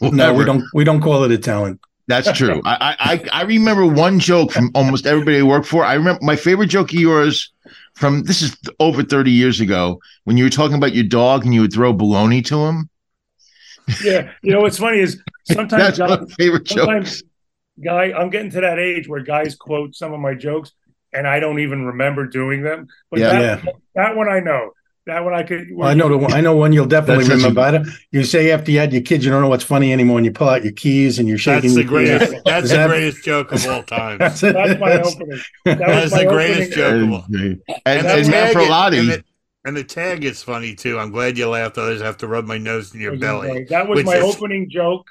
whatever. 0.00 0.16
No, 0.16 0.34
we 0.34 0.44
don't. 0.44 0.64
We 0.74 0.82
don't 0.82 1.00
call 1.00 1.22
it 1.22 1.30
a 1.30 1.38
talent. 1.38 1.78
That's 2.10 2.30
true. 2.38 2.60
I, 2.64 2.96
I 3.00 3.12
I 3.14 3.24
I 3.40 3.42
remember 3.44 3.86
one 3.86 4.18
joke 4.18 4.52
from 4.52 4.70
almost 4.74 5.06
everybody 5.06 5.38
I 5.38 5.42
worked 5.42 5.66
for. 5.66 5.84
I 5.84 5.94
remember 5.94 6.20
my 6.22 6.36
favorite 6.36 6.66
joke 6.68 6.92
of 6.92 7.00
yours 7.00 7.52
from 7.94 8.22
this 8.24 8.42
is 8.42 8.56
over 8.78 9.02
30 9.02 9.30
years 9.30 9.60
ago 9.60 10.00
when 10.24 10.36
you 10.36 10.44
were 10.44 10.50
talking 10.50 10.76
about 10.76 10.94
your 10.94 11.04
dog 11.04 11.44
and 11.44 11.54
you 11.54 11.60
would 11.62 11.72
throw 11.72 11.94
baloney 11.94 12.44
to 12.46 12.66
him. 12.66 12.88
Yeah, 14.02 14.32
you 14.42 14.52
know 14.52 14.60
what's 14.60 14.78
funny 14.78 14.98
is 15.00 15.20
sometimes 15.44 15.84
That's 15.84 15.98
one 15.98 16.12
of 16.12 16.20
my 16.28 16.34
favorite 16.38 16.68
sometimes 16.68 17.08
jokes. 17.10 17.22
guy 17.84 18.12
i'm 18.12 18.30
getting 18.30 18.50
to 18.50 18.60
that 18.60 18.78
age 18.78 19.08
where 19.08 19.20
guys 19.22 19.56
quote 19.56 19.94
some 19.94 20.12
of 20.12 20.20
my 20.20 20.34
jokes 20.34 20.72
and 21.12 21.26
i 21.26 21.40
don't 21.40 21.58
even 21.60 21.84
remember 21.86 22.26
doing 22.26 22.62
them 22.62 22.86
but 23.10 23.20
Yeah. 23.20 23.56
that, 23.56 23.74
that 23.94 24.16
one 24.16 24.28
i 24.28 24.38
know 24.40 24.70
That 25.06 25.24
one 25.24 25.32
I 25.34 25.42
could. 25.42 25.68
Well, 25.72 25.88
I 25.88 25.94
know 25.94 26.08
the 26.08 26.18
one, 26.18 26.32
I 26.32 26.40
know 26.40 26.54
one 26.54 26.72
you'll 26.72 26.86
definitely 26.86 27.24
That's 27.24 27.36
remember. 27.42 27.60
I 27.62 27.70
don't- 27.72 27.88
You 28.12 28.22
say 28.22 28.50
after 28.52 28.70
you 28.70 28.78
had 28.78 28.92
your 28.92 29.02
kids, 29.02 29.24
you 29.24 29.30
don't 29.30 29.40
know 29.40 29.48
what's 29.48 29.64
funny 29.64 29.92
anymore, 29.92 30.18
and 30.18 30.26
you 30.26 30.30
pull 30.32 30.48
out 30.48 30.62
your 30.62 30.72
keys 30.74 31.18
and 31.18 31.26
you're 31.26 31.38
shaking. 31.38 31.74
That's 31.74 31.74
the 31.74 31.92
your 31.92 32.00
keys. 32.02 32.18
greatest. 32.28 32.44
That's 32.44 32.64
Is 32.64 32.70
the 32.70 32.76
that- 32.76 32.88
greatest 32.88 33.24
joke 33.24 33.50
of 33.52 33.66
all 33.66 33.82
time. 33.82 34.18
That's, 34.20 34.40
That's 34.42 34.78
my 34.78 34.90
that's- 34.90 35.14
opening. 35.16 35.40
That 35.64 35.78
That's 35.78 36.02
was 36.04 36.12
my 36.12 36.24
the 36.24 36.30
greatest 36.30 36.78
opening. 36.78 37.10
joke. 37.10 37.24
And, 37.28 37.34
and, 37.34 37.60
And, 37.86 38.06
and, 38.06 38.24
the 38.26 38.30
Matt 38.30 38.52
tag, 38.52 38.94
and, 38.94 39.08
the, 39.08 39.24
and 39.64 39.76
the 39.76 39.84
tag 39.84 40.24
is 40.24 40.42
funny 40.42 40.74
too. 40.74 40.98
I'm 40.98 41.10
glad 41.10 41.38
you 41.38 41.48
laughed. 41.48 41.78
Others 41.78 42.02
have 42.02 42.18
to 42.18 42.28
rub 42.28 42.44
my 42.44 42.58
nose 42.58 42.94
in 42.94 43.00
your 43.00 43.16
belly. 43.16 43.64
That 43.70 43.88
was 43.88 44.04
my 44.04 44.16
is- 44.16 44.36
opening 44.36 44.68
joke 44.70 45.08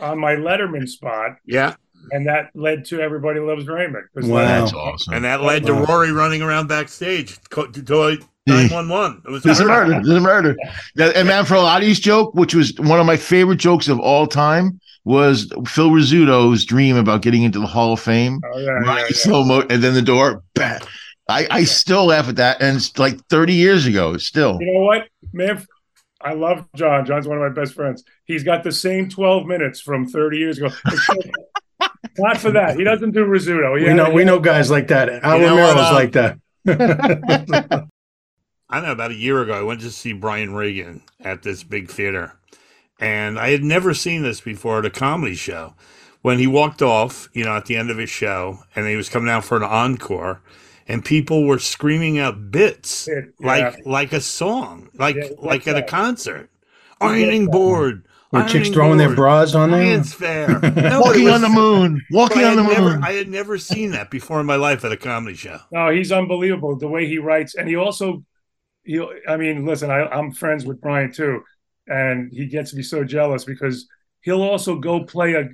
on 0.00 0.18
my 0.18 0.34
Letterman 0.36 0.88
spot, 0.88 1.32
Yeah, 1.46 1.74
and 2.12 2.26
that 2.26 2.50
led 2.54 2.84
to 2.86 3.00
Everybody 3.00 3.40
Loves 3.40 3.66
Raymond. 3.66 4.04
Wow. 4.14 4.38
That's 4.38 4.72
awesome. 4.72 5.14
and 5.14 5.24
that 5.24 5.42
led 5.42 5.66
to 5.66 5.74
Rory 5.74 6.10
running 6.12 6.42
around 6.42 6.68
backstage 6.68 7.38
to 7.50 7.66
to 7.70 8.18
nine 8.46 8.70
one 8.70 8.88
one. 8.88 9.22
It 9.26 9.30
was 9.30 9.60
a 9.60 9.64
murder. 9.64 9.92
There's 10.02 10.08
a 10.08 10.20
murder. 10.20 10.56
That- 10.96 11.16
And 11.16 11.28
Manfrellotti's 11.28 12.00
joke, 12.00 12.34
which 12.34 12.54
was 12.54 12.74
one 12.78 12.98
of 13.00 13.06
my 13.06 13.16
favorite 13.16 13.58
jokes 13.58 13.88
of 13.88 13.98
all 14.00 14.26
time, 14.26 14.80
was 15.04 15.52
Phil 15.66 15.90
Rizzuto's 15.90 16.64
dream 16.64 16.96
about 16.96 17.22
getting 17.22 17.42
into 17.42 17.58
the 17.58 17.66
Hall 17.66 17.92
of 17.92 18.00
Fame. 18.00 18.40
Oh, 18.44 18.58
yeah, 18.58 18.70
Right, 18.70 18.86
yeah, 18.98 19.00
yeah. 19.00 19.06
slow 19.16 19.44
mo, 19.44 19.60
and 19.68 19.82
then 19.82 19.94
the 19.94 20.02
door. 20.02 20.42
Bam. 20.54 20.80
I, 21.28 21.46
I 21.50 21.64
still 21.64 22.06
laugh 22.06 22.28
at 22.28 22.36
that, 22.36 22.60
and 22.60 22.76
it's 22.76 22.98
like 22.98 23.18
30 23.28 23.52
years 23.54 23.86
ago. 23.86 24.16
Still, 24.16 24.58
You 24.60 24.72
know 24.74 24.80
what, 24.84 25.08
man? 25.32 25.64
I 26.20 26.34
love 26.34 26.66
John. 26.76 27.04
John's 27.04 27.26
one 27.26 27.36
of 27.36 27.42
my 27.42 27.48
best 27.60 27.74
friends. 27.74 28.04
He's 28.26 28.44
got 28.44 28.62
the 28.62 28.70
same 28.72 29.08
12 29.08 29.46
minutes 29.46 29.80
from 29.80 30.06
30 30.06 30.36
years 30.38 30.58
ago. 30.58 30.68
Not 32.18 32.36
for 32.38 32.50
that. 32.52 32.76
He 32.76 32.84
doesn't 32.84 33.10
do 33.12 33.24
Rizzuto. 33.24 33.74
we 33.74 33.92
know 33.94 34.10
we 34.10 34.24
know 34.24 34.38
guys 34.38 34.70
like 34.70 34.88
that. 34.88 35.08
Al 35.24 35.38
You 35.40 35.46
Romero's 35.46 35.76
uh, 35.76 35.92
like 35.94 36.12
that. 36.12 36.38
I 38.72 38.76
don't 38.76 38.86
know 38.86 38.92
about 38.92 39.10
a 39.10 39.14
year 39.14 39.42
ago, 39.42 39.52
I 39.52 39.62
went 39.62 39.80
to 39.82 39.90
see 39.90 40.12
Brian 40.14 40.54
Regan 40.54 41.02
at 41.20 41.42
this 41.42 41.62
big 41.62 41.90
theater, 41.90 42.32
and 42.98 43.38
I 43.38 43.50
had 43.50 43.62
never 43.62 43.92
seen 43.94 44.22
this 44.22 44.40
before 44.40 44.78
at 44.78 44.86
a 44.86 44.90
comedy 44.90 45.34
show. 45.34 45.74
When 46.22 46.38
he 46.38 46.46
walked 46.46 46.80
off, 46.82 47.28
you 47.34 47.44
know, 47.44 47.56
at 47.56 47.66
the 47.66 47.76
end 47.76 47.90
of 47.90 47.98
his 47.98 48.08
show, 48.08 48.60
and 48.74 48.86
he 48.86 48.96
was 48.96 49.08
coming 49.08 49.28
out 49.28 49.44
for 49.44 49.56
an 49.56 49.62
encore, 49.64 50.40
and 50.88 51.04
people 51.04 51.46
were 51.46 51.58
screaming 51.58 52.18
out 52.18 52.50
bits 52.50 53.08
yeah. 53.10 53.22
like 53.40 53.84
like 53.84 54.12
a 54.12 54.20
song, 54.20 54.88
like 54.94 55.16
Yeah, 55.16 55.28
like 55.38 55.66
at 55.68 55.72
a 55.76 55.80
that. 55.80 55.88
concert. 55.88 56.48
Ironing 57.00 57.46
board, 57.50 58.04
Were 58.30 58.42
chicks 58.44 58.54
ironing 58.68 58.72
throwing 58.72 58.98
their 58.98 59.14
bras 59.14 59.54
on 59.56 59.72
there? 59.72 59.82
Science 59.82 60.14
fair, 60.14 60.48
No, 60.60 60.70
it 60.70 61.00
walking 61.00 61.24
was- 61.24 61.32
on 61.34 61.40
the 61.42 61.48
moon, 61.48 62.00
walking 62.12 62.44
on 62.44 62.56
the 62.56 62.62
moon. 62.62 62.72
never, 62.72 63.00
I 63.02 63.12
had 63.12 63.28
never 63.28 63.58
seen 63.58 63.90
that 63.90 64.08
before 64.10 64.38
in 64.40 64.46
my 64.46 64.56
life 64.56 64.84
at 64.84 64.92
a 64.92 64.96
comedy 64.96 65.36
show. 65.36 65.58
No, 65.72 65.90
he's 65.90 66.12
unbelievable 66.12 66.76
the 66.78 66.88
way 66.88 67.06
he 67.08 67.18
writes, 67.18 67.56
and 67.56 67.68
he 67.68 67.74
also, 67.74 68.24
he. 68.84 69.04
I 69.28 69.36
mean, 69.36 69.64
listen, 69.64 69.90
I, 69.90 70.06
I'm 70.06 70.32
friends 70.32 70.64
with 70.64 70.80
Brian 70.80 71.12
too, 71.12 71.42
and 71.86 72.32
he 72.32 72.46
gets 72.46 72.74
me 72.74 72.82
so 72.82 73.04
jealous 73.04 73.44
because 73.44 73.88
he'll 74.22 74.42
also 74.42 74.76
go 74.76 75.04
play 75.04 75.34
a 75.34 75.48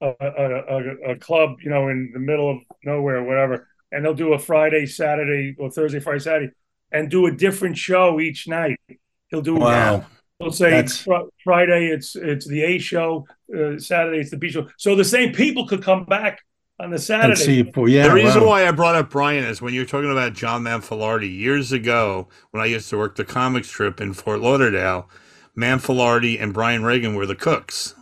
a, 0.00 0.14
a, 0.20 1.12
a, 1.12 1.16
club, 1.16 1.58
you 1.62 1.70
know, 1.70 1.88
in 1.88 2.10
the 2.12 2.18
middle 2.18 2.50
of 2.50 2.58
nowhere, 2.84 3.18
or 3.18 3.24
whatever, 3.24 3.68
and 3.92 4.04
they'll 4.04 4.14
do 4.14 4.32
a 4.32 4.38
Friday, 4.38 4.84
Saturday, 4.84 5.54
or 5.58 5.70
Thursday, 5.70 6.00
Friday, 6.00 6.18
Saturday, 6.18 6.52
and 6.90 7.08
do 7.08 7.26
a 7.26 7.30
different 7.30 7.78
show 7.78 8.18
each 8.20 8.48
night. 8.48 8.80
He'll 9.28 9.42
do 9.42 9.54
Wow. 9.54 10.04
He'll 10.40 10.50
say 10.50 10.70
That's- 10.70 11.06
Friday 11.44 11.86
it's 11.86 12.16
it's 12.16 12.46
the 12.46 12.62
A 12.62 12.78
show, 12.78 13.26
uh, 13.56 13.78
Saturday 13.78 14.18
it's 14.18 14.30
the 14.30 14.36
B 14.36 14.48
show. 14.48 14.68
So 14.76 14.96
the 14.96 15.04
same 15.04 15.32
people 15.32 15.68
could 15.68 15.82
come 15.82 16.04
back 16.04 16.40
on 16.82 16.90
the 16.90 16.98
Saturday. 16.98 17.36
see 17.36 17.72
yeah. 17.86 18.08
the 18.08 18.14
reason 18.14 18.42
wow. 18.42 18.48
why 18.48 18.66
I 18.66 18.72
brought 18.72 18.96
up 18.96 19.10
Brian 19.10 19.44
is 19.44 19.62
when 19.62 19.72
you're 19.72 19.86
talking 19.86 20.10
about 20.10 20.32
John 20.34 20.64
Manfrellotti 20.64 21.32
years 21.32 21.70
ago, 21.70 22.28
when 22.50 22.62
I 22.62 22.66
used 22.66 22.90
to 22.90 22.98
work 22.98 23.14
the 23.14 23.24
comic 23.24 23.64
strip 23.64 24.00
in 24.00 24.12
Fort 24.14 24.40
Lauderdale, 24.40 25.08
Manfrellotti 25.56 26.42
and 26.42 26.52
Brian 26.52 26.82
Regan 26.82 27.14
were 27.14 27.26
the 27.26 27.36
cooks 27.36 27.94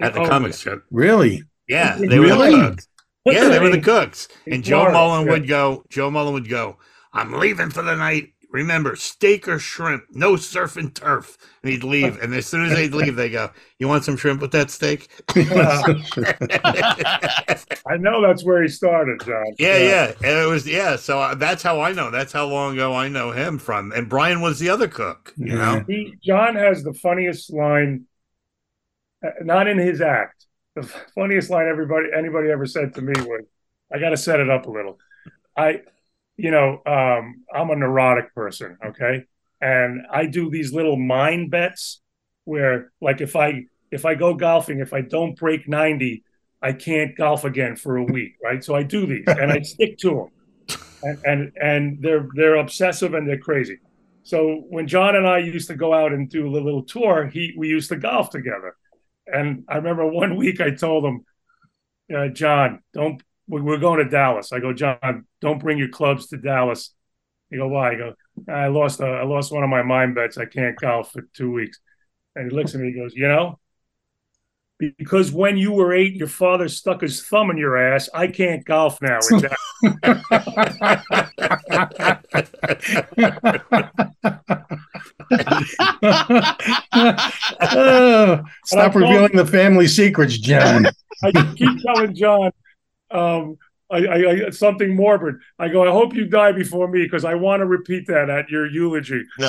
at 0.00 0.14
the 0.14 0.22
Oh, 0.22 0.28
comic 0.28 0.52
strip. 0.54 0.84
really 0.90 1.44
Yeah, 1.68 1.96
they 1.96 2.18
were 2.18 2.28
the 2.28 2.68
cooks. 2.70 2.88
Yeah, 3.24 3.48
they 3.48 3.60
were 3.60 3.70
the 3.70 3.80
cooks. 3.80 4.26
And 4.46 4.64
Joe 4.64 4.80
Florida, 4.80 4.98
Mullen 4.98 5.28
would 5.28 5.46
go. 5.46 5.84
Joe 5.88 6.10
Mullen 6.10 6.32
would 6.34 6.48
go. 6.48 6.78
I'm 7.12 7.32
leaving 7.32 7.70
for 7.70 7.82
the 7.82 7.94
night. 7.94 8.32
Remember, 8.50 8.96
steak 8.96 9.46
or 9.46 9.60
shrimp, 9.60 10.04
no 10.10 10.34
surf 10.34 10.76
and 10.76 10.92
turf. 10.92 11.38
And 11.62 11.70
he'd 11.72 11.84
leave. 11.84 12.20
And 12.20 12.34
as 12.34 12.46
soon 12.46 12.64
as 12.66 12.74
they'd 12.74 12.92
leave, 12.92 13.14
they 13.14 13.30
go, 13.30 13.50
"You 13.78 13.86
want 13.86 14.04
some 14.04 14.16
shrimp 14.16 14.40
with 14.40 14.50
that 14.52 14.70
steak?" 14.70 15.08
I 17.86 17.96
know 17.96 18.20
that's 18.26 18.44
where 18.44 18.60
he 18.62 18.68
started, 18.68 19.20
John. 19.24 19.54
Yeah, 19.58 19.78
yeah, 19.78 20.12
and 20.24 20.38
it 20.38 20.48
was 20.48 20.66
yeah. 20.66 20.96
So 20.96 21.20
uh, 21.20 21.34
that's 21.36 21.62
how 21.62 21.80
I 21.80 21.92
know. 21.92 22.10
That's 22.10 22.32
how 22.32 22.46
long 22.46 22.74
ago 22.74 22.92
I 22.92 23.08
know 23.08 23.30
him 23.30 23.58
from. 23.58 23.92
And 23.92 24.08
Brian 24.08 24.40
was 24.40 24.58
the 24.58 24.68
other 24.68 24.88
cook. 24.88 25.32
You 25.36 25.54
know, 25.54 25.84
He, 25.86 26.14
John 26.22 26.56
has 26.56 26.82
the 26.82 26.92
funniest 26.92 27.52
line, 27.52 28.06
uh, 29.24 29.30
not 29.42 29.68
in 29.68 29.78
his 29.78 30.00
act. 30.00 30.46
The 30.74 30.82
funniest 31.14 31.50
line 31.50 31.68
everybody 31.68 32.08
anybody 32.16 32.50
ever 32.50 32.66
said 32.66 32.94
to 32.94 33.02
me 33.02 33.12
was, 33.16 33.44
"I 33.92 34.00
got 34.00 34.10
to 34.10 34.16
set 34.16 34.40
it 34.40 34.50
up 34.50 34.66
a 34.66 34.70
little." 34.70 34.98
I, 35.56 35.82
you 36.42 36.50
know, 36.50 36.80
um, 36.86 37.44
I'm 37.54 37.70
a 37.70 37.76
neurotic 37.76 38.34
person, 38.34 38.76
okay, 38.84 39.24
and 39.60 40.06
I 40.10 40.26
do 40.26 40.50
these 40.50 40.72
little 40.72 40.96
mind 40.96 41.50
bets 41.50 42.00
where, 42.44 42.92
like, 43.00 43.20
if 43.20 43.36
I 43.36 43.64
if 43.90 44.04
I 44.04 44.14
go 44.14 44.34
golfing, 44.34 44.80
if 44.80 44.92
I 44.92 45.02
don't 45.02 45.36
break 45.36 45.68
ninety, 45.68 46.24
I 46.62 46.72
can't 46.72 47.16
golf 47.16 47.44
again 47.44 47.76
for 47.76 47.96
a 47.96 48.04
week, 48.04 48.34
right? 48.42 48.62
So 48.62 48.74
I 48.74 48.82
do 48.82 49.06
these 49.06 49.24
and 49.26 49.52
I 49.52 49.60
stick 49.62 49.98
to 49.98 50.10
them, 50.10 50.78
and 51.02 51.18
and 51.24 51.52
and 51.60 52.02
they're 52.02 52.28
they're 52.34 52.56
obsessive 52.56 53.14
and 53.14 53.28
they're 53.28 53.38
crazy. 53.38 53.78
So 54.22 54.64
when 54.68 54.86
John 54.86 55.16
and 55.16 55.26
I 55.26 55.38
used 55.38 55.68
to 55.68 55.74
go 55.74 55.92
out 55.94 56.12
and 56.12 56.28
do 56.28 56.46
a 56.46 56.50
little 56.50 56.82
tour, 56.84 57.26
he 57.26 57.54
we 57.56 57.68
used 57.68 57.88
to 57.88 57.96
golf 57.96 58.30
together. 58.30 58.76
And 59.26 59.64
I 59.68 59.76
remember 59.76 60.06
one 60.06 60.36
week 60.44 60.60
I 60.60 60.70
told 60.70 61.04
him, 61.04 61.24
uh, 62.14 62.28
John, 62.28 62.82
don't 62.92 63.22
we're 63.58 63.78
going 63.78 63.98
to 63.98 64.08
Dallas. 64.08 64.52
I 64.52 64.60
go, 64.60 64.72
John, 64.72 65.26
don't 65.40 65.58
bring 65.58 65.78
your 65.78 65.88
clubs 65.88 66.28
to 66.28 66.36
Dallas. 66.36 66.94
He 67.50 67.56
go, 67.56 67.68
why? 67.68 67.92
I 67.92 67.94
go, 67.96 68.14
I 68.48 68.68
lost 68.68 69.00
a, 69.00 69.06
I 69.06 69.24
lost 69.24 69.52
one 69.52 69.64
of 69.64 69.70
my 69.70 69.82
mind 69.82 70.14
bets. 70.14 70.38
I 70.38 70.44
can't 70.44 70.76
golf 70.76 71.12
for 71.12 71.22
two 71.34 71.50
weeks. 71.50 71.78
And 72.36 72.50
he 72.50 72.56
looks 72.56 72.74
at 72.74 72.80
me. 72.80 72.92
He 72.92 72.98
goes, 72.98 73.14
you 73.14 73.26
know, 73.26 73.58
because 74.78 75.32
when 75.32 75.56
you 75.56 75.72
were 75.72 75.92
eight, 75.92 76.14
your 76.14 76.28
father 76.28 76.68
stuck 76.68 77.00
his 77.00 77.22
thumb 77.22 77.50
in 77.50 77.58
your 77.58 77.76
ass. 77.76 78.08
I 78.14 78.28
can't 78.28 78.64
golf 78.64 78.98
now. 79.02 79.18
Oh, 87.72 88.42
stop 88.64 88.94
revealing 88.94 89.36
the 89.36 89.46
family 89.46 89.86
secrets, 89.86 90.38
John. 90.38 90.86
I 91.22 91.30
keep 91.54 91.82
telling 91.82 92.14
John 92.14 92.50
um, 93.10 93.58
I, 93.90 94.06
I, 94.06 94.46
I, 94.46 94.50
something 94.50 94.94
morbid. 94.94 95.36
I 95.58 95.68
go, 95.68 95.82
I 95.82 95.90
hope 95.90 96.14
you 96.14 96.26
die 96.26 96.52
before 96.52 96.86
me 96.86 97.02
because 97.02 97.24
I 97.24 97.34
want 97.34 97.60
to 97.60 97.66
repeat 97.66 98.06
that 98.06 98.30
at 98.30 98.48
your 98.48 98.66
eulogy. 98.66 99.24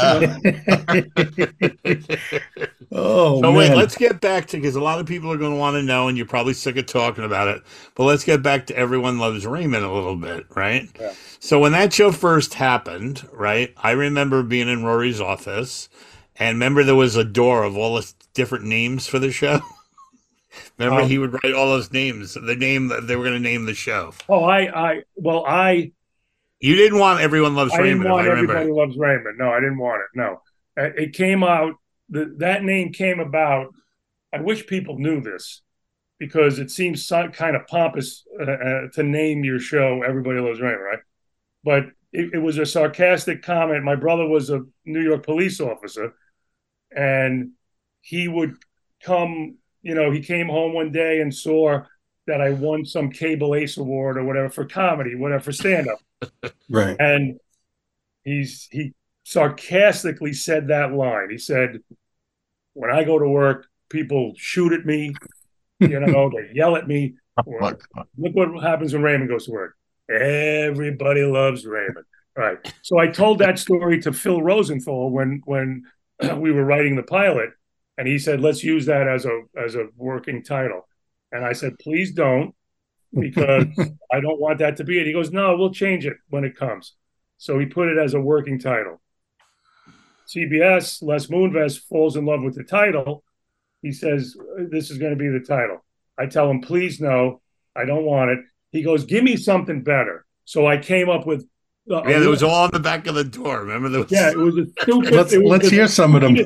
oh, 2.91 3.41
so 3.41 3.53
wait, 3.53 3.75
let's 3.75 3.95
get 3.95 4.19
back 4.19 4.47
to 4.47 4.57
because 4.57 4.75
a 4.75 4.81
lot 4.81 4.99
of 4.99 5.05
people 5.05 5.31
are 5.31 5.37
going 5.37 5.51
to 5.51 5.59
want 5.59 5.75
to 5.75 5.83
know, 5.83 6.07
and 6.07 6.17
you're 6.17 6.25
probably 6.25 6.53
sick 6.53 6.75
of 6.77 6.87
talking 6.87 7.23
about 7.23 7.49
it. 7.49 7.61
But 7.93 8.05
let's 8.05 8.23
get 8.23 8.41
back 8.41 8.65
to 8.67 8.75
everyone 8.75 9.19
loves 9.19 9.45
Raymond 9.45 9.85
a 9.85 9.91
little 9.91 10.15
bit, 10.15 10.47
right? 10.55 10.89
Yeah. 10.99 11.13
So 11.39 11.59
when 11.59 11.73
that 11.73 11.93
show 11.93 12.11
first 12.11 12.55
happened, 12.55 13.27
right? 13.31 13.73
I 13.77 13.91
remember 13.91 14.41
being 14.41 14.69
in 14.69 14.83
Rory's 14.83 15.21
office, 15.21 15.87
and 16.35 16.55
remember 16.55 16.83
there 16.83 16.95
was 16.95 17.15
a 17.15 17.23
door 17.23 17.63
of 17.63 17.77
all 17.77 17.95
the 17.95 18.11
different 18.33 18.65
names 18.65 19.05
for 19.05 19.19
the 19.19 19.31
show. 19.31 19.61
remember 20.85 21.03
Um, 21.03 21.09
he 21.09 21.17
would 21.17 21.33
write 21.33 21.53
all 21.53 21.67
those 21.67 21.91
names, 21.91 22.33
the 22.33 22.55
name 22.55 22.87
that 22.89 23.07
they 23.07 23.15
were 23.15 23.23
going 23.23 23.35
to 23.41 23.49
name 23.49 23.65
the 23.65 23.73
show. 23.73 24.13
Oh, 24.29 24.43
I, 24.43 24.91
I, 24.91 25.01
well, 25.15 25.45
I, 25.45 25.91
You 26.59 26.75
didn't 26.75 26.99
want 26.99 27.19
everyone 27.21 27.55
loves 27.55 27.77
I 27.77 27.79
Raymond. 27.79 28.15
I 28.17 28.25
remember. 28.25 28.55
everybody 28.57 28.71
loves 28.71 28.97
Raymond. 28.97 29.37
No, 29.37 29.51
I 29.51 29.59
didn't 29.59 29.77
want 29.79 30.01
it. 30.01 30.17
No, 30.17 30.41
Uh, 30.79 30.89
it 30.95 31.13
came 31.13 31.43
out. 31.43 31.73
The, 32.09 32.33
that 32.37 32.63
name 32.63 32.91
came 32.93 33.19
about. 33.19 33.67
I 34.33 34.41
wish 34.41 34.67
people 34.67 34.97
knew 34.97 35.21
this 35.21 35.61
because 36.19 36.59
it 36.59 36.69
seems 36.71 37.05
so, 37.05 37.29
kind 37.29 37.55
of 37.55 37.67
pompous 37.67 38.23
uh, 38.39 38.43
uh, 38.51 38.81
to 38.93 39.03
name 39.03 39.43
your 39.43 39.59
show 39.59 40.03
"Everybody 40.03 40.39
Loves 40.39 40.61
Raymond," 40.61 40.83
right? 40.83 40.99
But 41.63 41.85
it, 42.13 42.33
it 42.33 42.39
was 42.39 42.57
a 42.57 42.65
sarcastic 42.65 43.41
comment. 43.43 43.83
My 43.83 43.95
brother 43.95 44.27
was 44.27 44.49
a 44.49 44.61
New 44.85 45.01
York 45.01 45.23
police 45.25 45.59
officer, 45.59 46.13
and 46.95 47.51
he 48.01 48.27
would 48.27 48.55
come. 49.03 49.57
You 49.81 49.95
know, 49.95 50.11
he 50.11 50.21
came 50.21 50.47
home 50.47 50.73
one 50.73 50.91
day 50.91 51.21
and 51.21 51.33
saw 51.33 51.81
that 52.27 52.41
I 52.41 52.51
won 52.51 52.85
some 52.85 53.11
cable 53.11 53.55
ace 53.55 53.77
award 53.77 54.17
or 54.17 54.23
whatever 54.23 54.49
for 54.49 54.65
comedy, 54.65 55.15
whatever 55.15 55.43
for 55.43 55.51
stand 55.51 55.87
up 55.89 56.53
right. 56.69 56.95
and 56.99 57.39
he's 58.23 58.67
he 58.71 58.93
sarcastically 59.23 60.33
said 60.33 60.67
that 60.67 60.93
line. 60.93 61.29
He 61.29 61.37
said, 61.37 61.79
"When 62.73 62.91
I 62.91 63.03
go 63.03 63.17
to 63.17 63.27
work, 63.27 63.67
people 63.89 64.33
shoot 64.37 64.73
at 64.73 64.85
me, 64.85 65.13
you 65.79 65.99
know, 65.99 66.29
they 66.29 66.51
yell 66.53 66.75
at 66.75 66.87
me. 66.87 67.15
Oh, 67.37 67.43
or, 67.45 67.77
look 68.17 68.35
what 68.35 68.63
happens 68.63 68.93
when 68.93 69.03
Raymond 69.03 69.29
goes 69.29 69.45
to 69.45 69.51
work. 69.51 69.75
Everybody 70.09 71.23
loves 71.23 71.65
Raymond, 71.65 72.05
Right. 72.35 72.57
So 72.81 72.97
I 72.97 73.07
told 73.07 73.39
that 73.39 73.59
story 73.59 74.01
to 74.01 74.13
Phil 74.13 74.41
Rosenthal 74.41 75.09
when 75.09 75.41
when 75.45 75.83
we 76.37 76.51
were 76.51 76.65
writing 76.65 76.95
the 76.95 77.03
pilot, 77.03 77.49
and 77.97 78.07
he 78.07 78.17
said, 78.17 78.41
"Let's 78.41 78.63
use 78.63 78.85
that 78.87 79.07
as 79.07 79.25
a 79.25 79.41
as 79.57 79.75
a 79.75 79.87
working 79.95 80.43
title." 80.43 80.87
And 81.31 81.45
I 81.45 81.53
said, 81.53 81.79
"Please 81.79 82.11
don't, 82.13 82.53
because 83.17 83.65
I 84.11 84.19
don't 84.19 84.39
want 84.39 84.59
that 84.59 84.77
to 84.77 84.83
be 84.83 84.99
it." 84.99 85.07
He 85.07 85.13
goes, 85.13 85.31
"No, 85.31 85.55
we'll 85.57 85.73
change 85.73 86.05
it 86.05 86.17
when 86.29 86.43
it 86.43 86.55
comes." 86.55 86.93
So 87.37 87.57
he 87.57 87.65
put 87.65 87.87
it 87.87 87.97
as 87.97 88.13
a 88.13 88.21
working 88.21 88.59
title. 88.59 89.01
CBS, 90.27 91.01
Les 91.01 91.27
Moonves 91.27 91.79
falls 91.79 92.15
in 92.15 92.25
love 92.25 92.41
with 92.43 92.55
the 92.55 92.63
title. 92.63 93.23
He 93.81 93.91
says, 93.91 94.35
This 94.69 94.91
is 94.91 94.97
going 94.97 95.11
to 95.11 95.17
be 95.17 95.27
the 95.27 95.43
title. 95.43 95.83
I 96.17 96.27
tell 96.27 96.49
him, 96.49 96.61
Please, 96.61 97.01
no, 97.01 97.41
I 97.75 97.85
don't 97.85 98.05
want 98.05 98.31
it. 98.31 98.39
He 98.71 98.83
goes, 98.83 99.05
Give 99.05 99.23
me 99.23 99.35
something 99.35 99.83
better. 99.83 100.25
So 100.45 100.67
I 100.67 100.77
came 100.77 101.09
up 101.09 101.25
with. 101.25 101.47
Uh, 101.89 102.03
Yeah, 102.03 102.23
it 102.23 102.27
was 102.27 102.43
all 102.43 102.65
on 102.65 102.71
the 102.71 102.79
back 102.79 103.07
of 103.07 103.15
the 103.15 103.23
door. 103.23 103.61
Remember? 103.61 103.89
There 103.89 104.01
was, 104.01 104.11
Yeah, 104.11 104.29
it 104.29 104.37
was 104.37 104.57
a 104.57 104.65
stupid. 104.81 105.11
Let's 105.13 105.35
was 105.35 105.43
let's 105.43 105.69
the 105.69 105.75
hear 105.75 105.87
some 105.87 106.15
of 106.15 106.21
them. 106.21 106.37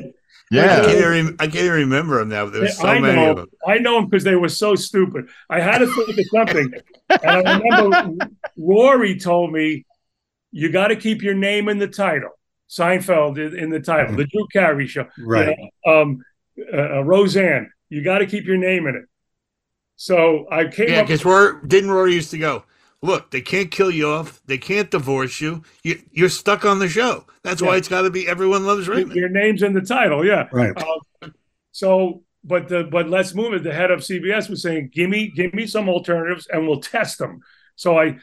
Stupidest- 0.50 0.58
I 0.58 0.76
Yeah. 0.76 0.84
can't, 1.00 1.16
even, 1.16 1.36
I 1.40 1.44
can't 1.46 1.56
even 1.56 1.72
remember 1.72 2.18
them 2.18 2.28
now. 2.28 2.46
There 2.46 2.62
was 2.62 2.76
so 2.76 2.86
I 2.86 3.00
many 3.00 3.16
know, 3.16 3.30
of 3.30 3.36
them. 3.36 3.46
I 3.66 3.78
know 3.78 3.96
them 3.96 4.06
because 4.08 4.24
they 4.24 4.36
were 4.36 4.48
so 4.48 4.74
stupid. 4.74 5.28
I 5.50 5.60
had 5.60 5.78
to 5.78 5.86
think 5.86 6.18
of 6.18 6.24
something, 6.32 6.72
and 7.22 7.30
I 7.30 7.40
remember 7.40 8.10
Rory 8.56 9.18
told 9.18 9.52
me, 9.52 9.84
"You 10.52 10.70
got 10.70 10.88
to 10.88 10.96
keep 10.96 11.22
your 11.22 11.34
name 11.34 11.68
in 11.68 11.78
the 11.78 11.88
title." 11.88 12.30
Seinfeld 12.68 13.38
in, 13.38 13.56
in 13.58 13.70
the 13.70 13.78
title, 13.80 14.16
the 14.16 14.24
Drew 14.26 14.46
Carey 14.52 14.86
Show, 14.88 15.06
you 15.16 15.26
Right. 15.26 15.56
know, 15.84 15.92
um, 16.02 16.22
uh, 16.72 16.76
uh, 16.96 17.02
Roseanne. 17.04 17.70
You 17.90 18.02
got 18.02 18.18
to 18.18 18.26
keep 18.26 18.44
your 18.44 18.56
name 18.56 18.86
in 18.88 18.96
it. 18.96 19.04
So 19.94 20.46
I 20.50 20.66
came 20.66 20.88
Yeah, 20.90 21.00
up. 21.00 21.06
because 21.06 21.24
Rory, 21.24 21.54
didn't 21.66 21.90
Rory 21.90 22.14
used 22.14 22.30
to 22.32 22.38
go, 22.38 22.64
look, 23.02 23.30
they 23.30 23.40
can't 23.40 23.70
kill 23.70 23.90
you 23.90 24.08
off. 24.08 24.40
They 24.46 24.58
can't 24.58 24.90
divorce 24.90 25.40
you. 25.40 25.62
you 25.82 26.02
you're 26.10 26.28
stuck 26.28 26.64
on 26.64 26.78
the 26.78 26.88
show. 26.88 27.26
That's 27.42 27.62
why 27.62 27.76
it's 27.76 27.88
got 27.88 28.02
to 28.02 28.10
be 28.10 28.28
everyone 28.28 28.66
loves 28.66 28.88
Raymond. 28.88 29.14
Your 29.14 29.28
name's 29.28 29.62
in 29.62 29.72
the 29.72 29.80
title, 29.80 30.24
yeah. 30.24 30.48
Right. 30.52 30.76
Um, 30.76 31.32
so, 31.72 32.22
but 32.44 32.68
the 32.68 32.84
but 32.84 33.08
let's 33.08 33.34
move 33.34 33.54
it. 33.54 33.62
The 33.62 33.72
head 33.72 33.90
of 33.90 34.00
CBS 34.00 34.48
was 34.48 34.62
saying, 34.62 34.90
"Give 34.92 35.08
me, 35.10 35.28
give 35.28 35.54
me 35.54 35.66
some 35.66 35.88
alternatives, 35.88 36.46
and 36.50 36.66
we'll 36.66 36.80
test 36.80 37.18
them." 37.18 37.40
So 37.76 37.98
I, 37.98 38.16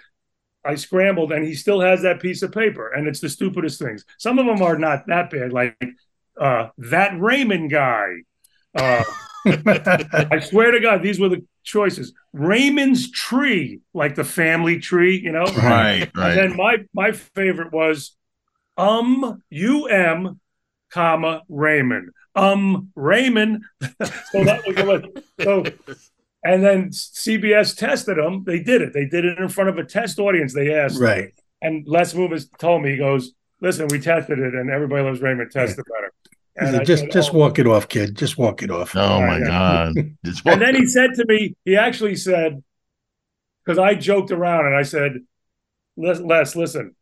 I 0.65 0.75
scrambled, 0.75 1.31
and 1.31 1.45
he 1.45 1.55
still 1.55 1.81
has 1.81 2.01
that 2.01 2.21
piece 2.21 2.41
of 2.41 2.51
paper, 2.51 2.91
and 2.91 3.07
it's 3.07 3.19
the 3.19 3.29
stupidest 3.29 3.79
things. 3.79 4.05
Some 4.17 4.39
of 4.39 4.45
them 4.45 4.61
are 4.61 4.77
not 4.77 5.07
that 5.07 5.29
bad, 5.29 5.53
like 5.53 5.77
uh, 6.39 6.69
that 6.77 7.19
Raymond 7.19 7.69
guy. 7.69 8.07
Uh, 8.75 9.03
I 9.45 10.39
swear 10.39 10.71
to 10.71 10.79
God, 10.79 11.03
these 11.03 11.19
were 11.19 11.29
the 11.29 11.45
choices. 11.63 12.13
Raymond's 12.33 13.09
tree, 13.11 13.81
like 13.93 14.15
the 14.15 14.23
family 14.23 14.79
tree, 14.79 15.17
you 15.17 15.31
know. 15.31 15.45
Right, 15.45 16.01
And 16.03 16.11
right. 16.15 16.35
then 16.35 16.55
my 16.55 16.77
my 16.93 17.11
favorite 17.11 17.71
was 17.71 18.15
um 18.77 19.41
um 19.91 20.39
comma 20.91 21.41
Raymond 21.49 22.09
um 22.35 22.91
Raymond. 22.95 23.63
so 23.81 24.43
that 24.43 24.61
was 24.67 24.75
the 24.75 24.83
list. 24.85 25.27
so. 25.41 25.63
And 26.45 26.61
then 26.61 26.89
CBS 26.89 27.73
tested 27.77 28.17
them. 28.17 28.43
They 28.45 28.59
did 28.59 28.81
it. 28.81 28.91
They 28.93 29.05
did 29.05 29.23
it 29.23 29.37
in 29.39 29.47
front 29.47 29.69
of 29.69 29.77
a 29.77 29.83
test 29.85 30.19
audience. 30.19 30.53
They 30.53 30.73
asked, 30.75 30.99
right. 30.99 31.31
and 31.61 31.87
Les 31.87 32.13
Moonves 32.13 32.47
told 32.57 32.81
me, 32.83 32.91
he 32.91 32.97
goes, 32.97 33.31
"Listen, 33.61 33.87
we 33.89 33.97
tested 33.99 34.39
it, 34.39 34.53
and 34.53 34.69
everybody 34.69 35.03
loves 35.03 35.21
Raymond. 35.21 35.51
Test 35.51 35.77
Tested 35.77 35.85
better." 35.85 36.11
And 36.55 36.75
I 36.75 36.83
just 36.83 37.03
said, 37.03 37.11
just 37.11 37.33
"Oh." 37.33 37.37
walk 37.37 37.59
it 37.59 37.67
off, 37.67 37.87
kid. 37.87 38.15
Just 38.15 38.37
walk 38.37 38.61
it 38.61 38.69
off. 38.69 38.95
Oh 38.95 39.21
my 39.21 39.39
God. 39.39 39.93
And 40.45 40.61
then 40.61 40.75
he 40.75 40.85
said 40.85 41.15
to 41.15 41.25
me, 41.25 41.55
he 41.65 41.75
actually 41.75 42.15
said, 42.15 42.63
because 43.63 43.79
I 43.79 43.95
joked 43.95 44.31
around 44.31 44.67
and 44.67 44.75
I 44.75 44.83
said, 44.83 45.19
Les, 45.95 46.19
Les, 46.19 46.55
listen, 46.55 46.95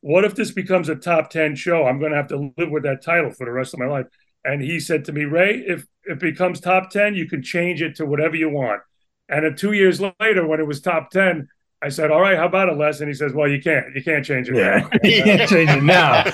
what 0.00 0.24
if 0.24 0.34
this 0.34 0.50
becomes 0.50 0.88
a 0.88 0.96
top 0.96 1.30
10 1.30 1.54
show? 1.54 1.86
I'm 1.86 1.98
going 1.98 2.10
to 2.10 2.16
have 2.16 2.28
to 2.28 2.52
live 2.56 2.70
with 2.70 2.82
that 2.82 3.02
title 3.02 3.30
for 3.30 3.46
the 3.46 3.52
rest 3.52 3.72
of 3.72 3.80
my 3.80 3.86
life. 3.86 4.06
And 4.44 4.60
he 4.60 4.80
said 4.80 5.04
to 5.06 5.12
me, 5.12 5.24
Ray, 5.24 5.58
if 5.58 5.86
it 6.04 6.18
becomes 6.18 6.60
top 6.60 6.90
10, 6.90 7.14
you 7.14 7.28
can 7.28 7.42
change 7.42 7.80
it 7.80 7.96
to 7.96 8.06
whatever 8.06 8.36
you 8.36 8.50
want. 8.50 8.82
And 9.28 9.44
then 9.44 9.54
two 9.54 9.72
years 9.72 10.00
later, 10.00 10.46
when 10.46 10.60
it 10.60 10.66
was 10.66 10.80
top 10.80 11.10
10, 11.10 11.48
I 11.80 11.88
said, 11.88 12.10
All 12.10 12.20
right, 12.20 12.36
how 12.36 12.46
about 12.46 12.68
it, 12.68 12.76
Les? 12.76 13.00
And 13.00 13.08
he 13.08 13.14
says, 13.14 13.32
Well, 13.32 13.48
you 13.48 13.62
can't. 13.62 13.94
You 13.94 14.02
can't 14.02 14.24
change 14.24 14.48
it. 14.48 14.56
Yeah, 14.56 14.78
now." 14.78 14.90
you 15.08 15.22
can't 15.22 15.48
change 15.48 15.70
it 15.70 15.82
now. 15.82 16.24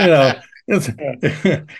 You 0.00 0.06
know, 0.06 0.32
it's, 0.66 0.90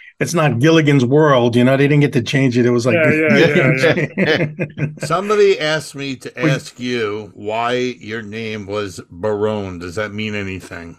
it's 0.20 0.35
not 0.35 0.59
Gilligan's 0.59 1.05
World. 1.05 1.57
You 1.57 1.64
know, 1.64 1.76
they 1.76 1.89
didn't 1.89 2.01
get 2.01 2.12
to 2.14 2.22
change 2.22 2.57
it. 2.59 2.66
It 2.66 2.70
was 2.70 2.87
like, 2.87 2.95
Yeah, 2.95 3.37
yeah, 3.37 4.07
yeah, 4.16 4.87
Somebody 4.99 5.59
asked 5.59 5.95
me 5.95 6.16
to 6.16 6.41
ask 6.41 6.78
you 6.78 7.30
why 7.35 7.74
your 7.74 8.22
name 8.22 8.66
was 8.66 9.01
Barone. 9.11 9.78
Does 9.78 9.95
that 9.95 10.12
mean 10.12 10.35
anything? 10.35 10.99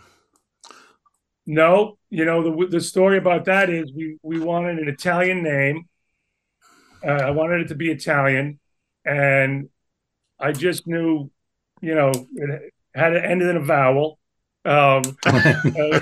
No, 1.45 1.97
you 2.09 2.23
know 2.23 2.41
the 2.41 2.67
the 2.67 2.79
story 2.79 3.17
about 3.17 3.45
that 3.45 3.69
is 3.69 3.91
we 3.91 4.17
we 4.23 4.39
wanted 4.39 4.79
an 4.79 4.87
Italian 4.87 5.43
name. 5.43 5.89
Uh, 7.05 7.11
I 7.11 7.31
wanted 7.31 7.61
it 7.61 7.67
to 7.67 7.75
be 7.75 7.91
Italian, 7.91 8.59
and 9.03 9.67
I 10.39 10.53
just 10.53 10.87
knew, 10.87 11.29
you 11.81 11.95
know, 11.95 12.11
it 12.33 12.73
had 12.95 13.09
to 13.09 13.25
end 13.25 13.41
in 13.41 13.57
a 13.57 13.59
vowel. 13.59 14.19
Um, 14.63 15.01
uh, 15.25 15.99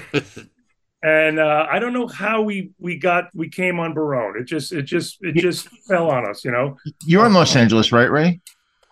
and 1.03 1.39
uh, 1.39 1.67
I 1.69 1.79
don't 1.79 1.93
know 1.93 2.07
how 2.07 2.41
we 2.41 2.71
we 2.79 2.97
got 2.97 3.25
we 3.33 3.49
came 3.49 3.79
on 3.79 3.93
Barone. 3.93 4.37
It 4.39 4.45
just 4.45 4.71
it 4.71 4.83
just 4.83 5.17
it 5.21 5.35
just 5.35 5.67
fell 5.87 6.09
on 6.09 6.29
us, 6.29 6.43
you 6.45 6.51
know. 6.51 6.77
You're 7.05 7.25
in 7.25 7.33
Los 7.33 7.55
Angeles, 7.55 7.91
right, 7.91 8.09
Ray? 8.11 8.41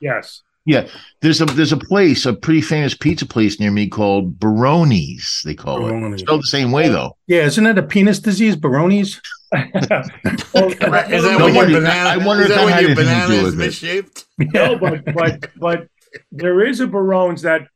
Yes. 0.02 0.42
Yeah, 0.66 0.88
there's 1.22 1.42
a 1.42 1.46
there's 1.46 1.72
a 1.72 1.78
place, 1.78 2.26
a 2.28 2.34
pretty 2.34 2.62
famous 2.62 2.94
pizza 2.94 3.26
place 3.26 3.60
near 3.60 3.72
me 3.72 3.88
called 3.88 4.40
Baroni's. 4.40 5.42
They 5.44 5.56
call 5.56 5.86
it. 5.86 5.90
Baroni. 5.90 6.18
Spelled 6.20 6.42
the 6.44 6.48
same 6.48 6.72
way 6.72 6.90
though. 6.90 7.16
yeah, 7.28 7.44
isn't 7.46 7.66
it 7.66 7.78
a 7.78 7.84
penis 7.84 8.20
disease, 8.20 8.56
Baroni's? 8.56 9.20
Well, 9.52 9.62
Is 9.74 10.78
that 10.80 11.36
No 11.40 11.46
when 11.46 11.56
your 11.56 11.64
wonder- 11.64 11.80
banana? 11.82 12.10
I 12.10 12.18
wonder 12.18 12.44
is 12.44 12.50
if 12.52 12.56
that 12.56 12.66
that 12.68 12.76
when 12.76 12.84
your 12.86 12.96
banana 12.96 13.34
is 13.34 13.56
misshaped? 13.56 14.26
no, 14.38 14.78
but 14.78 15.06
but 15.14 15.50
but 15.58 15.88
there 16.32 16.64
is 16.66 16.80
a 16.82 16.88
Barone's 16.88 17.42
that 17.44 17.68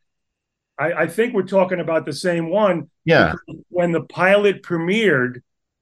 I, 0.80 0.94
I 1.04 1.08
think 1.08 1.34
we're 1.34 1.44
talking 1.44 1.80
about 1.80 2.06
the 2.06 2.14
same 2.14 2.50
one. 2.50 2.90
Yeah. 3.06 3.34
When 3.70 3.92
the 3.92 4.02
pilot 4.02 4.64
premiered, 4.64 5.42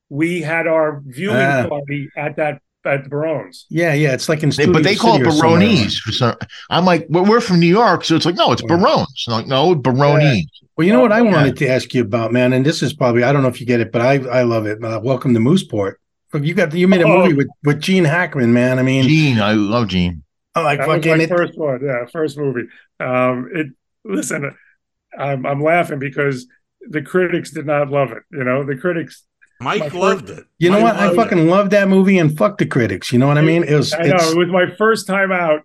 we 0.10 0.42
had 0.42 0.68
our 0.68 1.02
viewing 1.06 1.36
Ah. 1.38 1.68
party 1.70 2.10
at 2.18 2.36
that 2.38 2.62
at 2.84 3.04
the 3.04 3.10
Barone's. 3.10 3.68
Yeah, 3.70 3.94
yeah. 3.94 4.14
It's 4.14 4.28
like 4.28 4.42
in 4.44 4.50
They, 4.50 4.66
but 4.66 4.84
they 4.84 4.96
call 4.96 5.16
it 5.16 5.20
City 5.20 5.28
or 5.30 5.32
somewhere. 5.32 5.90
For 6.04 6.12
some. 6.12 6.36
I'm 6.70 6.84
like, 6.84 7.06
well, 7.10 7.24
we're 7.26 7.40
from 7.40 7.60
New 7.60 7.68
York, 7.68 8.04
so 8.04 8.16
it's 8.16 8.26
like, 8.26 8.36
no, 8.36 8.52
it's 8.52 8.64
Yeah. 8.64 8.76
Barone's. 8.76 9.26
I'm 9.28 9.34
like, 9.34 9.48
no, 9.48 9.76
Baroni's. 9.76 10.48
Well, 10.76 10.88
you 10.88 10.92
know 10.94 11.00
what 11.02 11.12
I 11.12 11.22
Yeah. 11.22 11.32
wanted 11.32 11.58
to 11.58 11.68
ask 11.68 11.94
you 11.94 12.02
about, 12.02 12.34
man, 12.34 12.54
and 12.54 12.66
this 12.66 12.82
is 12.82 12.92
probably 12.94 13.24
I 13.24 13.32
don't 13.32 13.44
know 13.44 13.50
if 13.50 13.62
you 13.62 13.68
get 13.68 13.80
it, 13.82 13.92
but 13.92 14.02
I 14.02 14.16
I 14.16 14.42
love 14.44 14.66
it. 14.66 14.84
Uh, 14.84 15.00
Welcome 15.04 15.34
to 15.36 15.40
Mooseport. 15.40 15.94
You 16.34 16.54
got 16.54 16.74
you 16.74 16.88
made 16.88 17.02
a 17.02 17.06
Oh. 17.06 17.20
movie 17.20 17.34
with 17.36 17.48
with 17.64 17.80
Gene 17.82 18.04
Hackman, 18.06 18.52
man. 18.52 18.80
I 18.80 18.82
mean, 18.84 19.04
Gene, 19.08 19.40
I 19.40 19.54
love 19.54 19.88
Gene. 19.90 20.24
I 20.56 20.62
like 20.64 20.80
That 20.80 20.88
was 20.88 20.98
fucking 20.98 21.18
my 21.18 21.24
it. 21.26 21.30
first 21.30 21.58
one, 21.58 21.80
yeah, 21.86 22.06
first 22.12 22.38
movie. 22.38 22.68
Um, 23.00 23.50
it 23.54 23.68
listen, 24.04 24.56
I'm 25.18 25.46
I'm 25.46 25.62
laughing 25.62 26.00
because 26.00 26.48
the 26.82 27.02
critics 27.02 27.52
did 27.52 27.66
not 27.66 27.90
love 27.90 28.12
it. 28.12 28.24
You 28.32 28.44
know, 28.44 28.64
the 28.64 28.78
critics. 28.78 29.24
Mike 29.60 29.94
My 29.94 30.00
loved 30.00 30.30
it. 30.30 30.46
You 30.58 30.72
know 30.72 30.82
Mike 30.82 30.96
what? 30.96 30.96
I 30.96 31.16
fucking 31.16 31.38
it. 31.38 31.44
love 31.50 31.70
that 31.70 31.88
movie 31.88 32.18
and 32.18 32.36
fuck 32.36 32.58
the 32.58 32.66
critics. 32.66 33.12
You 33.14 33.20
know 33.20 33.28
what 33.28 33.38
I 33.38 33.42
mean? 33.42 33.64
It 33.64 33.76
was. 33.76 33.94
I 33.94 34.04
know 34.04 34.16
it 34.16 34.38
was 34.38 34.50
my 34.50 34.68
first 34.76 35.06
time 35.08 35.32
out, 35.32 35.62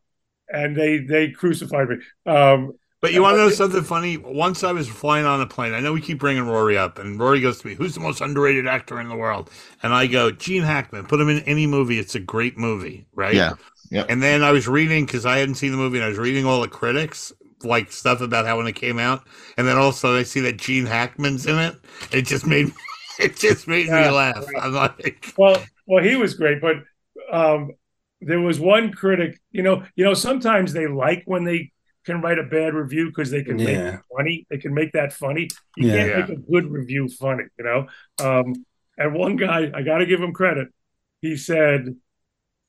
and 0.49 0.77
they 0.77 0.99
they 0.99 1.31
crucified 1.31 1.89
me. 1.89 1.97
Um, 2.27 2.73
But 3.01 3.13
you 3.13 3.23
want 3.23 3.35
to 3.35 3.39
know 3.39 3.51
something 3.51 3.83
funny? 3.85 4.17
Once 4.17 4.65
I 4.65 4.73
was 4.73 4.89
flying 4.89 5.27
on 5.27 5.41
a 5.41 5.47
plane. 5.47 5.73
I 5.75 5.81
know 5.81 5.93
we 5.93 6.01
keep 6.01 6.19
bringing 6.19 6.47
Rory 6.47 6.77
up, 6.77 6.99
and 6.99 7.19
Rory 7.19 7.41
goes 7.41 7.61
to 7.61 7.67
me, 7.67 7.75
"Who's 7.75 7.95
the 7.95 8.01
most 8.01 8.21
underrated 8.21 8.67
actor 8.67 9.01
in 9.01 9.09
the 9.09 9.17
world?" 9.17 9.51
And 9.83 9.95
I 9.95 10.07
go, 10.07 10.31
"Gene 10.31 10.63
Hackman. 10.63 11.07
Put 11.07 11.21
him 11.21 11.29
in 11.29 11.41
any 11.41 11.67
movie. 11.67 11.99
It's 11.99 12.15
a 12.15 12.21
great 12.21 12.59
movie, 12.59 13.07
right?" 13.15 13.35
Yeah. 13.35 13.53
Yeah. 13.91 14.05
And 14.09 14.23
then 14.23 14.43
I 14.43 14.51
was 14.51 14.67
reading 14.67 15.07
because 15.07 15.25
I 15.25 15.39
hadn't 15.39 15.55
seen 15.55 15.71
the 15.71 15.77
movie, 15.79 15.99
and 15.99 16.05
I 16.05 16.09
was 16.09 16.19
reading 16.19 16.45
all 16.45 16.61
the 16.61 16.69
critics 16.69 17.33
like 17.67 17.93
stuff 17.93 18.21
about 18.21 18.47
how 18.47 18.59
when 18.59 18.67
it 18.67 18.75
came 18.75 18.99
out, 18.99 19.27
and 19.57 19.67
then 19.67 19.77
also 19.79 20.17
I 20.17 20.23
see 20.25 20.41
that 20.41 20.59
Gene 20.59 20.87
Hackman's 20.87 21.47
in 21.47 21.59
it. 21.59 21.77
It 22.13 22.23
just 22.23 22.47
made 22.47 22.73
it 23.19 23.37
just 23.37 23.69
made 23.69 23.93
me 23.93 24.09
Yeah. 24.09 24.11
laugh. 24.11 24.47
I'm 24.57 24.73
like, 24.73 25.35
well, 25.37 25.69
well, 25.87 26.03
he 26.03 26.17
was 26.17 26.35
great, 26.35 26.61
but 26.61 26.77
um, 27.31 27.73
there 28.21 28.41
was 28.41 28.59
one 28.61 28.93
critic. 28.93 29.39
You 29.51 29.63
know, 29.63 29.85
you 29.95 30.05
know, 30.05 30.15
sometimes 30.15 30.73
they 30.73 30.87
like 30.87 31.23
when 31.27 31.45
they 31.45 31.73
can 32.05 32.21
write 32.21 32.39
a 32.39 32.45
bad 32.45 32.75
review 32.75 33.07
because 33.09 33.31
they 33.31 33.43
can 33.43 33.63
make 33.63 33.85
it 33.85 33.95
funny. 34.17 34.47
They 34.51 34.59
can 34.59 34.75
make 34.75 34.93
that 34.93 35.13
funny. 35.13 35.57
You 35.75 35.87
Yeah. 35.87 35.93
can't 35.93 36.15
make 36.15 36.29
a 36.29 36.37
good 36.37 36.71
review 36.71 37.09
funny. 37.09 37.45
You 37.59 37.65
know. 37.65 37.87
Um, 38.19 38.65
and 38.99 39.15
one 39.15 39.37
guy, 39.37 39.71
I 39.75 39.83
got 39.83 39.99
to 39.99 40.07
give 40.07 40.21
him 40.21 40.33
credit. 40.33 40.69
He 41.21 41.37
said, 41.37 41.89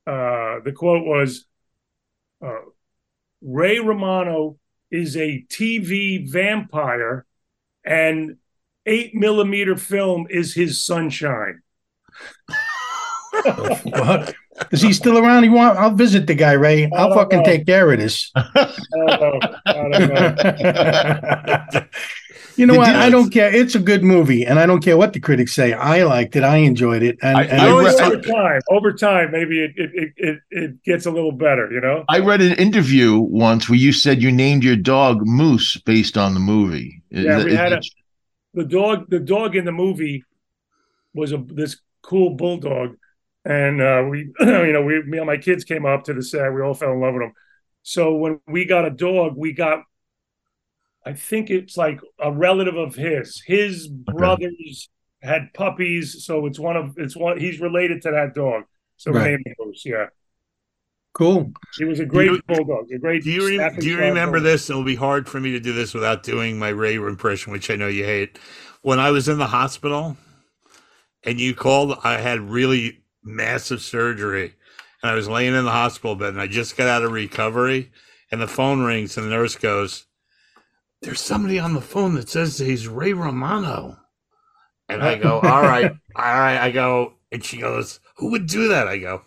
uh, 0.08 0.60
the 0.66 0.74
quote 0.76 1.06
was, 1.06 1.46
uh, 2.46 2.62
"Ray 3.42 3.80
Romano 3.80 4.58
is 4.92 5.18
a 5.18 5.44
TV 5.50 6.30
vampire, 6.30 7.26
and." 7.86 8.38
Eight 8.90 9.14
millimeter 9.14 9.76
film 9.76 10.28
is 10.30 10.54
his 10.54 10.82
sunshine. 10.82 11.62
Fuck. 13.44 14.34
Is 14.72 14.82
he 14.82 14.92
still 14.92 15.20
around? 15.20 15.44
You 15.44 15.52
want? 15.52 15.78
I'll 15.78 15.92
visit 15.92 16.26
the 16.26 16.34
guy, 16.34 16.54
Ray. 16.54 16.86
I 16.86 16.90
I'll 16.96 17.14
fucking 17.14 17.40
know. 17.40 17.46
take 17.46 17.68
care 17.68 17.92
of 17.92 18.00
this. 18.00 18.32
I 22.58 22.66
don't 22.66 22.68
know. 22.68 22.74
I 22.74 22.74
don't 22.74 22.74
know. 22.74 22.74
You 22.74 22.74
know 22.74 22.74
It 22.74 22.78
what? 22.78 22.86
did. 22.88 22.96
I 22.96 23.10
don't 23.10 23.30
care. 23.30 23.54
It's 23.56 23.76
a 23.76 23.80
good 23.80 24.04
movie, 24.04 24.46
and 24.46 24.60
I 24.60 24.66
don't 24.66 24.84
care 24.84 24.98
what 24.98 25.14
the 25.14 25.20
critics 25.20 25.54
say. 25.54 25.74
I 25.74 26.04
liked 26.04 26.36
it. 26.36 26.44
I 26.44 26.58
enjoyed 26.58 27.04
it, 27.04 27.18
and, 27.22 27.38
I- 27.38 27.44
and 27.44 27.62
I 27.62 27.68
it 27.70 27.84
read- 27.84 28.02
over 28.02 28.22
time, 28.22 28.62
over 28.70 28.94
time, 28.94 29.32
maybe 29.32 29.64
it 29.64 29.72
it, 29.76 29.92
it 29.94 30.14
it 30.18 30.40
it 30.52 30.84
gets 30.84 31.06
a 31.06 31.12
little 31.12 31.32
better. 31.32 31.72
You 31.72 31.82
know. 31.82 32.04
I 32.10 32.20
read 32.20 32.42
an 32.42 32.54
interview 32.54 33.18
once 33.20 33.70
where 33.70 33.78
you 33.78 33.92
said 33.92 34.22
you 34.22 34.32
named 34.32 34.64
your 34.64 34.76
dog 34.76 35.26
Moose 35.26 35.78
based 35.86 36.18
on 36.18 36.34
the 36.34 36.40
movie. 36.40 37.02
Yeah, 37.10 37.38
that- 37.38 37.46
we 37.46 37.52
is 37.52 37.58
had 37.58 37.74
a- 37.74 37.82
the 38.54 38.64
dog 38.66 39.10
the 39.10 39.20
dog 39.20 39.56
in 39.56 39.66
the 39.66 39.72
movie 39.72 40.24
was 41.14 41.32
a 41.32 41.38
this 41.38 41.78
cool 42.02 42.32
bulldog 42.36 42.96
and 43.46 43.82
uh 43.82 44.04
we 44.10 44.20
you 44.40 44.72
know 44.74 44.82
we 44.82 45.04
me 45.04 45.18
and 45.18 45.28
my 45.28 45.38
kids 45.38 45.64
came 45.64 45.86
up 45.86 46.04
to 46.06 46.14
the 46.14 46.24
set 46.24 46.52
we 46.54 46.62
all 46.62 46.74
fell 46.74 46.92
in 46.94 47.00
love 47.00 47.14
with 47.14 47.24
him 47.24 47.34
so 47.84 48.16
when 48.16 48.40
we 48.48 48.66
got 48.66 48.86
a 48.86 48.90
dog 48.90 49.34
we 49.36 49.52
got 49.52 49.84
i 51.08 51.14
think 51.14 51.50
it's 51.50 51.78
like 51.78 52.00
a 52.20 52.32
relative 52.32 52.76
of 52.76 52.96
his 52.96 53.42
his 53.46 53.88
brothers 53.88 54.90
had 55.24 55.54
puppies 55.54 56.26
so 56.26 56.46
it's 56.46 56.60
one 56.60 56.76
of 56.78 56.94
it's 56.98 57.16
one 57.16 57.40
he's 57.40 57.60
related 57.60 58.02
to 58.02 58.12
that 58.12 58.34
dog 58.36 58.64
so 58.98 59.12
Right. 59.12 59.32
named 59.32 59.46
him 59.48 59.72
yeah 59.86 60.08
cool. 61.14 61.52
he 61.78 61.86
was 61.86 62.00
a 62.00 62.06
great 62.06 62.32
you- 62.32 62.42
bulldog 62.48 62.92
a 62.92 63.00
great 63.00 63.24
Do 63.24 63.32
you 63.32 63.46
re- 63.48 63.70
do 63.80 63.88
you 63.88 63.98
remember 63.98 64.38
bulldog. 64.38 64.44
this? 64.44 64.70
It'll 64.70 64.84
be 64.84 64.96
hard 64.96 65.28
for 65.28 65.40
me 65.40 65.52
to 65.52 65.60
do 65.60 65.74
this 65.74 65.94
without 65.94 66.24
doing 66.24 66.60
my 66.60 66.70
Ray 66.70 66.96
impression, 66.96 67.52
which 67.52 67.70
I 67.72 67.76
know 67.76 67.88
you 67.88 68.06
hate. 68.06 68.38
When 68.84 69.00
I 69.00 69.10
was 69.12 69.28
in 69.28 69.38
the 69.40 69.48
hospital, 69.48 70.16
and 71.24 71.40
you 71.40 71.56
called, 71.56 71.98
I 72.04 72.18
had 72.20 72.40
really 72.42 73.04
massive 73.24 73.82
surgery, 73.82 74.54
and 75.02 75.12
I 75.12 75.16
was 75.16 75.28
laying 75.28 75.56
in 75.56 75.66
the 75.66 75.72
hospital 75.72 76.16
bed, 76.16 76.30
and 76.34 76.42
I 76.42 76.48
just 76.48 76.78
got 76.78 76.88
out 76.88 77.04
of 77.04 77.12
recovery, 77.12 77.92
and 78.32 78.40
the 78.42 78.48
phone 78.48 78.82
rings, 78.82 79.18
and 79.18 79.26
the 79.26 79.32
nurse 79.32 79.56
goes, 79.56 80.06
"There's 81.02 81.20
somebody 81.22 81.60
on 81.60 81.74
the 81.74 81.82
phone 81.82 82.16
that 82.16 82.30
says 82.30 82.58
he's 82.58 82.88
Ray 82.88 83.14
Romano," 83.14 83.98
and 84.90 85.02
I 85.04 85.14
uh, 85.16 85.18
go, 85.18 85.40
"All 85.44 85.62
right, 85.62 85.92
all 86.16 86.24
right." 86.40 86.58
I 86.58 86.72
go, 86.72 87.14
and 87.32 87.44
she 87.44 87.58
goes, 87.58 88.00
"Who 88.18 88.32
would 88.32 88.48
do 88.48 88.68
that?" 88.70 88.88
I 88.88 88.98
go. 88.98 89.22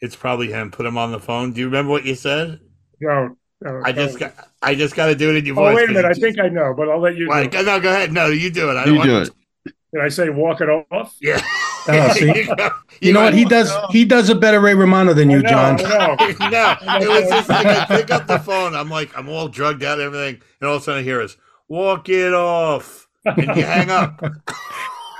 It's 0.00 0.16
probably 0.16 0.48
him. 0.48 0.70
Put 0.70 0.84
him 0.86 0.98
on 0.98 1.10
the 1.12 1.18
phone. 1.20 1.52
Do 1.52 1.60
you 1.60 1.66
remember 1.66 1.90
what 1.90 2.04
you 2.04 2.14
said? 2.14 2.60
no, 3.00 3.36
no, 3.62 3.80
I 3.84 3.92
just 3.92 4.14
no. 4.14 4.20
got. 4.28 4.34
I 4.62 4.74
just 4.74 4.94
got 4.94 5.06
to 5.06 5.14
do 5.14 5.30
it 5.30 5.36
in 5.36 5.46
your 5.46 5.58
oh 5.58 5.62
voice. 5.64 5.76
wait 5.76 5.88
a 5.90 5.92
minute 5.92 6.04
i 6.04 6.12
think 6.12 6.38
i 6.40 6.48
know 6.48 6.74
but 6.76 6.88
i'll 6.88 7.00
let 7.00 7.14
you 7.16 7.28
Like, 7.28 7.52
do 7.52 7.58
it. 7.58 7.66
no, 7.66 7.78
go 7.80 7.88
ahead. 7.90 8.12
No, 8.12 8.26
you 8.26 8.50
do 8.50 8.68
it. 8.70 8.74
I 8.76 8.84
don't 8.84 8.94
You 8.94 8.98
want 8.98 9.08
do 9.10 9.18
it. 9.22 9.74
did 9.94 10.02
i 10.02 10.08
say 10.08 10.28
walk 10.30 10.60
it 10.60 10.68
off 10.68 11.14
Yeah. 11.20 11.40
Oh, 11.88 12.12
see? 12.12 12.26
you, 12.34 12.56
go. 12.56 12.70
You 13.00 13.12
know 13.12 13.22
what? 13.22 13.34
He 13.34 13.44
does. 13.44 13.72
He 13.90 14.04
does 14.04 14.28
a 14.30 14.34
better 14.34 14.60
Ray 14.60 14.74
Romano 14.74 15.12
than 15.12 15.30
you, 15.30 15.42
know, 15.42 15.48
John. 15.48 15.76
No, 16.50 16.76
it 17.00 17.08
was 17.08 17.28
just 17.28 17.48
like 17.48 17.66
I 17.66 17.84
pick 17.86 18.10
up 18.10 18.26
the 18.26 18.38
phone. 18.38 18.74
I'm 18.74 18.90
like, 18.90 19.16
I'm 19.16 19.28
all 19.28 19.48
drugged 19.48 19.82
out, 19.82 19.98
and 19.98 20.02
everything, 20.02 20.40
and 20.60 20.68
all 20.68 20.76
of 20.76 20.82
a 20.82 20.84
sudden 20.84 21.00
I 21.00 21.04
hear 21.04 21.20
is 21.20 21.36
"Walk 21.68 22.08
it 22.08 22.32
off," 22.32 23.08
and 23.24 23.56
you 23.56 23.64
hang 23.64 23.90
up. 23.90 24.22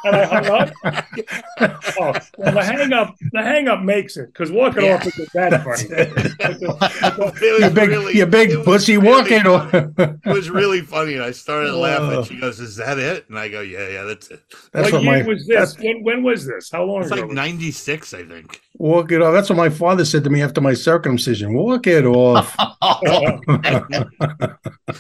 And 0.07 0.17
I 0.17 0.25
hung 0.25 0.47
up. 0.47 0.73
oh, 2.01 2.13
well, 2.39 2.53
the 2.55 2.63
hang 2.63 2.93
up, 2.93 3.17
the 3.33 3.43
hang 3.43 3.69
up 3.69 3.81
makes 3.83 4.17
it 4.17 4.27
because 4.33 4.51
walking 4.53 4.85
Yeah. 4.85 4.95
off 4.97 5.07
isn't 5.07 5.33
that 5.35 5.65
funny. 5.65 5.89
But 5.89 6.61
the- 6.61 7.37
It 7.43 7.53
was 7.53 7.63
You 7.63 7.71
big, 7.71 7.89
really- 7.89 8.17
you 8.17 8.27
big 8.27 8.51
it 8.51 8.57
was 8.59 8.65
pussy 8.67 8.97
really 8.99 9.09
walking. 9.09 9.43
funny. 9.43 9.93
It 10.25 10.33
was 10.33 10.51
really 10.51 10.81
funny, 10.81 11.15
and 11.15 11.23
I 11.23 11.31
started 11.33 11.71
Oh. 11.73 11.81
laughing. 11.81 12.25
She 12.25 12.41
goes, 12.41 12.61
"Is 12.61 12.77
that 12.77 12.99
it?" 12.99 13.29
And 13.29 13.39
I 13.39 13.49
go, 13.49 13.61
"Yeah, 13.61 13.89
yeah, 13.89 14.03
that's 14.05 14.29
it." 14.29 14.41
That's 14.73 14.93
what 14.93 15.03
what 15.03 15.03
year 15.03 15.23
my 15.25 15.29
was 15.29 15.47
this? 15.47 15.79
When, 15.79 16.03
when 16.03 16.23
was 16.23 16.47
this? 16.47 16.71
How 16.71 16.85
long 16.85 17.03
It's 17.03 17.11
ago? 17.11 17.23
like 17.23 17.31
'96, 17.33 18.15
I 18.15 18.25
think. 18.25 18.61
walk 18.79 19.11
it 19.13 19.23
off. 19.23 19.33
That's 19.33 19.49
what 19.49 19.57
my 19.57 19.69
father 19.71 20.05
said 20.05 20.23
to 20.25 20.31
me 20.31 20.43
after 20.43 20.61
my 20.61 20.75
circumcision. 20.75 21.55
Walk 21.55 21.87
it 21.87 22.05
off. 22.05 22.55
oh, 22.83 23.41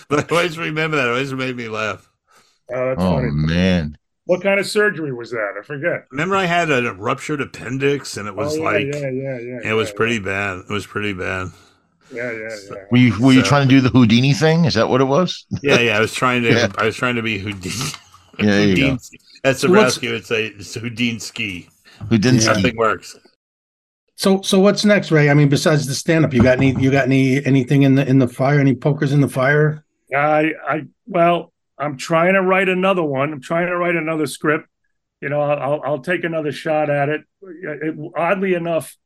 But 0.08 0.10
I 0.10 0.24
always 0.30 0.58
remember 0.58 0.96
that. 0.96 1.06
It 1.06 1.10
always 1.10 1.32
made 1.34 1.56
me 1.56 1.68
laugh. 1.68 2.08
Oh, 2.72 2.88
that's 2.88 3.00
oh 3.02 3.14
funny. 3.16 3.30
man. 3.30 3.96
What 4.26 4.42
kind 4.42 4.58
of 4.58 4.66
surgery 4.66 5.12
was 5.12 5.30
that? 5.30 5.54
I 5.58 5.62
forget. 5.62 6.06
Remember, 6.10 6.34
I 6.34 6.46
had 6.46 6.70
a 6.70 6.92
ruptured 6.94 7.40
appendix, 7.40 8.16
and 8.16 8.26
it 8.28 8.34
was 8.34 8.54
oh, 8.54 8.58
yeah, 8.58 8.64
like 8.64 8.86
yeah, 8.86 9.08
yeah, 9.08 9.38
yeah. 9.38 9.70
it 9.70 9.72
was 9.72 9.88
yeah, 9.88 9.96
pretty 9.96 10.18
bad. 10.18 10.58
It 10.68 10.70
was 10.70 10.84
pretty 10.84 11.12
bad. 11.12 11.52
Yeah, 12.12 12.32
yeah, 12.32 12.48
yeah. 12.70 12.76
Were 12.90 12.98
you 12.98 13.20
were 13.20 13.32
you 13.32 13.42
trying 13.42 13.68
to 13.68 13.74
do 13.74 13.80
the 13.80 13.88
Houdini 13.88 14.32
thing? 14.32 14.64
Is 14.64 14.74
that 14.74 14.88
what 14.88 15.00
it 15.00 15.04
was? 15.04 15.46
Yeah, 15.62 15.78
yeah. 15.78 15.96
I 15.96 16.00
was 16.00 16.12
trying 16.12 16.42
to. 16.42 16.48
Yeah. 16.56 16.72
I 16.78 16.86
was 16.86 16.96
trying 16.96 17.14
to 17.16 17.22
be 17.22 17.38
Houdini. 17.38 17.74
Yeah, 18.38 18.46
there 18.46 18.66
you 18.66 18.76
go. 18.76 18.82
Houdin. 18.82 18.98
That's 19.44 19.60
So 19.60 19.70
what's- 19.70 19.98
Zabrowski 19.98 20.10
would 20.12 20.26
say. 20.26 20.46
It's 20.46 20.76
Houdinski. 20.76 21.68
Houdini. 22.08 22.38
Yeah. 22.38 22.52
Nothing 22.52 22.76
works. 22.76 23.16
So, 24.16 24.40
so 24.40 24.58
what's 24.58 24.84
next, 24.84 25.10
Ray? 25.10 25.28
I 25.28 25.34
mean, 25.34 25.48
besides 25.48 25.86
the 25.86 25.94
stand 25.94 26.24
up, 26.24 26.32
you 26.32 26.42
got 26.42 26.58
any? 26.58 26.72
You 26.80 26.90
got 26.90 27.04
any? 27.04 27.44
Anything 27.44 27.82
in 27.82 27.94
the 27.94 28.06
in 28.08 28.18
the 28.18 28.28
fire? 28.28 28.58
Any 28.58 28.74
pokers 28.74 29.12
in 29.12 29.20
the 29.20 29.28
fire? 29.28 29.84
I, 30.14 30.52
I, 30.66 30.86
well, 31.06 31.52
I'm 31.78 31.96
trying 31.96 32.34
to 32.34 32.42
write 32.42 32.68
another 32.68 33.02
one. 33.02 33.32
I'm 33.32 33.40
trying 33.40 33.66
to 33.66 33.76
write 33.76 33.96
another 33.96 34.26
script. 34.26 34.68
You 35.20 35.28
know, 35.28 35.40
I'll, 35.40 35.80
I'll, 35.84 35.98
take 36.00 36.24
another 36.24 36.52
shot 36.52 36.90
at 36.90 37.08
it. 37.08 37.22
it. 37.42 37.94
Oddly 38.16 38.54
enough, 38.54 38.96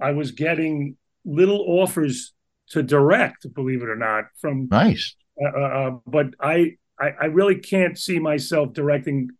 I 0.00 0.12
was 0.12 0.32
getting 0.32 0.96
little 1.24 1.60
offers 1.60 2.32
to 2.70 2.82
direct, 2.82 3.52
believe 3.54 3.82
it 3.82 3.88
or 3.88 3.96
not, 3.96 4.24
from, 4.40 4.68
Nice. 4.70 5.14
uh, 5.42 5.48
uh, 5.48 5.90
but 6.06 6.28
I, 6.40 6.76
I, 6.98 7.10
I 7.20 7.24
really 7.26 7.56
can't 7.56 7.98
see 7.98 8.18
myself 8.18 8.72
directing 8.72 9.30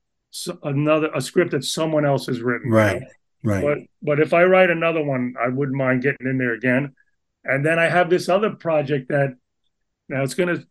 another 0.63 1.11
a 1.15 1.21
script 1.21 1.53
that 1.53 1.65
someone 1.65 2.05
else 2.05 2.27
has 2.27 2.41
written. 2.41 2.71
Right. 2.71 3.03
Right. 3.43 3.65
But 3.65 3.79
but 4.03 4.21
if 4.21 4.35
I 4.35 4.45
write 4.45 4.71
another 4.71 5.03
one, 5.03 5.35
I 5.41 5.49
wouldn't 5.49 5.77
mind 5.77 6.03
getting 6.03 6.27
in 6.27 6.39
there 6.39 6.53
again. 6.53 6.95
And 7.45 7.65
then 7.65 7.79
I 7.79 7.89
have 7.89 8.11
this 8.11 8.29
other 8.29 8.51
project 8.51 9.09
that 9.09 9.35
now 10.09 10.23
it's 10.23 10.35
going 10.35 10.55
to 10.55 10.67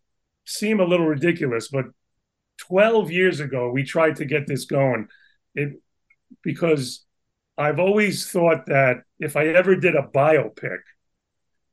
seem 0.45 0.80
a 0.80 0.86
little 0.86 1.07
ridiculous, 1.07 1.68
but 1.68 1.86
12 2.68 3.12
years 3.12 3.39
ago 3.39 3.72
we 3.72 3.84
tried 3.84 4.18
to 4.18 4.26
get 4.26 4.47
this 4.47 4.66
going. 4.66 5.07
It 5.55 5.82
because 6.43 7.05
I've 7.57 7.80
always 7.80 8.30
thought 8.30 8.68
that 8.68 8.97
if 9.20 9.36
I 9.36 9.47
ever 9.47 9.76
did 9.76 9.95
a 9.95 10.03
biopic, 10.03 10.80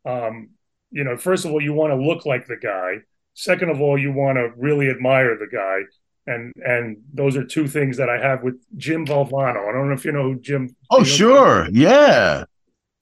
um, 0.04 0.50
you 0.90 1.04
know, 1.04 1.16
first 1.16 1.44
of 1.44 1.52
all, 1.52 1.60
you 1.62 1.72
want 1.72 1.92
to 1.92 1.96
look 1.96 2.26
like 2.26 2.46
the 2.46 2.56
guy. 2.56 2.98
Second 3.34 3.70
of 3.70 3.80
all, 3.80 3.98
you 3.98 4.12
want 4.12 4.36
to 4.36 4.50
really 4.56 4.88
admire 4.88 5.36
the 5.36 5.46
guy. 5.54 5.80
And 6.28 6.52
and 6.56 6.96
those 7.14 7.36
are 7.36 7.44
two 7.44 7.68
things 7.68 7.96
that 7.98 8.08
I 8.08 8.18
have 8.18 8.42
with 8.42 8.56
Jim 8.76 9.06
Valvano. 9.06 9.68
I 9.68 9.72
don't 9.72 9.88
know 9.88 9.94
if 9.94 10.04
you 10.04 10.10
know 10.12 10.24
who 10.24 10.40
Jim. 10.40 10.74
Oh 10.90 10.98
you 10.98 11.02
know- 11.04 11.08
sure. 11.08 11.68
Yeah. 11.70 12.44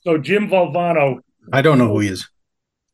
So 0.03 0.19
Jim 0.19 0.49
Valvano, 0.49 1.21
I 1.53 1.63
don't 1.63 1.79
know 1.79 1.89
who 1.89 2.01
he 2.01 2.09
is. 2.09 2.29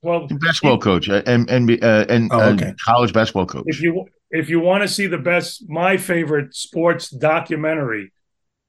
well, 0.03 0.29
Basketball 0.29 0.79
coach 0.79 1.09
uh, 1.09 1.23
and 1.27 1.51
and 1.51 1.69
uh, 1.83 2.05
and 2.09 2.31
Oh, 2.33 2.41
uh, 2.41 2.53
okay. 2.53 2.75
college 2.85 3.13
basketball 3.13 3.47
coach. 3.47 3.65
if 3.67 3.81
you 3.83 4.07
if 4.31 4.49
you 4.49 4.61
want 4.61 4.83
to 4.83 4.89
see 4.89 5.07
the 5.07 5.19
best, 5.19 5.69
my 5.69 5.97
favorite 5.97 6.55
sports 6.55 7.11
documentary, 7.11 8.13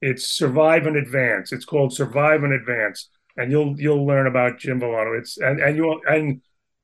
it's 0.00 0.26
Survive 0.26 0.86
and 0.86 0.96
Advance. 0.96 1.52
It's 1.52 1.64
called 1.64 1.92
Survive 1.94 2.42
and 2.42 2.52
Advance, 2.52 3.08
and 3.36 3.50
you'll 3.52 3.80
you'll 3.80 4.04
learn 4.06 4.26
about 4.26 4.58
Jim 4.58 4.80
Valvano. 4.80 5.18
It's 5.18 5.38
and 5.38 5.60
and 5.60 5.76
you 5.76 6.00
and 6.08 6.40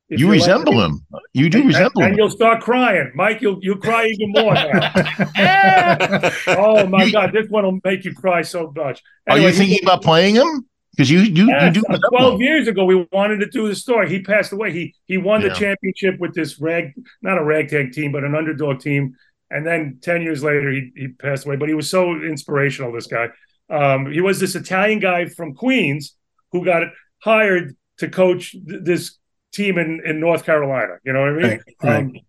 you 0.09 0.18
you're 0.18 0.31
resemble 0.31 0.76
like- 0.76 0.91
him. 0.91 1.07
You 1.35 1.51
do 1.51 1.59
and- 1.59 1.66
resemble 1.66 2.03
and, 2.03 2.05
him. 2.05 2.09
And 2.12 2.18
you'll 2.18 2.31
start 2.31 2.62
crying, 2.62 3.11
Mike. 3.14 3.43
You'll 3.43 3.59
you'll 3.61 3.79
cry 3.79 4.07
even 4.07 4.31
more. 4.33 4.55
Now. 4.55 4.93
oh 6.49 6.87
my 6.87 7.05
You- 7.05 7.12
God, 7.12 7.33
this 7.33 7.49
one 7.49 7.64
will 7.64 7.81
make 7.85 8.05
you 8.05 8.14
cry 8.14 8.43
so 8.43 8.72
much. 8.76 9.03
Are 9.29 9.39
you 9.39 9.51
thinking 9.51 9.81
about 9.83 10.03
playing 10.03 10.37
him? 10.37 10.68
Because 10.99 11.13
you 11.13 11.21
you, 11.21 11.47
you 11.47 11.71
do 11.71 11.83
Twelve 12.09 12.41
years 12.41 12.67
ago, 12.67 12.85
we 12.85 13.07
wanted 13.13 13.39
to 13.39 13.47
do 13.47 13.69
the 13.69 13.77
story. 13.77 14.11
He 14.11 14.21
passed 14.21 14.51
away. 14.51 14.73
He 14.73 14.97
he 15.07 15.17
won 15.17 15.43
the 15.43 15.51
championship 15.51 16.19
with 16.19 16.35
this 16.35 16.61
rag, 16.61 16.93
not 17.23 17.39
a 17.39 17.45
ragtag 17.45 17.93
team, 17.93 18.11
but 18.11 18.25
an 18.25 18.35
underdog 18.35 18.81
team. 18.81 19.15
And 19.49 19.65
then 19.65 20.01
ten 20.03 20.23
years 20.23 20.43
later, 20.43 20.73
he 20.73 20.91
he 20.97 21.07
passed 21.07 21.47
away. 21.47 21.55
But 21.55 21.69
he 21.69 21.75
was 21.77 21.89
so 21.89 22.15
inspirational. 22.15 22.93
This 22.93 23.07
guy. 23.07 23.29
Um, 23.71 24.11
he 24.11 24.21
was 24.21 24.41
this 24.41 24.57
Italian 24.57 24.99
guy 24.99 25.27
from 25.27 25.55
Queens 25.55 26.17
who 26.51 26.65
got 26.65 26.89
hired 27.23 27.77
to 27.99 28.09
coach 28.09 28.51
th- 28.51 28.83
this 28.83 29.19
team 29.53 29.79
in 29.79 30.01
in 30.05 30.19
North 30.19 30.45
Carolina. 30.45 30.97
You 31.05 31.13
know 31.13 31.21
what 31.21 31.29
I 31.29 31.33
mean? 31.33 31.61
Right, 31.81 32.11
right. 32.11 32.23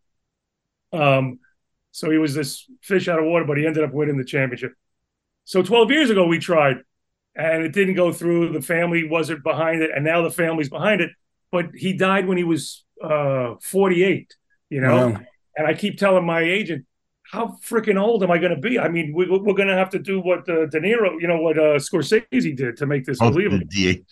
Um, 0.94 1.02
um, 1.02 1.40
so 1.90 2.12
he 2.12 2.20
was 2.20 2.36
this 2.36 2.70
fish 2.84 3.08
out 3.08 3.18
of 3.18 3.26
water, 3.26 3.46
but 3.46 3.58
he 3.58 3.66
ended 3.66 3.84
up 3.84 3.94
winning 3.94 4.18
the 4.18 4.24
championship. 4.24 4.74
So 5.46 5.64
12 5.64 5.90
years 5.90 6.10
ago, 6.12 6.28
we 6.28 6.38
tried 6.38 6.78
and 7.36 7.64
it 7.64 7.74
didn't 7.74 7.96
go 7.96 8.12
through. 8.12 8.52
The 8.54 8.62
family 8.62 9.08
wasn't 9.08 9.44
behind 9.44 9.82
it, 9.82 9.92
and 9.96 10.04
now 10.04 10.22
the 10.22 10.32
family's 10.32 10.70
behind 10.70 11.02
it. 11.02 11.12
But 11.52 11.68
he 11.74 11.94
died 11.94 12.28
when 12.28 12.38
he 12.38 12.44
was 12.44 12.86
uh, 13.04 13.56
48, 13.62 14.36
you 14.70 14.82
know? 14.82 15.10
Wow. 15.10 15.22
And 15.58 15.68
I 15.68 15.74
keep 15.74 15.98
telling 15.98 16.26
my 16.26 16.42
agent, 16.42 16.86
how 17.32 17.58
freaking 17.64 18.00
old 18.02 18.24
am 18.24 18.32
I 18.32 18.38
going 18.38 18.54
to 18.56 18.60
be? 18.62 18.80
I 18.80 18.88
mean, 18.88 19.14
we, 19.16 19.30
we're 19.30 19.54
going 19.54 19.68
to 19.68 19.76
have 19.76 19.90
to 19.92 20.00
do 20.00 20.20
what 20.20 20.50
uh, 20.50 20.66
De 20.68 20.80
Niro, 20.80 21.20
you 21.20 21.28
know, 21.28 21.42
what 21.42 21.58
uh, 21.58 21.76
Scorsese 21.78 22.56
did 22.56 22.78
to 22.78 22.86
make 22.86 23.06
this 23.06 23.20
Oh, 23.22 23.30
believable. 23.30 23.66
the- 23.70 24.04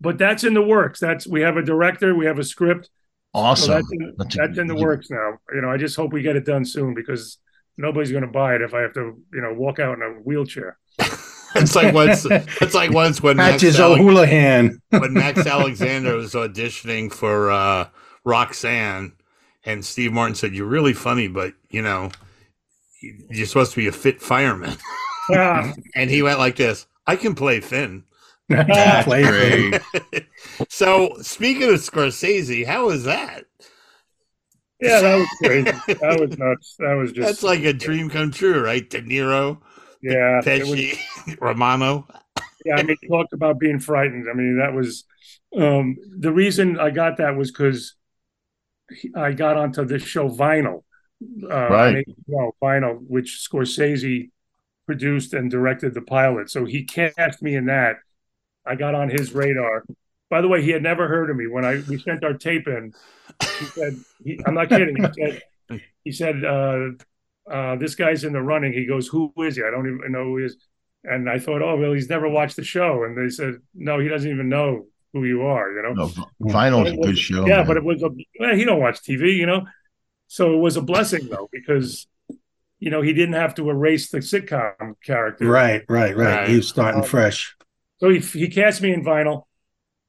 But 0.00 0.18
that's 0.18 0.44
in 0.44 0.54
the 0.54 0.62
works. 0.62 0.98
That's 1.00 1.26
we 1.26 1.40
have 1.42 1.56
a 1.56 1.62
director, 1.62 2.14
we 2.14 2.26
have 2.26 2.38
a 2.38 2.44
script. 2.44 2.86
So 3.34 3.40
awesome. 3.42 3.74
that's 3.74 3.92
in, 3.92 4.14
That's 4.16 4.36
that's, 4.36 4.58
in 4.58 4.66
the 4.66 4.74
works 4.74 5.10
now. 5.10 5.38
You 5.54 5.60
know, 5.60 5.70
I 5.70 5.76
just 5.76 5.94
hope 5.96 6.12
we 6.12 6.22
get 6.22 6.34
it 6.36 6.44
done 6.46 6.64
soon 6.64 6.94
because 6.94 7.38
nobody's 7.76 8.10
going 8.10 8.24
to 8.24 8.30
buy 8.30 8.54
it 8.54 8.62
if 8.62 8.72
I 8.74 8.80
have 8.80 8.94
to, 8.94 9.22
you 9.32 9.40
know, 9.40 9.52
walk 9.54 9.78
out 9.78 9.96
in 9.96 10.02
a 10.02 10.10
wheelchair. 10.22 10.78
It's 11.62 11.74
like 11.74 11.94
once. 11.94 12.26
It's 12.30 12.74
like 12.74 12.90
once 12.90 13.22
when 13.22 13.36
Max, 13.36 13.62
Patches 13.62 13.78
Ale- 13.80 14.02
when 14.04 15.12
Max 15.12 15.46
Alexander 15.46 16.16
was 16.16 16.34
auditioning 16.34 17.12
for 17.12 17.50
uh, 17.50 17.88
Roxanne, 18.24 19.12
and 19.64 19.84
Steve 19.84 20.12
Martin 20.12 20.34
said, 20.34 20.54
"You're 20.54 20.66
really 20.66 20.92
funny, 20.94 21.28
but 21.28 21.54
you 21.70 21.82
know, 21.82 22.10
you're 23.00 23.46
supposed 23.46 23.72
to 23.72 23.76
be 23.76 23.86
a 23.86 23.92
fit 23.92 24.20
fireman, 24.20 24.76
Yeah. 25.30 25.72
and 25.94 26.10
he 26.10 26.22
went 26.22 26.38
like 26.38 26.56
this. 26.56 26.86
I 27.06 27.16
can 27.16 27.34
play 27.34 27.60
thin. 27.60 28.04
Play 28.50 29.22
Great. 29.24 30.26
so 30.68 31.14
speaking 31.20 31.64
of 31.64 31.80
Scorsese, 31.80 32.66
how 32.66 32.86
was 32.86 33.04
that? 33.04 33.44
Yeah, 34.80 35.00
that 35.00 35.16
was 35.16 35.28
crazy. 35.42 35.94
That 36.00 36.20
was 36.20 36.38
nuts. 36.38 36.76
That 36.78 36.94
was 36.94 37.12
just 37.12 37.26
That's 37.26 37.42
like 37.42 37.64
a 37.64 37.72
dream 37.72 38.08
come 38.08 38.30
true, 38.30 38.62
right? 38.64 38.88
De 38.88 39.02
Niro, 39.02 39.58
yeah. 40.02 40.40
it 40.44 40.66
was- 40.66 41.36
Romano. 41.40 42.06
yeah, 42.64 42.76
I 42.76 42.82
mean, 42.82 42.96
talk 43.08 43.26
about 43.32 43.58
being 43.58 43.78
frightened. 43.78 44.28
I 44.30 44.34
mean, 44.34 44.58
that 44.58 44.72
was 44.74 45.04
um, 45.56 45.96
the 46.18 46.32
reason 46.32 46.78
I 46.78 46.90
got 46.90 47.16
that 47.18 47.36
was 47.36 47.50
because 47.50 47.94
I 49.14 49.32
got 49.32 49.56
onto 49.56 49.84
this 49.84 50.02
show 50.02 50.28
Vinyl, 50.28 50.82
uh, 51.44 51.68
Right. 51.68 52.06
HBO, 52.28 52.52
Vinyl, 52.62 52.98
which 53.06 53.46
Scorsese 53.50 54.30
produced 54.86 55.34
and 55.34 55.50
directed 55.50 55.92
the 55.94 56.00
pilot. 56.02 56.48
So 56.50 56.64
he 56.64 56.84
cast 56.84 57.42
me 57.42 57.54
in 57.54 57.66
that. 57.66 57.96
I 58.64 58.74
got 58.74 58.94
on 58.94 59.08
his 59.10 59.32
radar. 59.34 59.84
By 60.30 60.40
the 60.42 60.48
way, 60.48 60.62
he 60.62 60.70
had 60.70 60.82
never 60.82 61.08
heard 61.08 61.30
of 61.30 61.36
me 61.36 61.46
when 61.46 61.64
I 61.64 61.82
we 61.88 61.98
sent 61.98 62.22
our 62.24 62.34
tape 62.34 62.66
in. 62.68 62.92
He 63.58 63.64
said, 63.66 63.96
he, 64.22 64.40
"I'm 64.46 64.54
not 64.54 64.68
kidding." 64.68 64.96
He 64.96 65.02
said, 65.24 65.42
"He 66.04 66.12
said 66.12 66.44
uh, 66.44 66.88
uh, 67.50 67.76
this 67.76 67.94
guy's 67.94 68.24
in 68.24 68.32
the 68.32 68.42
running." 68.42 68.72
He 68.72 68.86
goes, 68.86 69.08
"Who 69.08 69.32
is 69.38 69.56
he? 69.56 69.62
I 69.62 69.70
don't 69.70 69.86
even 69.86 70.12
know 70.12 70.24
who 70.24 70.38
he 70.38 70.44
is." 70.46 70.56
And 71.04 71.30
I 71.30 71.38
thought, 71.38 71.62
oh, 71.62 71.76
well, 71.76 71.92
he's 71.92 72.10
never 72.10 72.28
watched 72.28 72.56
the 72.56 72.64
show. 72.64 73.04
And 73.04 73.16
they 73.16 73.30
said, 73.30 73.54
no, 73.72 74.00
he 74.00 74.08
doesn't 74.08 74.28
even 74.30 74.48
know 74.48 74.86
who 75.12 75.24
you 75.24 75.42
are, 75.42 75.72
you 75.72 75.82
know? 75.82 75.92
No, 75.92 76.10
Vinyl's 76.42 76.90
a 76.92 76.96
good 76.96 77.16
show. 77.16 77.46
yeah, 77.46 77.58
man. 77.58 77.66
but 77.68 77.76
it 77.76 77.84
was 77.84 78.02
a, 78.02 78.10
well, 78.40 78.54
he 78.54 78.64
don't 78.64 78.80
watch 78.80 79.00
TV, 79.02 79.36
you 79.36 79.46
know? 79.46 79.64
So 80.26 80.52
it 80.54 80.58
was 80.58 80.76
a 80.76 80.82
blessing, 80.82 81.28
though, 81.28 81.48
because, 81.52 82.08
you 82.80 82.90
know, 82.90 83.00
he 83.00 83.12
didn't 83.12 83.36
have 83.36 83.54
to 83.54 83.70
erase 83.70 84.10
the 84.10 84.18
sitcom 84.18 84.94
character. 85.02 85.46
Right, 85.46 85.84
right, 85.88 86.16
right. 86.16 86.40
Right. 86.40 86.48
He 86.48 86.56
was 86.56 86.68
starting 86.68 87.02
Um, 87.02 87.06
fresh. 87.06 87.56
So 87.98 88.10
he, 88.10 88.18
he 88.18 88.48
cast 88.48 88.82
me 88.82 88.92
in 88.92 89.04
Vinyl, 89.04 89.44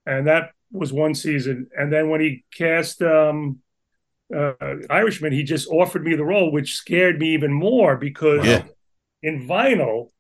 and 0.08 0.26
that 0.28 0.52
was 0.72 0.92
one 0.92 1.14
season. 1.14 1.68
And 1.78 1.94
then 1.94 2.10
when 2.10 2.20
he 2.20 2.44
cast 2.54 3.02
um, 3.04 3.60
uh, 4.36 4.53
Irishman, 4.89 5.34
he 5.34 5.43
just 5.43 5.67
offered 5.69 6.03
me 6.03 6.15
the 6.15 6.25
role, 6.25 6.51
which 6.51 6.75
scared 6.75 7.19
me 7.19 7.34
even 7.34 7.51
more 7.53 7.97
because 7.97 8.45
Yeah. 8.45 8.63
in 9.23 9.47
Vinyl, 9.47 10.11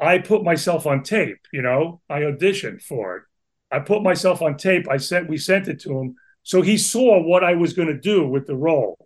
I 0.00 0.18
put 0.18 0.44
myself 0.44 0.86
on 0.86 1.02
tape. 1.02 1.38
You 1.52 1.62
know, 1.62 2.00
I 2.08 2.20
auditioned 2.20 2.82
for 2.82 3.16
it. 3.16 3.22
I 3.70 3.80
put 3.80 4.02
myself 4.02 4.42
on 4.42 4.56
tape. 4.56 4.88
I 4.88 4.98
sent 4.98 5.28
we 5.28 5.38
sent 5.38 5.68
it 5.68 5.80
to 5.80 5.98
him, 5.98 6.16
so 6.42 6.62
he 6.62 6.78
saw 6.78 7.20
what 7.22 7.42
I 7.44 7.54
was 7.54 7.72
going 7.72 7.88
to 7.88 7.98
do 7.98 8.26
with 8.28 8.46
the 8.46 8.56
role. 8.56 8.96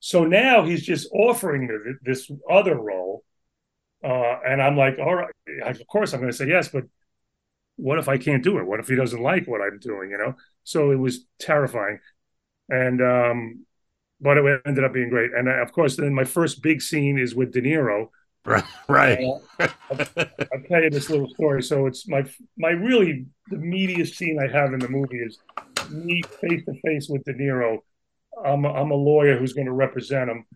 So 0.00 0.24
now 0.24 0.64
he's 0.64 0.82
just 0.84 1.08
offering 1.12 1.66
me 1.66 1.74
this 2.02 2.30
other 2.50 2.74
role, 2.76 3.24
uh, 4.04 4.36
and 4.46 4.60
I'm 4.62 4.76
like, 4.76 4.98
all 4.98 5.14
right, 5.14 5.32
of 5.64 5.86
course 5.86 6.12
I'm 6.12 6.20
going 6.20 6.32
to 6.32 6.36
say 6.36 6.48
yes, 6.48 6.68
but 6.68 6.84
what 7.76 7.98
if 7.98 8.08
I 8.08 8.18
can't 8.18 8.42
do 8.44 8.58
it? 8.58 8.66
What 8.66 8.80
if 8.80 8.88
he 8.88 8.96
doesn't 8.96 9.22
like 9.22 9.46
what 9.46 9.60
I'm 9.62 9.78
doing? 9.78 10.10
You 10.10 10.18
know, 10.18 10.34
so 10.64 10.90
it 10.90 10.96
was 10.96 11.26
terrifying, 11.38 12.00
and 12.72 13.02
um, 13.02 13.66
but 14.20 14.38
it 14.38 14.62
ended 14.66 14.84
up 14.84 14.92
being 14.92 15.10
great. 15.10 15.32
And 15.32 15.48
uh, 15.48 15.62
of 15.62 15.72
course, 15.72 15.96
then 15.96 16.14
my 16.14 16.24
first 16.24 16.62
big 16.62 16.80
scene 16.80 17.18
is 17.18 17.34
with 17.34 17.52
De 17.52 17.60
Niro. 17.60 18.08
Right, 18.44 18.64
right. 18.88 19.18
I'll 19.60 20.62
tell 20.68 20.82
you 20.82 20.90
this 20.90 21.08
little 21.10 21.28
story. 21.28 21.62
So 21.62 21.86
it's 21.86 22.08
my 22.08 22.24
my 22.56 22.70
really 22.70 23.26
the 23.48 23.56
meatiest 23.56 24.16
scene 24.16 24.38
I 24.40 24.48
have 24.50 24.72
in 24.72 24.80
the 24.80 24.88
movie 24.88 25.18
is 25.18 25.38
me 25.90 26.22
face 26.40 26.64
to 26.64 26.74
face 26.84 27.08
with 27.08 27.22
De 27.24 27.34
Niro. 27.34 27.78
I'm 28.44 28.64
a, 28.64 28.72
I'm 28.72 28.90
a 28.90 28.96
lawyer 28.96 29.38
who's 29.38 29.52
going 29.52 29.66
to 29.66 29.72
represent 29.72 30.30
him, 30.30 30.46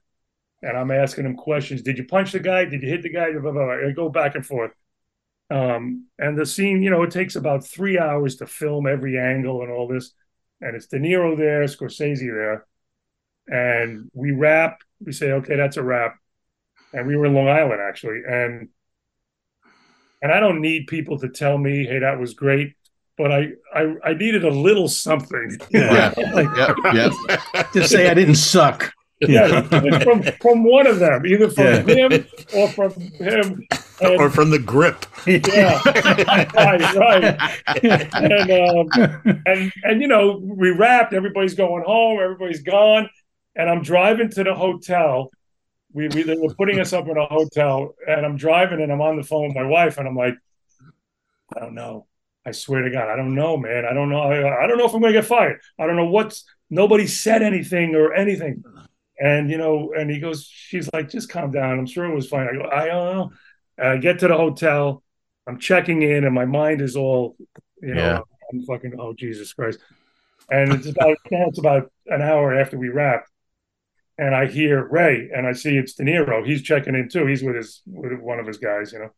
and 0.62 0.76
I'm 0.76 0.90
asking 0.90 1.26
him 1.26 1.36
questions. 1.36 1.82
Did 1.82 1.98
you 1.98 2.04
punch 2.06 2.32
the 2.32 2.40
guy? 2.40 2.64
Did 2.64 2.82
you 2.82 2.88
hit 2.88 3.02
the 3.02 3.10
guy? 3.10 3.30
Blah, 3.32 3.42
blah, 3.42 3.52
blah. 3.52 3.88
I 3.88 3.92
go 3.94 4.08
back 4.08 4.34
and 4.34 4.44
forth. 4.44 4.72
Um, 5.48 6.06
and 6.18 6.36
the 6.36 6.46
scene, 6.46 6.82
you 6.82 6.90
know, 6.90 7.04
it 7.04 7.12
takes 7.12 7.36
about 7.36 7.64
three 7.64 7.98
hours 7.98 8.36
to 8.36 8.46
film 8.46 8.86
every 8.86 9.16
angle 9.18 9.62
and 9.62 9.70
all 9.70 9.86
this. 9.86 10.12
And 10.60 10.74
it's 10.74 10.86
De 10.86 10.98
Niro 10.98 11.36
there, 11.36 11.64
Scorsese 11.64 12.20
there, 12.32 12.66
and 13.48 14.10
we 14.14 14.30
wrap. 14.30 14.78
We 15.04 15.12
say, 15.12 15.32
okay, 15.32 15.56
that's 15.56 15.76
a 15.76 15.82
wrap 15.82 16.16
and 16.92 17.06
we 17.06 17.16
were 17.16 17.26
in 17.26 17.34
Long 17.34 17.48
Island 17.48 17.80
actually, 17.80 18.22
and 18.26 18.68
and 20.22 20.32
I 20.32 20.40
don't 20.40 20.60
need 20.60 20.86
people 20.86 21.18
to 21.20 21.28
tell 21.28 21.58
me, 21.58 21.84
hey, 21.84 21.98
that 22.00 22.18
was 22.18 22.34
great, 22.34 22.74
but 23.18 23.30
I 23.30 23.48
I, 23.74 23.94
I 24.04 24.14
needed 24.14 24.44
a 24.44 24.50
little 24.50 24.88
something. 24.88 25.58
Yeah. 25.70 26.12
Like, 26.32 26.48
Yep, 26.56 26.76
yep. 26.94 27.72
just 27.74 27.90
say 27.92 28.08
I 28.08 28.14
didn't 28.14 28.36
suck. 28.36 28.92
Yeah, 29.20 29.62
from 30.02 30.22
from 30.40 30.64
one 30.64 30.86
of 30.86 30.98
them, 30.98 31.24
either 31.26 31.48
from 31.50 31.64
Yeah. 31.64 31.82
him 31.82 32.26
or 32.54 32.68
from 32.68 32.92
him. 33.18 33.66
And, 33.98 34.20
or 34.20 34.28
from 34.28 34.50
the 34.50 34.58
grip. 34.58 35.06
yeah, 35.26 35.80
right, 36.54 36.94
right. 36.94 38.12
And 38.14 38.50
um, 38.50 39.40
and 39.46 39.72
and 39.84 40.02
you 40.02 40.08
know, 40.08 40.38
we 40.42 40.70
wrapped. 40.70 41.14
Everybody's 41.14 41.54
going 41.54 41.82
home. 41.84 42.20
Everybody's 42.20 42.62
gone, 42.62 43.08
and 43.54 43.70
I'm 43.70 43.82
driving 43.82 44.28
to 44.30 44.44
the 44.44 44.54
hotel. 44.54 45.30
We, 45.94 46.08
we 46.08 46.24
they 46.24 46.36
were 46.36 46.52
putting 46.54 46.78
us 46.78 46.92
up 46.92 47.08
in 47.08 47.16
a 47.16 47.24
hotel, 47.24 47.94
and 48.06 48.26
I'm 48.26 48.36
driving, 48.36 48.82
and 48.82 48.92
I'm 48.92 49.00
on 49.00 49.16
the 49.16 49.22
phone 49.22 49.46
with 49.48 49.56
my 49.56 49.64
wife, 49.64 49.96
and 49.96 50.06
I'm 50.06 50.14
like, 50.16 50.34
I 51.56 51.60
don't 51.60 51.74
know. 51.74 52.06
I 52.44 52.50
swear 52.52 52.82
to 52.82 52.90
God, 52.90 53.08
I 53.08 53.16
don't 53.16 53.34
know, 53.34 53.56
man. 53.56 53.86
I 53.86 53.94
don't 53.94 54.10
know. 54.10 54.20
I, 54.20 54.64
I 54.64 54.66
don't 54.66 54.76
know 54.76 54.84
if 54.86 54.92
I'm 54.94 55.00
going 55.00 55.12
to 55.14 55.18
get 55.20 55.26
fired. 55.26 55.60
I 55.78 55.86
don't 55.86 55.96
know 55.96 56.10
what's. 56.10 56.44
Nobody 56.68 57.06
said 57.06 57.42
anything 57.42 57.94
or 57.94 58.12
anything, 58.12 58.62
and 59.18 59.50
you 59.50 59.58
know. 59.58 59.92
And 59.96 60.10
he 60.10 60.20
goes, 60.20 60.46
she's 60.50 60.88
like, 60.92 61.08
just 61.10 61.28
calm 61.28 61.50
down. 61.50 61.78
I'm 61.78 61.86
sure 61.86 62.04
it 62.04 62.14
was 62.14 62.28
fine. 62.28 62.48
I 62.48 62.52
go, 62.52 62.68
I 62.70 62.86
don't 62.86 63.14
know. 63.16 63.30
And 63.78 63.88
I 63.88 63.96
get 63.98 64.18
to 64.20 64.28
the 64.28 64.36
hotel. 64.36 65.02
I'm 65.46 65.58
checking 65.58 66.02
in, 66.02 66.24
and 66.24 66.34
my 66.34 66.44
mind 66.44 66.80
is 66.80 66.96
all, 66.96 67.36
you 67.82 67.94
know, 67.94 68.00
Yeah. 68.02 68.20
I'm 68.52 68.62
fucking. 68.64 68.94
Oh 68.98 69.12
Jesus 69.12 69.52
Christ! 69.52 69.80
And 70.50 70.72
it's 70.72 70.86
about 70.86 71.16
it's 71.30 71.58
about 71.58 71.90
an 72.06 72.22
hour 72.22 72.54
after 72.54 72.78
we 72.78 72.88
wrapped, 72.88 73.28
and 74.18 74.34
I 74.34 74.46
hear 74.46 74.86
Ray, 74.86 75.30
and 75.34 75.46
I 75.46 75.52
see 75.52 75.76
it's 75.76 75.94
De 75.94 76.04
Niro. 76.04 76.46
He's 76.46 76.62
checking 76.62 76.94
in 76.94 77.08
too. 77.08 77.26
He's 77.26 77.42
with 77.42 77.56
his 77.56 77.82
with 77.86 78.12
one 78.20 78.38
of 78.38 78.46
his 78.46 78.58
guys, 78.58 78.92
you 78.92 79.00
know. 79.00 79.10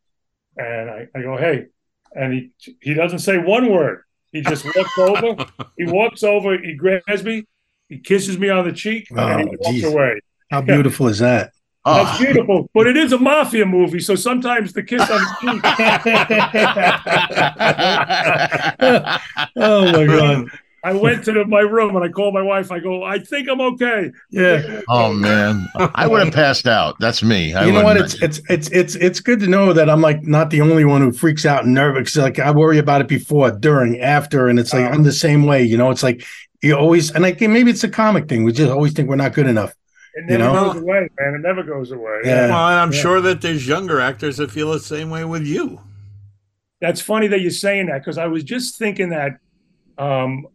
And 0.56 0.90
I, 0.90 1.06
I 1.14 1.22
go, 1.22 1.36
hey, 1.36 1.66
and 2.14 2.32
he 2.32 2.50
he 2.80 2.94
doesn't 2.94 3.20
say 3.20 3.36
one 3.38 3.70
word. 3.70 4.02
He 4.32 4.40
just 4.40 4.64
walks 4.64 4.98
over. 4.98 5.46
He 5.76 5.84
walks 5.86 6.22
over. 6.22 6.58
He 6.58 6.74
grabs 6.74 7.22
me. 7.22 7.44
He 7.88 7.98
kisses 7.98 8.38
me 8.38 8.48
on 8.50 8.64
the 8.66 8.72
cheek, 8.72 9.08
and 9.10 9.40
he 9.40 9.46
Oh, 9.46 9.50
walks 9.60 9.68
Jesus. 9.76 9.92
away. 9.92 10.20
How 10.50 10.60
beautiful 10.60 11.08
is 11.08 11.18
that? 11.20 11.52
That's 11.84 12.20
Oh, 12.20 12.24
beautiful, 12.24 12.70
but 12.74 12.86
it 12.86 12.96
is 12.98 13.12
a 13.12 13.18
mafia 13.18 13.64
movie, 13.64 14.00
so 14.00 14.14
sometimes 14.14 14.72
the 14.74 14.82
kiss 14.82 15.00
on 15.10 15.20
the 15.20 15.36
cheek. 15.40 15.62
Oh 19.56 19.92
my 19.92 20.06
god. 20.06 20.48
I 20.84 20.92
went 20.92 21.24
to 21.24 21.32
the, 21.32 21.44
my 21.44 21.60
room 21.60 21.96
and 21.96 22.04
I 22.04 22.08
called 22.08 22.32
my 22.34 22.40
wife. 22.42 22.70
I 22.70 22.78
go, 22.78 23.02
I 23.02 23.18
think 23.18 23.48
I'm 23.50 23.60
okay. 23.60 24.12
Yeah. 24.30 24.80
oh 24.88 25.12
man, 25.12 25.66
I 25.94 26.06
would 26.06 26.24
have 26.24 26.32
passed 26.32 26.68
out. 26.68 26.94
That's 27.00 27.20
me. 27.22 27.52
I 27.52 27.66
you 27.66 27.72
know 27.72 27.82
what? 27.82 27.96
It's 27.96 28.14
it's 28.22 28.40
it's 28.48 28.68
it's 28.70 28.94
it's 28.94 29.20
good 29.20 29.40
to 29.40 29.48
know 29.48 29.72
that 29.72 29.90
I'm 29.90 30.00
like 30.00 30.22
not 30.22 30.50
the 30.50 30.60
only 30.60 30.84
one 30.84 31.00
who 31.00 31.10
freaks 31.12 31.44
out 31.44 31.64
and 31.64 31.74
nervous. 31.74 32.16
Like 32.16 32.38
I 32.38 32.52
worry 32.52 32.78
about 32.78 33.00
it 33.00 33.08
before, 33.08 33.50
during, 33.50 33.98
after, 34.00 34.46
and 34.48 34.58
it's 34.58 34.72
like 34.72 34.84
Um, 34.86 34.92
I'm 34.92 35.02
the 35.02 35.12
same 35.12 35.46
way. 35.46 35.64
You 35.64 35.76
know, 35.78 35.90
it's 35.90 36.04
like 36.04 36.24
you 36.62 36.74
always 36.76 37.10
and 37.14 37.24
I 37.24 37.32
think 37.32 37.52
maybe 37.52 37.70
it's 37.70 37.84
a 37.84 37.88
comic 37.88 38.28
thing. 38.28 38.44
We 38.44 38.52
just 38.52 38.70
always 38.70 38.92
think 38.92 39.08
we're 39.08 39.16
not 39.16 39.34
good 39.34 39.46
enough. 39.46 39.74
It 40.14 40.30
You 40.30 40.38
never 40.38 40.52
know? 40.52 40.72
goes 40.72 40.82
away, 40.82 41.08
man. 41.18 41.34
It 41.34 41.40
never 41.40 41.62
goes 41.62 41.92
away. 41.92 42.20
Yeah. 42.24 42.48
Well, 42.48 42.68
and 42.68 42.80
I'm 42.80 42.92
Yeah. 42.92 42.98
sure 43.00 43.20
that 43.20 43.40
there's 43.40 43.66
younger 43.68 44.00
actors 44.00 44.38
that 44.38 44.50
feel 44.50 44.72
the 44.72 44.80
same 44.80 45.10
way 45.10 45.24
with 45.24 45.44
you. 45.46 45.80
That's 46.80 47.00
funny 47.00 47.26
that 47.28 47.40
you're 47.40 47.50
saying 47.50 47.86
that 47.86 47.98
because 47.98 48.18
I 48.18 48.26
was 48.26 48.42
just 48.44 48.78
thinking 48.78 49.10
that, 49.10 49.38
um, 49.98 50.46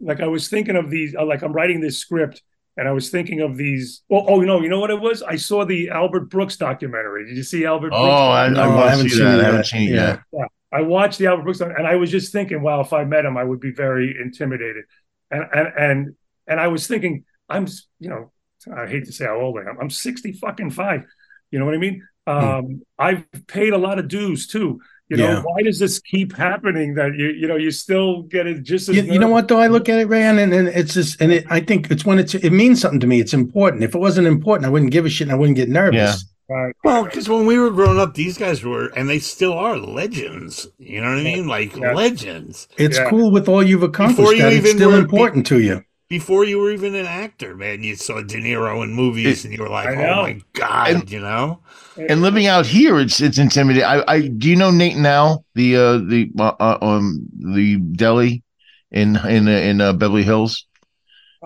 like 0.00 0.20
I 0.20 0.26
was 0.26 0.48
thinking 0.48 0.76
of 0.76 0.90
these, 0.90 1.14
uh, 1.14 1.24
like 1.24 1.42
I'm 1.42 1.52
writing 1.52 1.80
this 1.80 1.98
script 1.98 2.42
and 2.76 2.88
I 2.88 2.92
was 2.92 3.10
thinking 3.10 3.40
of 3.40 3.56
these. 3.56 4.02
Oh, 4.10 4.24
oh, 4.28 4.40
you 4.40 4.46
know, 4.46 4.60
you 4.62 4.68
know 4.68 4.80
what 4.80 4.90
it 4.90 5.00
was? 5.00 5.22
I 5.22 5.36
saw 5.36 5.64
the 5.64 5.90
Albert 5.90 6.30
Brooks 6.30 6.56
documentary. 6.56 7.26
Did 7.26 7.36
you 7.36 7.42
see 7.42 7.64
Albert? 7.66 7.92
Oh, 7.94 8.02
Brooks? 8.04 8.12
I, 8.12 8.48
No, 8.48 8.62
I, 8.78 8.86
I 8.86 8.90
haven't 8.90 9.08
seen 9.10 9.24
that. 9.24 9.38
it 9.38 9.40
I 9.40 9.44
haven't 9.44 9.58
yet. 9.58 9.66
seen 9.66 9.88
it 9.90 9.94
Yeah. 9.94 10.18
yet. 10.32 10.48
I 10.72 10.82
watched 10.82 11.18
the 11.18 11.26
Albert 11.26 11.42
Brooks, 11.42 11.60
and 11.60 11.84
I 11.84 11.96
was 11.96 12.12
just 12.12 12.32
thinking, 12.32 12.62
wow, 12.62 12.80
if 12.80 12.92
I 12.92 13.04
met 13.04 13.24
him, 13.24 13.36
I 13.36 13.42
would 13.42 13.58
be 13.58 13.72
very 13.72 14.16
intimidated. 14.22 14.84
And 15.30 15.44
and 15.52 15.68
and 15.78 16.14
and 16.46 16.60
I 16.60 16.68
was 16.68 16.86
thinking, 16.86 17.24
I'm, 17.48 17.66
you 17.98 18.08
know, 18.08 18.32
I 18.74 18.86
hate 18.86 19.04
to 19.06 19.12
say 19.12 19.24
how 19.26 19.40
old 19.40 19.58
I 19.58 19.68
am. 19.70 19.78
I'm 19.80 19.90
60 19.90 20.32
fucking 20.32 20.70
five. 20.70 21.04
You 21.50 21.58
know 21.58 21.64
what 21.64 21.74
I 21.74 21.78
mean? 21.78 22.06
Um, 22.26 22.82
I've 22.98 23.24
paid 23.46 23.72
a 23.72 23.78
lot 23.78 23.98
of 23.98 24.08
dues 24.08 24.46
too. 24.46 24.80
You 25.08 25.16
know, 25.16 25.28
Yeah. 25.28 25.42
why 25.42 25.62
does 25.62 25.78
this 25.78 25.98
keep 26.00 26.36
happening? 26.36 26.94
That 26.94 27.14
you, 27.16 27.28
you 27.28 27.48
know, 27.48 27.56
you 27.56 27.70
still 27.72 28.22
get 28.22 28.46
it 28.46 28.62
just 28.62 28.88
as 28.88 28.96
You, 28.96 29.02
you 29.02 29.18
know 29.18 29.28
what 29.28 29.48
though? 29.48 29.58
I 29.58 29.66
look 29.66 29.88
at 29.88 29.98
it, 29.98 30.06
Ryan, 30.06 30.38
and, 30.38 30.52
and 30.52 30.68
it's 30.68 30.94
just, 30.94 31.20
and 31.20 31.32
it, 31.32 31.44
I 31.50 31.58
think 31.60 31.90
it's 31.90 32.04
when 32.04 32.18
it's, 32.20 32.34
it 32.34 32.50
means 32.52 32.80
something 32.80 33.00
to 33.00 33.06
me. 33.08 33.18
It's 33.20 33.34
important. 33.34 33.82
If 33.82 33.94
it 33.94 33.98
wasn't 33.98 34.26
important, 34.28 34.66
I 34.66 34.70
wouldn't 34.70 34.92
give 34.92 35.06
a 35.06 35.08
shit 35.08 35.26
and 35.26 35.32
I 35.32 35.34
wouldn't 35.36 35.56
get 35.56 35.68
nervous. 35.68 36.24
Right. 36.50 36.74
Well, 36.82 37.04
because 37.04 37.28
when 37.28 37.46
we 37.46 37.58
were 37.60 37.70
growing 37.70 38.00
up, 38.00 38.14
these 38.14 38.36
guys 38.36 38.64
were, 38.64 38.86
and 38.96 39.08
they 39.08 39.20
still 39.20 39.52
are 39.52 39.76
legends. 39.78 40.66
You 40.78 41.00
know 41.00 41.10
what 41.10 41.20
I 41.20 41.22
mean? 41.22 41.46
Like 41.46 41.76
Yeah. 41.76 41.92
legends. 41.94 42.66
It's 42.76 42.98
Yeah. 42.98 43.08
cool 43.08 43.30
with 43.30 43.48
all 43.48 43.62
you've 43.62 43.84
accomplished. 43.84 44.32
you 44.32 44.38
That 44.42 44.52
it's 44.52 44.66
even 44.66 44.76
still 44.78 44.90
were- 44.90 44.98
important 44.98 45.46
to 45.46 45.60
you. 45.60 45.84
before 46.08 46.44
you 46.44 46.58
were 46.58 46.72
even 46.72 46.96
an 46.96 47.06
actor, 47.06 47.54
man. 47.54 47.84
You 47.84 47.94
saw 47.94 48.20
De 48.20 48.38
Niro 48.40 48.82
in 48.82 48.92
movies, 48.92 49.44
It- 49.44 49.44
and 49.44 49.56
you 49.56 49.62
were 49.62 49.68
like, 49.68 49.90
"Oh 49.90 50.22
my 50.22 50.40
god," 50.54 50.88
And- 50.90 51.10
you 51.12 51.20
know. 51.20 51.60
and 52.08 52.20
living 52.20 52.48
out 52.48 52.66
here, 52.66 52.98
it's 52.98 53.20
it's 53.20 53.38
intimidating. 53.38 53.84
I, 53.84 54.02
I 54.08 54.20
do 54.26 54.48
you 54.50 54.56
know 54.56 54.72
Nate 54.72 54.96
'n 54.96 55.06
Al 55.06 55.44
the 55.54 55.76
uh 55.76 55.98
the 55.98 56.30
uh, 56.36 56.52
uh, 56.58 56.78
um 56.82 57.20
the 57.38 57.76
deli 57.76 58.42
in 58.90 59.14
in 59.28 59.46
uh, 59.46 59.52
in 59.52 59.80
uh, 59.80 59.92
Beverly 59.92 60.24
Hills. 60.24 60.66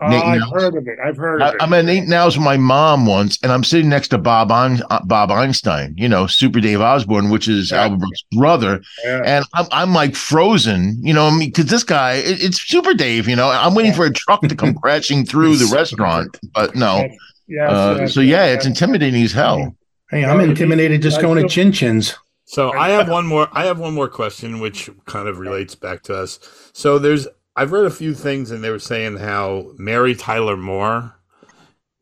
Uh, 0.01 0.09
Nate 0.09 0.25
I've 0.25 0.39
Nels. 0.41 0.53
heard 0.53 0.75
of 0.77 0.89
it. 0.89 0.99
I've 1.05 1.17
heard 1.17 1.41
I, 1.41 1.49
of 1.51 1.55
it. 1.55 1.63
I'm 1.63 1.73
at 1.73 1.85
Nate 1.85 2.03
'n 2.03 2.13
Al's 2.13 2.37
with 2.37 2.45
my 2.45 2.57
mom 2.57 3.07
once, 3.07 3.39
and 3.45 3.53
I'm 3.53 3.63
sitting 3.63 3.89
next 3.89 4.09
to 4.09 4.19
Bob 4.19 4.51
Ein, 4.51 4.83
uh, 4.91 4.99
Bob 5.05 5.31
Einstein, 5.31 5.95
you 5.97 6.09
know, 6.09 6.27
Super 6.27 6.61
Dave 6.61 6.81
Osborne, 6.81 7.31
which 7.31 7.47
is 7.47 7.71
Yeah. 7.71 7.83
Albert 7.83 7.99
Brooks' 7.99 8.25
brother, 8.37 8.83
Yeah. 9.05 9.23
and 9.25 9.45
I'm 9.55 9.67
I'm 9.71 9.95
like 9.95 10.17
frozen, 10.17 10.99
you 11.01 11.15
know, 11.15 11.29
I 11.29 11.31
mean, 11.31 11.51
because 11.51 11.67
this 11.67 11.85
guy, 11.85 12.15
it, 12.15 12.43
it's 12.43 12.61
Super 12.61 12.93
Dave, 12.93 13.29
you 13.29 13.37
know. 13.37 13.49
I'm 13.51 13.75
waiting 13.77 13.93
for 13.93 14.05
a 14.05 14.13
truck 14.13 14.41
to 14.43 14.57
come 14.57 14.75
crashing 14.83 15.25
through 15.25 15.57
the 15.59 15.73
restaurant, 15.73 16.39
but 16.53 16.75
no. 16.75 17.07
Yes, 17.47 17.71
Uh, 17.71 18.07
so 18.09 18.21
yeah, 18.21 18.47
it's 18.47 18.67
intimidating 18.67 19.23
as 19.23 19.31
hell. 19.33 19.77
Hey, 20.11 20.25
I'm 20.25 20.41
intimidated 20.41 21.03
just 21.03 21.21
going 21.21 21.41
to 21.41 21.49
Chin 21.49 21.71
Chins. 21.73 22.15
So 22.47 22.73
I 22.73 22.89
have 22.91 23.09
one 23.09 23.27
more. 23.27 23.49
I 23.53 23.65
have 23.67 23.79
one 23.79 23.95
more 23.95 24.09
question, 24.09 24.59
which 24.61 24.91
kind 25.07 25.29
of 25.29 25.39
relates 25.39 25.75
back 25.75 26.03
to 26.05 26.17
us. 26.17 26.41
So 26.73 26.99
there's. 26.99 27.29
I've 27.57 27.73
read 27.73 27.85
a 27.85 27.91
few 27.91 28.15
things, 28.15 28.51
and 28.51 28.65
they 28.65 28.71
were 28.71 28.79
saying 28.79 29.19
how 29.19 29.73
Mary 29.79 30.15
Tyler 30.15 30.57
Moore, 30.57 31.15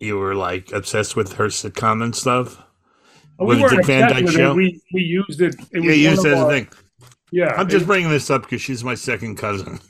you 0.00 0.16
were 0.18 0.34
like 0.34 0.72
obsessed 0.72 1.14
with 1.16 1.34
her 1.34 1.46
sitcom 1.48 2.02
and 2.02 2.14
stuff. 2.16 2.62
Oh, 3.38 3.46
we 3.46 3.60
with 3.62 3.72
weren't 3.72 3.86
Van 3.86 4.08
Dyke 4.08 4.24
with 4.24 4.34
Show? 4.34 4.52
it. 4.52 4.56
We 4.56 4.80
we 4.92 5.02
used 5.02 5.40
it. 5.40 5.54
it 5.72 5.82
Yeah, 5.82 5.90
was 5.90 5.98
used 5.98 6.24
one 6.24 6.32
as 6.32 6.40
of 6.40 6.48
a 6.48 6.50
thing. 6.50 6.68
Yeah. 7.32 7.54
I'm 7.56 7.68
just 7.68 7.84
it- 7.84 7.86
bringing 7.86 8.10
this 8.10 8.30
up 8.30 8.42
because 8.42 8.60
she's 8.62 8.84
my 8.84 8.94
second 8.94 9.36
cousin. 9.36 9.80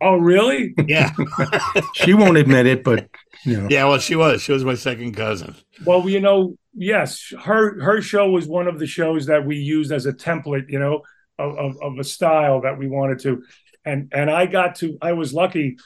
oh, 0.00 0.16
really? 0.16 0.74
Yeah, 0.86 1.10
She 1.94 2.14
won't 2.14 2.36
admit 2.36 2.66
it, 2.66 2.84
but 2.84 3.08
you 3.44 3.60
know. 3.62 3.68
yeah. 3.70 3.84
Well, 3.84 3.98
she 3.98 4.16
was. 4.16 4.42
She 4.42 4.52
was 4.52 4.64
my 4.64 4.74
second 4.74 5.14
cousin. 5.16 5.54
Well, 5.84 6.08
you 6.08 6.20
know, 6.20 6.56
yes, 6.74 7.32
her 7.44 7.80
her 7.82 8.00
show 8.02 8.30
was 8.30 8.46
one 8.46 8.66
of 8.68 8.78
the 8.78 8.86
shows 8.86 9.26
that 9.26 9.44
we 9.46 9.56
used 9.56 9.92
as 9.92 10.06
a 10.06 10.12
template, 10.12 10.68
you 10.68 10.78
know, 10.78 11.02
of, 11.38 11.56
of, 11.58 11.76
of 11.82 11.98
a 11.98 12.04
style 12.04 12.60
that 12.62 12.78
we 12.78 12.88
wanted 12.88 13.18
to, 13.20 13.42
and 13.86 14.10
and 14.12 14.30
I 14.30 14.46
got 14.46 14.76
to, 14.76 14.98
I 15.00 15.12
was 15.14 15.32
lucky 15.32 15.78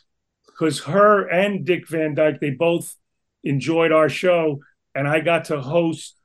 because 0.46 0.80
her 0.84 1.28
and 1.28 1.64
Dick 1.64 1.86
Van 1.88 2.14
Dyke, 2.14 2.40
they 2.40 2.50
both 2.50 2.96
enjoyed 3.44 3.92
our 3.92 4.08
show, 4.08 4.60
and 4.94 5.06
I 5.06 5.20
got 5.20 5.46
to 5.46 5.60
host 5.60 6.16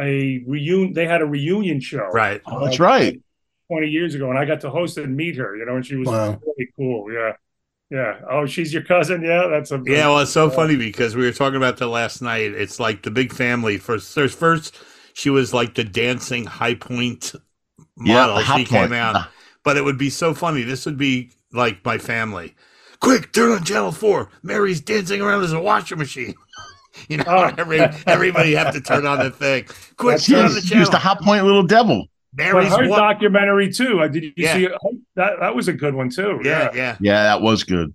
a 0.00 0.42
reunion. 0.46 0.92
They 0.92 1.06
had 1.06 1.22
a 1.22 1.26
reunion 1.26 1.80
show, 1.80 2.06
Right. 2.12 2.42
Oh, 2.46 2.64
that's 2.64 2.80
right. 2.80 3.20
twenty 3.68 3.88
years 3.88 4.14
ago, 4.14 4.28
and 4.30 4.38
I 4.38 4.44
got 4.44 4.60
to 4.62 4.70
host 4.70 4.98
it 4.98 5.04
and 5.04 5.16
meet 5.16 5.36
her, 5.36 5.56
you 5.56 5.64
know, 5.64 5.76
and 5.76 5.86
she 5.86 5.96
was 5.96 6.08
Wow. 6.08 6.40
really 6.46 6.68
cool. 6.76 7.12
Yeah, 7.12 7.32
yeah. 7.90 8.20
Oh, 8.30 8.46
she's 8.46 8.72
your 8.72 8.84
cousin? 8.84 9.22
Yeah, 9.22 9.48
that's 9.50 9.70
a 9.72 9.82
Yeah, 9.84 10.08
well, 10.08 10.20
it's 10.20 10.32
so 10.32 10.50
funny 10.50 10.76
because 10.76 11.16
we 11.16 11.24
were 11.24 11.32
talking 11.32 11.56
about 11.56 11.76
that 11.78 11.88
last 11.88 12.22
night. 12.22 12.52
It's 12.52 12.78
like 12.80 13.02
the 13.02 13.10
big 13.10 13.32
family. 13.32 13.78
First, 13.78 14.12
first, 14.36 14.76
she 15.14 15.30
was 15.30 15.52
like 15.52 15.74
the 15.74 15.84
dancing 15.84 16.46
high 16.46 16.74
point 16.74 17.34
model. 17.96 18.40
Hot 18.42 18.58
she 18.58 18.64
came 18.64 18.80
Point. 18.88 18.94
out, 18.94 19.16
ah. 19.16 19.30
But 19.64 19.76
it 19.76 19.84
would 19.84 19.98
be 19.98 20.10
so 20.10 20.32
funny. 20.34 20.62
This 20.62 20.86
would 20.86 20.96
be 20.98 21.30
like 21.52 21.84
my 21.84 21.98
family. 21.98 22.54
Quick, 23.00 23.32
turn 23.32 23.52
on 23.52 23.64
channel 23.64 23.92
four. 23.92 24.30
Mary's 24.42 24.80
dancing 24.80 25.20
around 25.20 25.42
as 25.42 25.52
a 25.52 25.60
washing 25.60 25.98
machine. 25.98 26.34
You 27.08 27.18
know, 27.18 27.24
Oh. 27.28 27.50
every, 27.58 27.78
everybody 28.08 28.52
have 28.54 28.74
to 28.74 28.80
turn 28.80 29.06
on 29.06 29.20
the 29.20 29.30
thing. 29.30 29.64
Quick, 29.96 30.16
That's 30.16 30.26
turn 30.26 30.46
on 30.46 30.54
the 30.54 30.60
She's, 30.60 30.70
she's 30.70 30.90
the 30.90 30.96
Hotpoint 30.96 31.44
little 31.44 31.62
devil. 31.62 32.06
But 32.34 32.42
Mary's 32.52 32.74
her 32.74 32.88
wa- 32.88 32.96
documentary 32.96 33.72
too. 33.72 34.00
Uh, 34.00 34.08
Did 34.08 34.24
you 34.24 34.32
Yeah. 34.36 34.54
see 34.54 34.64
it? 34.64 34.72
that? 35.14 35.34
That 35.38 35.54
was 35.54 35.68
a 35.68 35.72
good 35.72 35.94
one 35.94 36.10
too. 36.10 36.40
Yeah, 36.42 36.68
yeah. 36.74 36.96
Yeah, 37.00 37.22
that 37.22 37.42
was 37.42 37.62
good. 37.62 37.94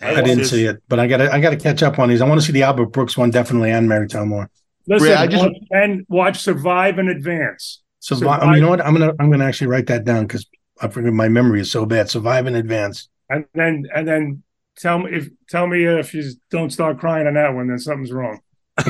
And 0.00 0.16
I 0.16 0.20
it's 0.20 0.22
didn't 0.22 0.38
just- 0.38 0.50
see 0.52 0.64
it, 0.64 0.82
but 0.88 0.98
I 1.00 1.06
got 1.06 1.18
to 1.18 1.30
I 1.32 1.38
got 1.38 1.50
to 1.50 1.56
catch 1.58 1.82
up 1.82 1.98
on 1.98 2.08
these. 2.08 2.22
I 2.22 2.26
want 2.26 2.40
to 2.40 2.46
see 2.46 2.52
the 2.52 2.62
Albert 2.62 2.86
Brooks 2.86 3.16
one 3.18 3.30
definitely 3.30 3.70
and 3.70 3.86
Mary 3.86 4.08
Tyler 4.08 4.24
Moore. 4.24 4.50
Listen, 4.88 5.08
Ray, 5.08 5.14
I 5.14 5.26
just- 5.26 5.42
watch, 5.44 5.52
and 5.70 6.06
watch 6.08 6.38
Survive 6.40 6.98
and 6.98 7.10
Advance. 7.10 7.81
Survive. 8.02 8.42
I 8.42 8.46
mean, 8.46 8.54
you 8.56 8.60
know 8.62 8.70
what? 8.70 8.84
I'm 8.84 8.94
gonna 8.94 9.12
I'm 9.20 9.30
gonna 9.30 9.44
actually 9.44 9.68
write 9.68 9.86
that 9.86 10.04
down 10.04 10.26
because 10.26 10.44
I 10.80 10.88
forget 10.88 11.12
my 11.12 11.28
memory 11.28 11.60
is 11.60 11.70
so 11.70 11.86
bad. 11.86 12.10
Survive 12.10 12.48
in 12.48 12.56
advance. 12.56 13.08
and 13.30 13.44
then 13.54 13.84
and 13.94 14.08
then 14.08 14.42
tell 14.76 14.98
me 14.98 15.12
if 15.12 15.28
tell 15.48 15.68
me 15.68 15.84
if 15.84 16.12
you 16.12 16.24
don't 16.50 16.70
start 16.70 16.98
crying 16.98 17.28
on 17.28 17.34
that 17.34 17.54
one, 17.54 17.68
then 17.68 17.78
something's 17.78 18.12
wrong. 18.12 18.40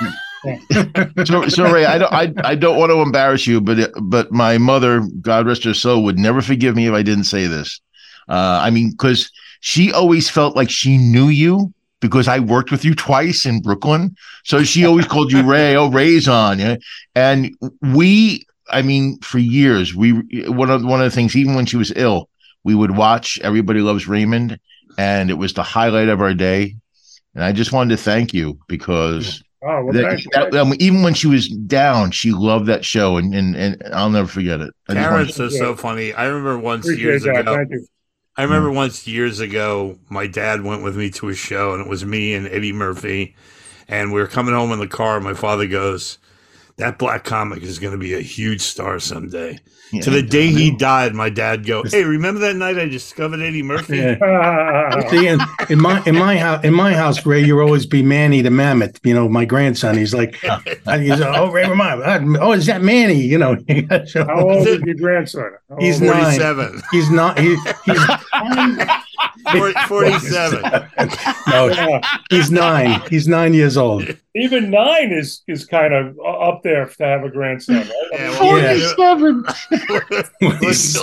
So, 1.24 1.46
so 1.46 1.70
Ray, 1.70 1.84
I 1.84 1.98
don't, 1.98 2.12
I, 2.12 2.32
I 2.42 2.56
don't 2.56 2.76
want 2.76 2.90
to 2.90 3.00
embarrass 3.00 3.46
you, 3.46 3.60
but, 3.60 3.90
but 4.02 4.32
my 4.32 4.58
mother, 4.58 5.06
God 5.20 5.46
rest 5.46 5.62
her 5.62 5.72
soul, 5.72 6.02
would 6.02 6.18
never 6.18 6.42
forgive 6.42 6.74
me 6.74 6.88
if 6.88 6.94
I 6.94 7.02
didn't 7.02 7.24
say 7.24 7.46
this. 7.46 7.80
Uh, 8.28 8.58
I 8.60 8.70
mean, 8.70 8.90
because 8.90 9.30
she 9.60 9.92
always 9.92 10.28
felt 10.28 10.56
like 10.56 10.68
she 10.68 10.98
knew 10.98 11.28
you 11.28 11.72
because 12.00 12.26
I 12.26 12.40
worked 12.40 12.72
with 12.72 12.84
you 12.84 12.96
twice 12.96 13.46
in 13.46 13.62
Brooklyn, 13.62 14.16
so 14.42 14.64
she 14.64 14.84
always 14.84 15.06
called 15.06 15.30
you 15.30 15.44
Ray. 15.44 15.76
Oh, 15.76 15.88
Ray's 15.88 16.26
on, 16.26 16.58
yeah. 16.58 16.74
And 17.14 17.54
we, 17.80 18.44
I 18.72 18.82
mean, 18.82 19.18
for 19.20 19.38
years, 19.38 19.94
we 19.94 20.12
one 20.48 20.70
of 20.70 20.84
one 20.84 21.00
of 21.00 21.04
the 21.10 21.14
things, 21.14 21.36
even 21.36 21.54
when 21.54 21.66
she 21.66 21.76
was 21.76 21.92
ill, 21.96 22.28
we 22.64 22.74
would 22.74 22.96
watch 22.96 23.38
Everybody 23.42 23.80
Loves 23.80 24.08
Raymond, 24.08 24.58
and 24.98 25.30
it 25.30 25.34
was 25.34 25.52
the 25.54 25.62
highlight 25.62 26.08
of 26.08 26.20
our 26.20 26.34
day. 26.34 26.76
And 27.34 27.42
I 27.44 27.52
just 27.52 27.72
wanted 27.72 27.96
to 27.96 28.02
thank 28.02 28.34
you 28.34 28.58
because 28.68 29.42
Oh, 29.64 29.84
well, 29.84 29.92
that- 29.92 30.08
thank 30.08 30.24
you. 30.24 30.30
that- 30.34 30.54
um, 30.56 30.74
even 30.80 31.02
when 31.02 31.14
she 31.14 31.26
was 31.28 31.48
down, 31.48 32.10
she 32.10 32.32
loved 32.32 32.66
that 32.66 32.84
show, 32.84 33.16
and 33.16 33.34
and, 33.34 33.54
and 33.56 33.82
I'll 33.94 34.10
never 34.10 34.28
forget 34.28 34.60
it. 34.60 34.72
I 34.88 34.94
just 34.94 35.10
wanted- 35.10 35.34
Karen's 35.34 35.34
so, 35.36 35.48
so 35.48 35.76
funny. 35.76 36.12
I 36.12 36.26
remember 36.26 36.58
once 36.58 36.84
Appreciate 36.86 37.04
years 37.04 37.22
that. 37.24 37.40
ago. 37.40 37.56
Thank 37.56 37.70
you. 37.70 37.86
I 38.36 38.44
remember 38.44 38.70
once 38.70 39.06
years 39.06 39.40
ago, 39.40 39.98
my 40.08 40.26
dad 40.26 40.62
went 40.62 40.82
with 40.82 40.96
me 40.96 41.10
to 41.10 41.28
a 41.28 41.34
show, 41.34 41.74
and 41.74 41.82
it 41.82 41.88
was 41.88 42.04
me 42.04 42.32
and 42.34 42.48
Eddie 42.48 42.72
Murphy, 42.72 43.36
and 43.88 44.10
we 44.12 44.20
were 44.20 44.26
coming 44.26 44.54
home 44.54 44.72
in 44.72 44.78
the 44.78 44.86
car. 44.88 45.16
And 45.16 45.24
my 45.24 45.34
father 45.34 45.66
goes, 45.66 46.16
"That 46.76 46.98
black 46.98 47.24
comic 47.24 47.62
is 47.62 47.78
going 47.78 47.92
to 47.92 47.98
be 47.98 48.14
a 48.14 48.20
huge 48.20 48.60
star 48.60 48.98
someday." 48.98 49.58
Yeah. 49.92 50.00
To 50.02 50.10
the 50.10 50.22
day 50.22 50.46
he 50.46 50.70
died, 50.74 51.14
my 51.14 51.28
dad 51.28 51.66
go, 51.66 51.82
"Hey, 51.84 52.04
remember 52.04 52.40
that 52.40 52.56
night 52.56 52.78
I 52.78 52.88
discovered 52.88 53.40
Eddie 53.40 53.62
Murphy?" 53.62 53.98
Yeah. 53.98 55.08
See, 55.10 55.26
in, 55.26 55.38
in 55.68 55.82
my 55.82 56.02
in 56.06 56.14
my 56.14 56.38
house 56.38 56.64
in 56.64 56.72
my 56.72 56.94
house, 56.94 57.26
Ray, 57.26 57.44
you'll 57.44 57.60
always 57.60 57.84
be 57.84 58.02
Manny 58.02 58.40
the 58.40 58.50
Mammoth. 58.50 58.98
You 59.04 59.12
know, 59.12 59.28
my 59.28 59.44
grandson. 59.44 59.98
He's 59.98 60.14
like, 60.14 60.36
he's 60.66 60.86
like, 60.86 61.38
oh 61.38 61.50
Ray, 61.50 61.68
remind 61.68 62.02
oh, 62.38 62.52
is 62.52 62.64
that 62.66 62.80
Manny? 62.82 63.20
You 63.20 63.36
know, 63.36 63.56
How 64.14 64.40
old 64.40 64.66
is 64.66 64.80
your 64.80 64.94
grandson? 64.94 65.50
How 65.68 65.76
He's 65.76 66.00
old 66.00 66.16
is- 66.16 66.38
nine. 66.38 66.82
He's 66.90 67.10
not. 67.10 67.38
He, 67.38 67.54
he's 67.84 68.00
Forty- 69.52 69.74
Forty-seven. 69.88 70.62
no, 71.48 72.00
he's 72.30 72.50
nine. 72.50 73.00
He's 73.10 73.26
nine 73.28 73.54
years 73.54 73.76
old. 73.76 74.04
Even 74.34 74.70
nine 74.70 75.12
is 75.12 75.42
is 75.48 75.64
kind 75.64 75.92
of 75.94 76.18
up 76.26 76.62
there 76.62 76.86
to 76.86 77.04
have 77.04 77.24
a 77.24 77.30
grandson. 77.30 77.76
Right? 77.76 77.90
I 77.90 78.16
Yeah, 78.16 78.30
mean, 78.30 78.38
well, 78.40 78.58
Yeah. 78.98 79.14
look, 79.14 79.46
He's- 80.60 80.96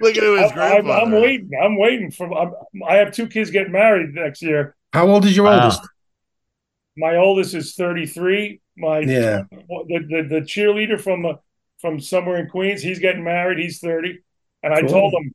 look 0.00 0.16
at 0.16 0.22
his 0.22 0.22
I- 0.22 0.44
I'm, 0.46 0.52
grandfather. 0.54 0.92
I'm 0.92 1.10
waiting. 1.12 1.50
I'm 1.62 1.78
waiting 1.78 2.10
for. 2.10 2.32
I'm, 2.36 2.52
I 2.88 2.96
have 2.96 3.12
two 3.12 3.26
kids 3.26 3.50
getting 3.50 3.72
married 3.72 4.14
next 4.14 4.42
year. 4.42 4.74
How 4.92 5.08
old 5.08 5.24
is 5.24 5.36
your 5.36 5.46
Wow. 5.46 5.64
oldest? 5.64 5.82
My 6.96 7.16
oldest 7.16 7.54
is 7.54 7.74
33. 7.74 8.60
My 8.78 9.00
Yeah. 9.00 9.42
the, 9.50 9.98
the 10.08 10.26
the 10.28 10.40
cheerleader 10.42 11.00
from 11.00 11.26
uh, 11.26 11.34
from 11.80 12.00
somewhere 12.00 12.38
in 12.38 12.48
Queens, 12.48 12.82
he's 12.82 12.98
getting 12.98 13.22
married. 13.24 13.58
He's 13.58 13.78
30, 13.80 14.18
and 14.62 14.72
I 14.72 14.80
Cool. 14.80 14.88
told 14.88 15.14
him, 15.14 15.34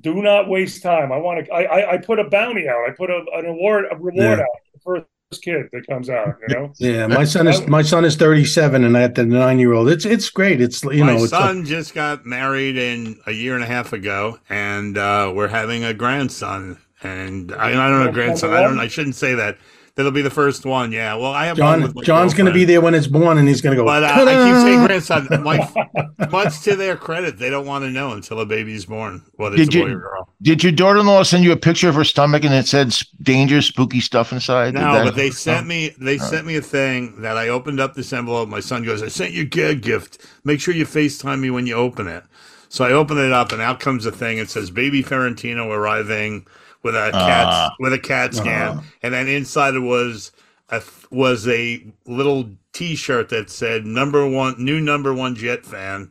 do 0.00 0.22
not 0.22 0.48
waste 0.48 0.82
time. 0.82 1.12
I 1.12 1.16
want 1.18 1.46
to. 1.46 1.52
I, 1.52 1.62
I 1.62 1.92
I 1.92 1.96
put 1.98 2.18
a 2.18 2.24
bounty 2.28 2.68
out. 2.68 2.88
I 2.88 2.92
put 2.92 3.10
a, 3.10 3.24
an 3.34 3.46
award 3.46 3.86
a 3.90 3.96
reward 3.96 4.14
Yeah. 4.38 4.44
out 4.44 4.48
for 4.82 5.00
the 5.00 5.06
first 5.30 5.42
kid 5.42 5.66
that 5.72 5.86
comes 5.86 6.08
out. 6.10 6.36
You 6.48 6.54
know. 6.54 6.72
Yeah, 6.78 7.06
my 7.06 7.24
son 7.24 7.48
is 7.48 7.66
my 7.66 7.82
son 7.82 8.04
is 8.04 8.16
thirty 8.16 8.44
seven, 8.44 8.84
and 8.84 8.96
I 8.96 9.00
had 9.00 9.14
the 9.14 9.24
nine 9.24 9.58
year 9.58 9.72
old. 9.72 9.88
It's 9.88 10.04
it's 10.04 10.30
great. 10.30 10.60
It's 10.60 10.82
you 10.84 11.04
My 11.04 11.14
know, 11.14 11.24
it's 11.24 11.32
like, 11.32 11.42
son 11.42 11.64
just 11.64 11.94
got 11.94 12.24
married 12.26 12.76
in 12.76 13.18
a 13.26 13.32
year 13.32 13.54
and 13.54 13.64
a 13.64 13.66
half 13.66 13.92
ago, 13.92 14.38
and 14.48 14.96
uh, 14.96 15.32
we're 15.34 15.48
having 15.48 15.84
a 15.84 15.94
grandson. 15.94 16.78
And 17.02 17.52
I, 17.52 17.70
I 17.70 17.88
don't 17.90 18.04
know 18.04 18.12
grandson. 18.12 18.52
I 18.52 18.60
don't. 18.62 18.78
I 18.78 18.88
shouldn't 18.88 19.14
say 19.14 19.34
that. 19.34 19.56
That'll 20.00 20.12
be 20.12 20.22
the 20.22 20.30
first 20.30 20.64
one. 20.64 20.92
Yeah. 20.92 21.14
Well, 21.14 21.32
I 21.32 21.46
have 21.46 21.58
one 21.58 21.80
John 21.80 21.82
with 21.82 21.94
my 21.94 22.02
John's 22.02 22.34
going 22.34 22.46
to 22.46 22.52
be 22.52 22.64
there 22.64 22.80
when 22.80 22.94
it's 22.94 23.06
born, 23.06 23.38
and 23.38 23.46
he's 23.46 23.60
going 23.60 23.76
to 23.76 23.82
go. 23.82 23.84
But 23.86 24.02
uh, 24.02 24.06
I 24.06 24.18
keep 24.18 24.62
saying 24.64 24.86
grandson. 24.86 25.42
My, 25.42 25.70
much 26.30 26.60
to 26.62 26.76
their 26.76 26.96
credit, 26.96 27.38
they 27.38 27.50
don't 27.50 27.66
want 27.66 27.84
to 27.84 27.90
know 27.90 28.12
until 28.12 28.40
a 28.40 28.46
baby's 28.46 28.86
born 28.86 29.22
whether 29.36 29.56
it's 29.56 29.68
Did 29.68 29.74
a 29.74 29.78
you- 29.78 29.84
boy 29.86 29.92
or 29.96 30.00
girl. 30.00 30.28
Did 30.42 30.62
your 30.62 30.72
daughter-in-law 30.72 31.24
send 31.24 31.44
you 31.44 31.52
a 31.52 31.56
picture 31.56 31.88
of 31.90 31.94
her 31.94 32.04
stomach 32.04 32.44
and 32.44 32.54
it 32.54 32.66
said 32.66 32.86
s- 32.88 33.04
danger, 33.22 33.60
spooky 33.60 34.00
stuff 34.00 34.32
inside? 34.32 34.72
No, 34.74 34.80
that- 34.94 35.04
but 35.04 35.14
they 35.14 35.30
sent 35.30 35.66
me 35.66 35.94
they 35.98 36.16
sent 36.18 36.46
me 36.46 36.56
a 36.56 36.62
thing 36.62 37.20
that 37.22 37.36
I 37.36 37.48
opened 37.48 37.78
up 37.78 37.94
this 37.94 38.12
envelope. 38.12 38.48
My 38.48 38.60
son 38.60 38.82
goes, 38.84 39.02
I 39.02 39.08
sent 39.08 39.32
you 39.32 39.42
a 39.42 39.74
gift. 39.74 40.26
Make 40.44 40.60
sure 40.60 40.72
you 40.74 40.86
FaceTime 40.86 41.40
me 41.40 41.50
when 41.50 41.66
you 41.66 41.74
open 41.74 42.06
it. 42.08 42.24
So 42.70 42.84
I 42.84 42.92
open 42.92 43.18
it 43.18 43.32
up 43.32 43.52
and 43.52 43.60
out 43.60 43.80
comes 43.80 44.06
a 44.06 44.12
thing. 44.12 44.38
It 44.38 44.48
says 44.48 44.70
baby 44.70 45.02
Ferrentino 45.02 45.68
arriving 45.70 46.46
with 46.82 46.94
a 46.94 47.10
cat 47.12 47.46
Ah. 47.46 47.74
with 47.78 47.92
a 47.92 47.98
cat 47.98 48.34
scan. 48.34 48.78
Ah. 48.78 48.84
And 49.02 49.14
then 49.14 49.28
inside 49.28 49.74
it 49.74 49.80
was 49.80 50.32
a 50.70 50.82
was 51.10 51.46
a 51.48 51.84
little 52.06 52.50
t 52.72 52.94
shirt 52.94 53.28
that 53.30 53.50
said 53.50 53.84
number 53.86 54.26
one 54.28 54.54
new 54.58 54.80
number 54.80 55.12
one 55.14 55.34
jet 55.34 55.64
fan. 55.66 56.10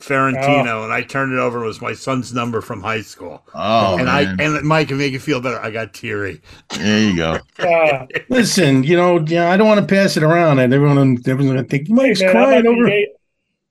Ferrentino, 0.00 0.84
and 0.84 0.92
I 0.92 1.00
turned 1.02 1.32
it 1.32 1.38
over. 1.38 1.62
It 1.64 1.66
was 1.66 1.80
my 1.80 1.94
son's 1.94 2.34
number 2.34 2.60
from 2.60 2.82
high 2.82 3.00
school, 3.00 3.42
Oh, 3.54 3.96
and 3.96 4.04
man. 4.06 4.38
I 4.38 4.42
and 4.44 4.62
Mike 4.66 4.88
can 4.88 4.98
make 4.98 5.12
you 5.12 5.20
feel 5.20 5.40
better. 5.40 5.58
I 5.60 5.70
got 5.70 5.94
teary. 5.94 6.42
there 6.76 7.00
you 7.00 7.16
go. 7.16 7.38
Uh, 7.58 8.06
Listen, 8.28 8.82
you 8.82 8.96
know, 8.96 9.20
yeah, 9.20 9.50
I 9.50 9.56
don't 9.56 9.66
want 9.68 9.80
to 9.80 9.86
pass 9.86 10.16
it 10.18 10.22
around, 10.22 10.58
and 10.58 10.74
everyone, 10.74 11.16
everyone's 11.26 11.46
going 11.52 11.56
to 11.56 11.64
think 11.64 11.88
Mike's 11.88 12.20
man, 12.20 12.30
crying 12.32 12.66
over. 12.66 12.84
the 12.84 12.92
age, 12.92 13.08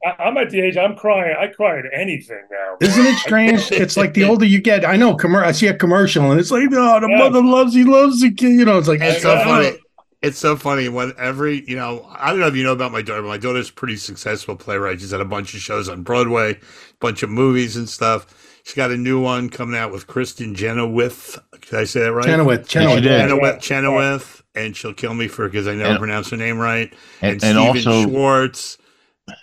I, 0.06 0.24
I'm 0.24 0.38
at 0.38 0.50
the 0.50 0.60
age 0.62 0.78
I'm 0.78 0.96
crying. 0.96 1.36
I 1.40 1.48
cry 1.48 1.80
at 1.80 1.86
anything 1.94 2.42
now. 2.52 2.78
Isn't 2.82 3.06
it 3.06 3.18
strange? 3.18 3.72
It's 3.72 3.96
like 3.98 4.14
the 4.14 4.24
older 4.30 4.46
you 4.46 4.62
get. 4.62 4.86
I 4.86 4.96
know. 4.96 5.16
Commer- 5.16 5.44
I 5.46 5.52
see 5.52 5.68
a 5.68 5.74
commercial, 5.74 6.30
and 6.32 6.40
it's 6.40 6.52
like, 6.52 6.64
oh, 6.72 7.00
the 7.00 7.08
Yeah. 7.10 7.18
mother 7.18 7.44
loves, 7.44 7.74
he 7.74 7.84
loves 7.84 8.22
the 8.22 8.32
kid. 8.32 8.52
You 8.60 8.66
know, 8.66 8.78
it's 8.78 8.88
like, 8.88 9.02
It's 9.02 9.22
so 9.22 9.36
funny. 9.44 9.78
It's 10.22 10.38
so 10.38 10.56
funny 10.56 10.88
when 10.88 11.12
every, 11.18 11.66
you 11.70 11.76
know, 11.76 12.08
I 12.18 12.30
don't 12.32 12.40
know 12.40 12.48
if 12.48 12.56
you 12.56 12.64
know 12.64 12.72
about 12.72 12.94
my 12.94 13.02
daughter, 13.02 13.22
but 13.22 13.28
my 13.28 13.38
daughter's 13.38 13.70
a 13.70 13.74
pretty 13.74 13.98
successful 13.98 14.56
playwright. 14.56 15.02
She's 15.02 15.12
had 15.12 15.20
a 15.20 15.26
bunch 15.26 15.54
of 15.54 15.60
shows 15.60 15.90
on 15.90 16.02
Broadway, 16.04 16.52
a 16.54 16.58
bunch 17.02 17.24
of 17.24 17.30
movies 17.30 17.76
and 17.76 17.90
stuff. 17.90 18.26
She's 18.64 18.74
got 18.74 18.92
a 18.92 18.96
new 18.96 19.20
one 19.20 19.50
coming 19.50 19.78
out 19.78 19.92
with 19.92 20.08
Kristin 20.08 20.56
Chenoweth. 20.56 21.38
Did 21.64 21.74
I 21.74 21.84
say 21.84 22.00
that 22.02 22.14
right? 22.14 22.26
Chenoweth, 22.26 22.70
she 22.70 22.80
Chenoweth. 22.80 23.04
did. 23.04 23.20
Chenoweth, 23.28 23.62
Chenoweth, 23.62 24.44
and 24.56 24.74
she'll 24.78 24.94
kill 24.94 25.14
me 25.14 25.28
for 25.28 25.50
because 25.50 25.68
I 25.68 25.76
never 25.76 25.90
And- 25.90 26.00
pronounce 26.00 26.30
her 26.30 26.38
name 26.38 26.58
right. 26.58 26.94
And, 27.22 27.44
And, 27.44 27.44
and 27.44 27.74
Stephen 27.74 27.92
also 27.92 28.10
Schwartz 28.10 28.78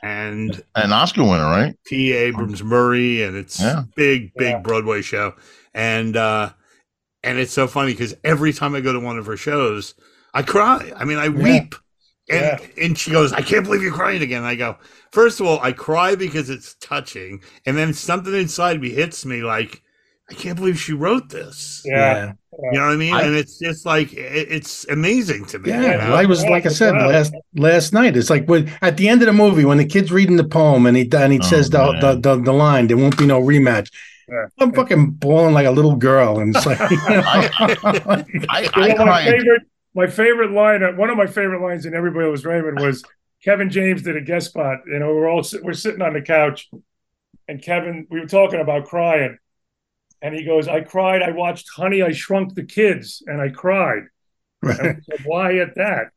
and 0.03 0.62
an 0.74 0.93
Oscar 0.93 1.22
winner, 1.22 1.45
right? 1.45 1.74
T. 1.87 2.12
Abrams 2.12 2.62
Murray, 2.62 3.22
and 3.22 3.37
it's 3.37 3.61
Yeah. 3.61 3.85
big, 3.97 4.33
big 4.35 4.51
Yeah. 4.51 4.59
Broadway 4.59 5.03
show. 5.03 5.35
And 5.74 6.16
uh 6.16 6.51
and 7.22 7.39
it's 7.39 7.53
so 7.53 7.66
funny 7.66 7.93
because 7.93 8.14
every 8.24 8.53
time 8.53 8.74
I 8.74 8.81
go 8.81 8.93
to 8.93 9.01
one 9.01 9.18
of 9.18 9.26
her 9.26 9.37
shows, 9.37 9.95
I 10.33 10.43
cry. 10.43 10.93
I 10.97 11.05
mean, 11.05 11.18
I 11.18 11.28
weep. 11.28 11.74
And 12.31 12.41
Yeah. 12.41 12.59
and 12.85 12.99
she 12.99 13.11
goes, 13.11 13.33
I 13.33 13.43
can't 13.43 13.64
believe 13.64 13.83
you're 13.83 13.93
crying 13.93 14.22
again. 14.22 14.45
I 14.45 14.55
go, 14.55 14.76
first 15.12 15.41
of 15.41 15.47
all, 15.47 15.59
I 15.61 15.72
cry 15.72 16.14
because 16.14 16.49
it's 16.49 16.74
touching, 16.81 17.43
and 17.66 17.76
then 17.76 17.93
something 17.93 18.35
inside 18.35 18.81
me 18.81 18.91
hits 18.91 19.24
me 19.24 19.43
like, 19.43 19.83
I 20.31 20.35
can't 20.35 20.57
believe 20.57 20.78
she 20.81 20.93
wrote 20.93 21.28
this. 21.28 21.83
Yeah. 21.85 22.33
You 22.72 22.78
know 22.78 22.87
what 22.87 22.93
I 22.93 22.97
mean? 22.97 23.14
I- 23.14 23.22
and 23.22 23.35
it's 23.35 23.59
just 23.59 23.85
like 23.85 24.12
it, 24.12 24.49
it's 24.51 24.87
amazing 24.89 25.47
to 25.47 25.59
me. 25.59 25.70
Yeah, 25.70 25.81
you 25.81 25.89
know? 25.99 26.14
I 26.14 26.24
was 26.26 26.45
like 26.45 26.66
I 26.66 26.68
said 26.68 26.95
last 26.95 27.33
last 27.55 27.93
night. 27.93 28.16
It's 28.16 28.31
like 28.31 28.47
when 28.47 28.70
at 28.83 28.97
the 28.97 29.09
end 29.09 29.22
of 29.22 29.26
the 29.26 29.33
movie 29.33 29.64
when 29.64 29.78
the 29.78 29.85
kid's 29.85 30.12
reading 30.12 30.37
the 30.37 30.45
poem 30.45 30.87
and 30.87 30.97
he 30.97 31.09
and 31.12 31.33
he 31.33 31.39
Oh, 31.41 31.43
says 31.43 31.70
the, 31.70 31.93
the 32.01 32.20
the 32.20 32.43
the 32.43 32.53
line, 32.53 32.87
"There 32.87 32.97
won't 32.97 33.18
be 33.18 33.26
no 33.26 33.41
rematch." 33.41 33.91
Yeah. 34.28 34.47
I'm 34.61 34.72
fucking 34.72 35.12
bawling 35.12 35.55
like 35.55 35.66
a 35.66 35.70
little 35.72 35.97
girl, 35.97 36.39
and 36.39 36.55
it's 36.55 36.64
like, 36.64 36.78
you 36.78 36.97
know, 36.97 37.22
I, 37.26 38.61
You 38.62 38.70
I 38.74 38.89
know, 38.89 38.97
my 38.99 39.05
cry. 39.05 39.24
favorite, 39.24 39.62
my 39.95 40.07
favorite 40.07 40.51
line, 40.53 40.83
uh, 40.85 40.93
one 40.93 41.11
of 41.11 41.16
my 41.16 41.26
favorite 41.26 41.61
lines 41.61 41.85
in 41.85 41.95
Everybody 41.95 42.28
Was 42.31 42.45
Raymond 42.45 42.78
was 42.78 43.03
Kevin 43.45 43.70
James 43.70 44.03
did 44.03 44.16
a 44.16 44.20
guest 44.20 44.51
spot. 44.51 44.81
You 44.87 45.01
know, 45.01 45.09
we're 45.14 45.28
all 45.28 45.43
we're 45.62 45.72
sitting 45.72 46.03
on 46.03 46.12
the 46.12 46.22
couch, 46.22 46.70
and 47.49 47.61
Kevin, 47.61 48.07
we 48.09 48.20
were 48.20 48.26
talking 48.26 48.61
about 48.61 48.87
crying, 48.87 49.37
and 50.22 50.34
he 50.34 50.44
goes, 50.44 50.68
"I 50.68 50.82
cried. 50.82 51.22
I 51.22 51.30
watched 51.30 51.68
Honey, 51.74 52.02
I 52.02 52.12
Shrunk 52.12 52.54
the 52.54 52.64
Kids, 52.64 53.22
and 53.26 53.40
I 53.40 53.48
cried." 53.48 54.04
And 54.62 54.78
right. 54.78 54.96
we 54.96 55.02
said, 55.02 55.24
Why 55.24 55.58
at 55.58 55.74
that? 55.76 56.08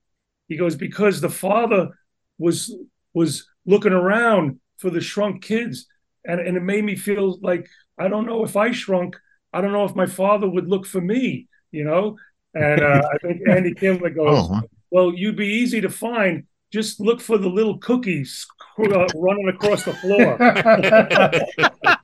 He 0.48 0.58
goes, 0.58 0.76
Because 0.76 1.22
the 1.22 1.30
father 1.30 1.90
was 2.38 2.76
was 3.14 3.48
looking 3.66 3.94
around 3.94 4.60
for 4.80 4.90
the 4.90 5.02
shrunk 5.02 5.44
kids, 5.44 5.88
and 6.26 6.40
and 6.40 6.58
it 6.58 6.64
made 6.64 6.84
me 6.84 6.96
feel 6.96 7.40
like 7.42 7.68
I 7.98 8.08
don't 8.08 8.26
know 8.26 8.44
if 8.44 8.56
I 8.56 8.72
shrunk. 8.72 9.16
I 9.54 9.62
don't 9.62 9.72
know 9.72 9.86
if 9.86 9.96
my 9.96 10.08
father 10.08 10.50
would 10.50 10.68
look 10.68 10.86
for 10.86 11.02
me. 11.02 11.48
You 11.72 11.86
know. 11.86 12.18
And 12.56 12.82
uh, 12.82 13.02
I 13.12 13.18
think 13.18 13.42
Andy 13.50 13.74
Kindler 13.74 14.12
goes, 14.12 14.48
Oh, 14.52 14.62
well, 14.92 15.14
you'd 15.14 15.36
be 15.36 15.48
easy 15.48 15.82
to 15.82 15.90
find. 15.90 16.44
Just 16.72 17.00
look 17.00 17.22
for 17.22 17.38
the 17.38 17.50
little 17.50 17.78
cookies 17.78 18.48
uh, 18.80 19.08
running 19.16 19.50
across 19.50 19.84
the 19.84 19.94
floor. 19.94 20.38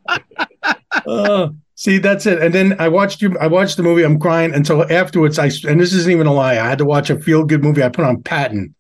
Uh, 1.08 1.50
see, 1.80 1.98
that's 1.98 2.26
it. 2.26 2.42
And 2.44 2.54
then 2.54 2.76
I 2.80 2.88
watched 2.90 3.22
you. 3.22 3.38
I 3.40 3.48
watched 3.48 3.78
the 3.78 3.84
movie. 3.84 4.04
I'm 4.04 4.20
crying 4.20 4.54
until 4.54 4.84
afterwards. 4.92 5.40
I 5.40 5.46
and 5.68 5.80
this 5.80 5.94
isn't 5.94 6.12
even 6.12 6.28
a 6.28 6.34
lie. 6.34 6.54
I 6.60 6.68
had 6.68 6.78
to 6.80 6.86
watch 6.86 7.10
a 7.10 7.18
feel 7.20 7.44
good 7.46 7.64
movie. 7.64 7.82
I 7.84 7.90
put 7.90 8.06
on 8.06 8.22
Patton. 8.22 8.76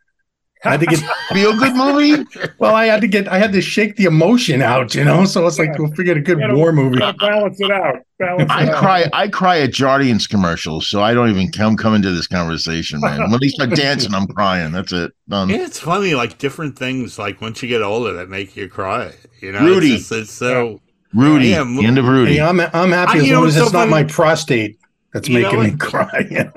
I 0.65 0.71
had 0.71 0.81
to 0.81 0.87
get 0.87 0.99
feel 1.31 1.57
good 1.57 1.73
movie. 1.73 2.25
well. 2.59 2.75
I 2.75 2.85
had 2.87 2.99
to 2.99 3.07
get. 3.07 3.29
I 3.29 3.37
had 3.37 3.53
to 3.53 3.61
shake 3.61 3.95
the 3.95 4.03
emotion 4.03 4.61
out. 4.61 4.93
You 4.93 5.05
know. 5.05 5.23
So 5.23 5.47
it's 5.47 5.57
like 5.57 5.69
Yeah. 5.69 5.75
we'll 5.79 5.93
forget 5.95 6.17
a 6.17 6.19
good 6.21 6.37
war 6.53 6.73
movie. 6.73 6.99
Balance 6.99 7.61
it 7.61 7.71
out. 7.71 7.95
Balance 8.19 8.41
it 8.43 8.51
I 8.51 8.67
out. 8.69 8.75
cry. 8.83 9.09
I 9.13 9.29
cry 9.29 9.59
at 9.61 9.69
Jardiance 9.69 10.27
commercials, 10.29 10.85
so 10.87 11.01
I 11.01 11.13
don't 11.13 11.29
even 11.29 11.49
come 11.53 11.77
come 11.77 11.95
into 11.95 12.11
this 12.11 12.27
conversation, 12.27 12.99
man. 12.99 13.31
When 13.31 13.39
they 13.39 13.47
start 13.47 13.69
dancing, 13.69 14.13
I'm 14.13 14.27
crying. 14.27 14.73
That's 14.73 14.91
it. 14.91 15.13
Done. 15.29 15.47
Yeah, 15.47 15.63
it's 15.65 15.79
funny, 15.79 16.13
like 16.13 16.37
different 16.39 16.77
things, 16.77 17.17
like 17.17 17.39
once 17.39 17.63
you 17.63 17.69
get 17.69 17.81
older, 17.81 18.11
that 18.15 18.27
make 18.29 18.57
you 18.57 18.67
cry. 18.67 19.13
You 19.41 19.53
know, 19.53 19.61
Rudy. 19.61 19.93
it's, 19.93 20.09
just- 20.09 20.11
it's 20.23 20.31
so. 20.33 20.81
Rudy. 21.13 21.47
Yeah, 21.49 21.63
the 21.63 21.85
end 21.85 21.97
of 21.97 22.05
Rudy. 22.07 22.33
Hey, 22.35 22.41
I'm 22.41 22.59
I'm 22.59 22.91
happy 22.91 23.19
I- 23.19 23.21
as 23.21 23.25
you 23.27 23.33
know 23.33 23.39
long 23.39 23.47
as 23.47 23.55
what's 23.55 23.65
it's 23.65 23.71
so 23.71 23.79
not 23.79 23.89
my 23.89 24.03
prostate 24.03 24.79
that's 25.13 25.27
You 25.27 25.41
making 25.41 25.59
me 25.63 25.71
cry. 25.77 26.25
You? 26.29 26.51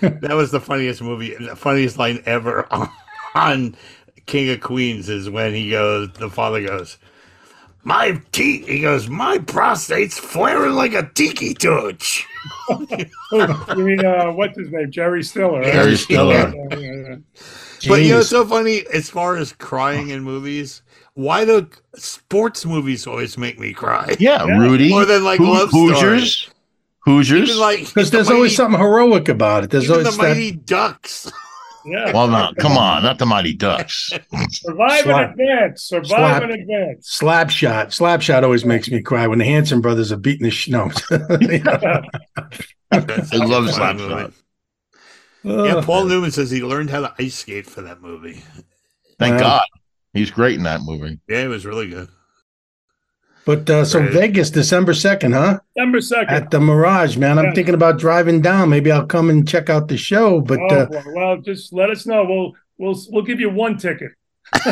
That 0.00 0.34
was 0.34 0.50
the 0.50 0.60
funniest 0.60 1.02
movie, 1.02 1.34
the 1.36 1.54
funniest 1.56 1.98
line 1.98 2.22
ever 2.26 2.66
on, 2.72 2.88
on 3.34 3.76
King 4.26 4.50
of 4.50 4.60
Queens 4.60 5.08
is 5.08 5.30
when 5.30 5.54
he 5.54 5.70
goes, 5.70 6.10
the 6.14 6.28
father 6.30 6.66
goes, 6.66 6.98
my 7.84 8.20
teeth, 8.32 8.66
he 8.66 8.80
goes, 8.80 9.08
my 9.08 9.38
prostate's 9.38 10.18
flaring 10.18 10.72
like 10.74 10.94
a 10.94 11.08
tiki 11.14 11.54
torch. 11.54 12.26
you 12.70 13.06
mean 13.76 14.04
uh, 14.04 14.32
what's 14.32 14.58
his 14.58 14.70
name? 14.70 14.90
Jerry 14.90 15.22
Stiller. 15.22 15.60
right? 15.60 15.72
Jerry 15.72 15.96
Stiller. 15.96 16.52
But 17.88 18.02
you 18.02 18.10
know, 18.10 18.20
it's 18.20 18.28
so 18.28 18.44
funny 18.46 18.84
as 18.92 19.10
far 19.10 19.36
as 19.36 19.52
crying 19.52 20.10
in 20.10 20.22
movies. 20.22 20.82
Why 21.14 21.44
do 21.44 21.68
sports 21.96 22.64
movies 22.64 23.06
always 23.06 23.36
make 23.36 23.58
me 23.58 23.72
cry? 23.72 24.16
Yeah, 24.18 24.44
Yeah. 24.46 24.58
Rudy. 24.58 24.88
More 24.90 25.04
than 25.04 25.24
like 25.24 25.38
Hoo- 25.38 25.52
love 25.52 25.70
Hoosiers. 25.70 25.98
stories. 25.98 26.50
Hoosiers. 27.04 27.48
Even 27.50 27.60
like 27.60 27.78
because 27.80 28.10
the 28.10 28.16
there's 28.18 28.30
always 28.30 28.50
Mighty- 28.52 28.56
something 28.56 28.80
heroic 28.80 29.28
about 29.28 29.64
it. 29.64 29.70
There's 29.70 29.84
even 29.84 29.96
always 29.98 30.16
the 30.16 30.22
that. 30.22 30.28
Mighty 30.28 30.52
Ducks. 30.52 31.30
Yeah. 31.84 32.12
well, 32.12 32.28
no, 32.28 32.52
come 32.60 32.78
on, 32.78 33.02
not 33.02 33.18
the 33.18 33.26
Mighty 33.26 33.54
Ducks. 33.54 34.12
Survive 34.50 35.00
Slap. 35.02 35.34
in 35.34 35.40
advance. 35.40 35.82
Survive 35.82 36.08
Slap. 36.08 36.42
in 36.44 36.50
advance. 36.52 37.08
Slap 37.10 37.50
shot. 37.50 37.92
Slap 37.92 38.22
shot 38.22 38.44
always 38.44 38.64
makes 38.64 38.88
me 38.88 39.02
cry 39.02 39.26
when 39.26 39.40
the 39.40 39.44
Hanson 39.44 39.80
brothers 39.80 40.12
are 40.12 40.16
beating 40.16 40.44
the 40.44 40.50
sh- 40.52 40.68
no. 40.68 40.90
That's 42.90 43.32
I 43.32 43.44
love 43.44 43.66
a 43.66 43.72
fun 43.72 43.98
Slapshot. 43.98 44.32
Yeah, 45.44 45.52
Uh, 45.52 45.82
Paul 45.82 46.04
Newman 46.04 46.30
says 46.30 46.50
he 46.52 46.62
learned 46.62 46.90
how 46.90 47.00
to 47.00 47.12
ice 47.18 47.34
skate 47.34 47.66
for 47.66 47.82
that 47.82 48.00
movie. 48.00 48.40
Thank 49.18 49.34
Wow. 49.40 49.40
God, 49.40 49.62
he's 50.12 50.30
great 50.30 50.56
in 50.56 50.62
that 50.64 50.80
movie. 50.82 51.18
Yeah, 51.28 51.42
it 51.44 51.48
was 51.48 51.64
really 51.66 51.88
good. 51.88 52.08
but 53.44 53.68
uh, 53.68 53.84
so 53.84 53.98
Right. 54.00 54.10
Vegas, 54.12 54.50
December 54.50 54.94
second, 54.94 55.32
huh? 55.32 55.58
December 55.74 56.00
second. 56.00 56.34
At 56.34 56.50
the 56.50 56.60
Mirage, 56.60 57.16
man. 57.16 57.38
I'm 57.38 57.46
Yeah. 57.46 57.54
thinking 57.54 57.74
about 57.74 57.98
driving 57.98 58.40
down. 58.40 58.68
Maybe 58.70 58.92
I'll 58.92 59.06
come 59.06 59.30
and 59.30 59.46
check 59.48 59.68
out 59.70 59.88
the 59.88 59.96
show. 59.96 60.40
But 60.40 60.60
oh, 60.60 60.66
uh, 60.68 60.86
well, 60.90 61.04
well, 61.14 61.36
just 61.38 61.72
let 61.72 61.90
us 61.90 62.06
know. 62.06 62.24
We'll 62.24 62.52
we'll 62.78 63.00
we'll 63.10 63.24
give 63.24 63.40
you 63.40 63.50
one 63.50 63.76
ticket. 63.78 64.12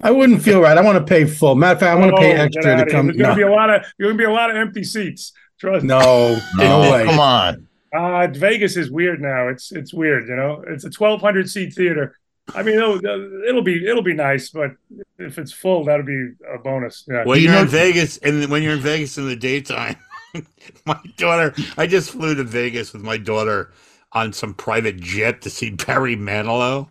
I 0.00 0.10
wouldn't 0.10 0.42
feel 0.42 0.60
right. 0.60 0.76
I 0.78 0.80
want 0.82 0.98
to 0.98 1.04
pay 1.04 1.24
full. 1.24 1.54
Matter 1.54 1.74
of 1.74 1.80
fact, 1.80 1.90
I 1.90 1.94
want 2.00 2.14
to 2.14 2.22
pay 2.22 2.38
Oh, 2.38 2.42
extra 2.42 2.76
to 2.84 2.90
come. 2.90 3.06
There's 3.06 3.18
gonna 3.18 3.34
be 3.34 3.42
a 3.42 3.50
lot 3.50 3.70
of 3.70 3.82
there's 3.98 4.08
gonna 4.10 4.18
be 4.18 4.24
a 4.24 4.30
lot 4.32 4.50
of 4.50 4.56
empty 4.56 4.84
seats. 4.84 5.32
Trust 5.58 5.82
me. 5.82 5.88
no, 5.88 6.38
no, 6.56 6.82
No, 6.82 6.92
way. 6.92 7.04
come 7.04 7.18
on. 7.18 7.66
Uh, 7.92 8.26
Vegas 8.28 8.76
is 8.76 8.90
weird 8.90 9.20
now. 9.20 9.48
It's 9.48 9.72
it's 9.72 9.92
weird. 9.92 10.28
You 10.28 10.36
know, 10.36 10.62
it's 10.68 10.84
a 10.84 10.88
1,200 10.90 11.50
seat 11.50 11.72
theater. 11.74 12.16
I 12.54 12.62
mean, 12.62 12.76
it'll, 12.76 13.04
it'll 13.46 13.62
be 13.62 13.86
it'll 13.86 14.02
be 14.02 14.14
nice, 14.14 14.50
but 14.50 14.72
if 15.18 15.38
it's 15.38 15.52
full, 15.52 15.84
that'll 15.84 16.06
be 16.06 16.32
a 16.52 16.58
bonus. 16.58 17.04
Yeah. 17.08 17.24
when 17.24 17.40
You 17.40 17.50
you're 17.50 17.60
in 17.60 17.68
Vegas, 17.68 18.18
and 18.18 18.46
when 18.50 18.62
you're 18.62 18.74
in 18.74 18.80
Vegas 18.80 19.18
in 19.18 19.28
the 19.28 19.36
daytime, 19.36 19.96
my 20.86 20.98
daughter, 21.16 21.54
I 21.76 21.86
just 21.86 22.10
flew 22.10 22.34
to 22.34 22.44
Vegas 22.44 22.92
with 22.92 23.02
my 23.02 23.16
daughter 23.16 23.72
on 24.12 24.32
some 24.32 24.54
private 24.54 24.98
jet 24.98 25.42
to 25.42 25.50
see 25.50 25.70
Barry 25.70 26.16
Manilow. 26.16 26.88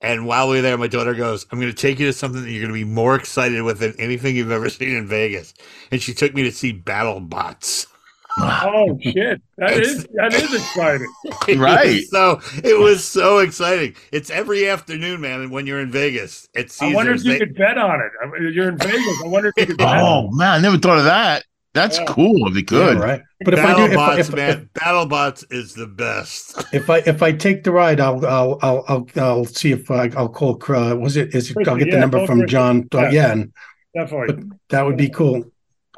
And 0.00 0.26
while 0.26 0.48
we 0.48 0.56
were 0.56 0.62
there, 0.62 0.78
my 0.78 0.86
daughter 0.86 1.14
goes, 1.14 1.44
I'm 1.50 1.58
going 1.58 1.72
to 1.72 1.76
take 1.76 1.98
you 1.98 2.06
to 2.06 2.12
something 2.12 2.42
that 2.42 2.50
you're 2.50 2.62
going 2.62 2.72
to 2.72 2.86
be 2.86 2.88
more 2.88 3.16
excited 3.16 3.62
with 3.62 3.80
than 3.80 3.94
anything 3.98 4.36
you've 4.36 4.52
ever 4.52 4.68
seen 4.68 4.94
in 4.94 5.08
Vegas. 5.08 5.54
And 5.90 6.00
she 6.00 6.14
took 6.14 6.34
me 6.34 6.44
to 6.44 6.52
see 6.52 6.72
Battle 6.72 7.20
Bots. 7.20 7.86
Oh 8.40 8.98
shit, 9.02 9.40
that 9.56 9.72
is 9.78 10.06
that 10.14 10.32
is 10.34 10.54
exciting. 10.54 11.12
Right. 11.56 12.02
so 12.04 12.40
it 12.62 12.78
was 12.78 13.04
so 13.04 13.38
exciting. 13.38 13.96
It's 14.12 14.30
every 14.30 14.68
afternoon, 14.68 15.20
man. 15.20 15.50
When 15.50 15.66
you're 15.66 15.80
in 15.80 15.90
Vegas, 15.90 16.48
it's 16.54 16.80
I 16.80 16.92
wonder 16.94 17.12
if 17.14 17.24
you 17.24 17.38
could 17.38 17.54
bet 17.54 17.78
on 17.78 18.00
it. 18.00 18.12
I 18.22 18.26
mean, 18.26 18.52
You're 18.52 18.68
in 18.68 18.78
Vegas. 18.78 19.22
I 19.24 19.28
wonder 19.28 19.48
if 19.48 19.54
you 19.56 19.66
could 19.66 19.78
bet. 19.78 19.86
on 19.88 19.98
it. 19.98 20.02
Oh 20.02 20.30
man, 20.36 20.48
I 20.54 20.58
never 20.60 20.78
thought 20.78 20.98
of 20.98 21.04
that. 21.04 21.44
That's 21.74 21.98
Yeah. 21.98 22.06
cool 22.06 22.48
if 22.48 22.54
he 22.54 22.60
Yeah, 22.60 22.64
could. 22.66 22.98
right. 22.98 23.22
But 23.44 23.54
if 23.54 23.60
I 23.60 23.68
do, 23.68 23.68
Battle 23.68 23.84
if, 23.84 23.90
I- 23.92 23.94
Bots, 24.16 24.28
if, 24.28 24.34
man, 24.34 24.70
Battle 24.74 25.06
Bots 25.06 25.44
is 25.50 25.74
the 25.74 25.86
best. 25.86 26.64
if 26.72 26.90
I 26.90 26.98
if 26.98 27.22
I 27.22 27.32
take 27.32 27.64
the 27.64 27.72
ride, 27.72 28.00
I'll 28.00 28.24
I'll 28.26 28.58
I'll 28.62 28.84
I'll, 28.88 29.06
I'll 29.16 29.44
see 29.44 29.72
if 29.72 29.90
I, 29.90 30.10
I'll 30.16 30.28
call. 30.28 30.58
Uh, 30.68 30.94
was 30.96 31.16
it? 31.16 31.34
Is 31.34 31.50
it? 31.50 31.56
I'll 31.58 31.64
Christy, 31.64 31.78
get 31.84 31.90
the 31.90 31.96
yeah, 31.96 32.00
number 32.00 32.26
from 32.26 32.38
Christy. 32.40 32.52
John. 32.52 32.88
Uh, 32.94 32.98
Yeah. 33.02 33.10
yeah, 33.10 33.32
and 33.32 33.42
it. 33.44 33.50
Definitely. 33.94 34.50
that 34.70 34.82
would 34.86 34.96
be 34.96 35.08
cool. 35.08 35.44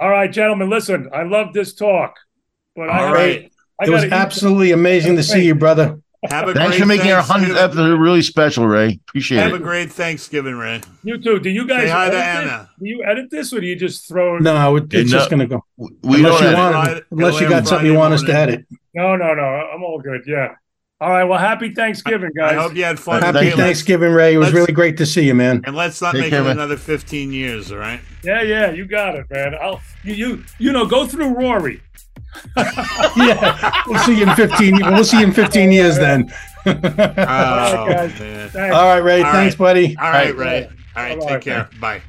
All 0.01 0.09
right, 0.11 0.33
gentlemen. 0.33 0.71
Listen, 0.71 1.09
I 1.13 1.25
love 1.25 1.53
this 1.53 1.75
talk, 1.75 2.17
but 2.81 2.89
I 2.91 3.07
All 3.07 3.13
right. 3.13 3.53
I 3.81 3.85
It 3.87 3.91
was 3.91 4.05
gotta 4.05 4.15
absolutely 4.15 4.73
amazing 4.73 5.17
to 5.17 5.23
see 5.23 5.45
you, 5.45 5.55
brother. 5.55 6.01
Have 6.29 6.49
a 6.49 6.55
Thanks 6.55 6.77
great 6.77 6.81
for 6.81 6.87
making 6.87 7.13
our 7.13 7.23
hundredth 7.23 7.57
episode 7.57 7.99
really 7.99 8.21
special, 8.23 8.67
Ray. 8.67 9.01
Appreciate 9.09 9.39
Have 9.39 9.49
it. 9.49 9.53
Have 9.53 9.61
a 9.61 9.65
great 9.65 9.91
Thanksgiving, 9.91 10.55
Ray. 10.57 10.81
You 11.03 11.17
too. 11.19 11.39
Do 11.41 11.49
you 11.49 11.67
guys 11.67 11.85
Say 11.85 11.89
hi 11.89 12.11
to 12.11 12.17
edit 12.17 12.45
this? 12.45 12.53
Anna. 12.53 12.71
Do 12.79 12.89
you 12.89 13.05
edit 13.05 13.31
this 13.31 13.53
or 13.55 13.61
do 13.61 13.67
you 13.67 13.77
just 13.77 14.07
throw 14.07 14.37
it? 14.37 14.43
No, 14.43 14.77
it's 14.77 14.93
no. 14.93 15.03
just 15.05 15.31
gonna 15.31 15.47
go. 15.47 15.65
We 15.79 15.89
unless 16.19 16.41
don't 16.41 16.51
you 16.51 16.57
want, 16.59 16.75
Friday- 16.75 17.01
unless 17.11 17.41
you 17.41 17.49
got 17.49 17.67
something 17.67 17.87
you 17.87 17.93
Friday 17.93 17.99
want 17.99 18.15
us 18.15 18.21
to 18.23 18.33
morning. 18.33 18.43
edit. 18.55 18.67
No, 18.95 19.17
no, 19.17 19.35
no. 19.35 19.43
I'm 19.43 19.83
all 19.83 19.99
good. 19.99 20.23
Yeah. 20.27 20.49
All 21.01 21.09
right. 21.09 21.25
Well, 21.25 21.39
happy 21.39 21.73
Thanksgiving, 21.73 22.33
guys. 22.37 22.53
I 22.53 22.57
hope 22.61 22.75
you 22.77 22.85
had 22.85 22.99
fun. 23.01 23.23
Happy 23.23 23.47
Happy 23.47 23.57
Thanksgiving, 23.57 24.13
Ray. 24.13 24.35
It 24.35 24.37
was 24.37 24.49
let's- 24.49 24.57
really 24.57 24.73
great 24.75 24.99
to 24.99 25.07
see 25.07 25.25
you, 25.25 25.35
man. 25.35 25.63
And 25.65 25.75
let's 25.75 26.03
not 26.03 26.13
Take 26.13 26.21
make 26.25 26.31
care, 26.31 26.43
it 26.43 26.45
man. 26.45 26.53
another 26.59 26.77
15 26.77 27.33
years, 27.33 27.73
all 27.73 27.79
right? 27.79 28.01
Yeah, 28.23 28.43
yeah. 28.43 28.71
You 28.73 28.85
got 28.85 29.15
it, 29.15 29.25
man. 29.31 29.55
I'll 29.59 29.81
you 30.05 30.13
you 30.15 30.45
you 30.59 30.73
know 30.73 30.85
go 30.85 31.07
through 31.07 31.29
Rory. 31.35 31.81
Yeah, 33.17 33.73
we'll 33.87 33.99
see 34.01 34.19
you 34.19 34.23
in 34.29 34.35
fifteen. 34.37 34.79
We'll 34.83 35.05
see 35.05 35.19
you 35.21 35.27
in 35.27 35.33
fifteen 35.33 35.73
years 35.73 35.97
then. 35.97 36.33
Oh, 36.67 36.75
guys. 36.77 38.21
man. 38.55 38.73
All 38.75 38.85
right, 38.85 38.99
Ray. 38.99 39.23
All 39.23 39.33
thanks, 39.33 39.55
right. 39.55 39.59
buddy. 39.59 39.97
All 39.97 40.11
right, 40.11 40.37
Right. 40.37 40.37
Ray. 40.37 40.69
All 40.95 41.03
right, 41.03 41.19
Bye-bye. 41.19 41.33
take 41.33 41.41
care. 41.43 41.71
Bye. 41.81 42.03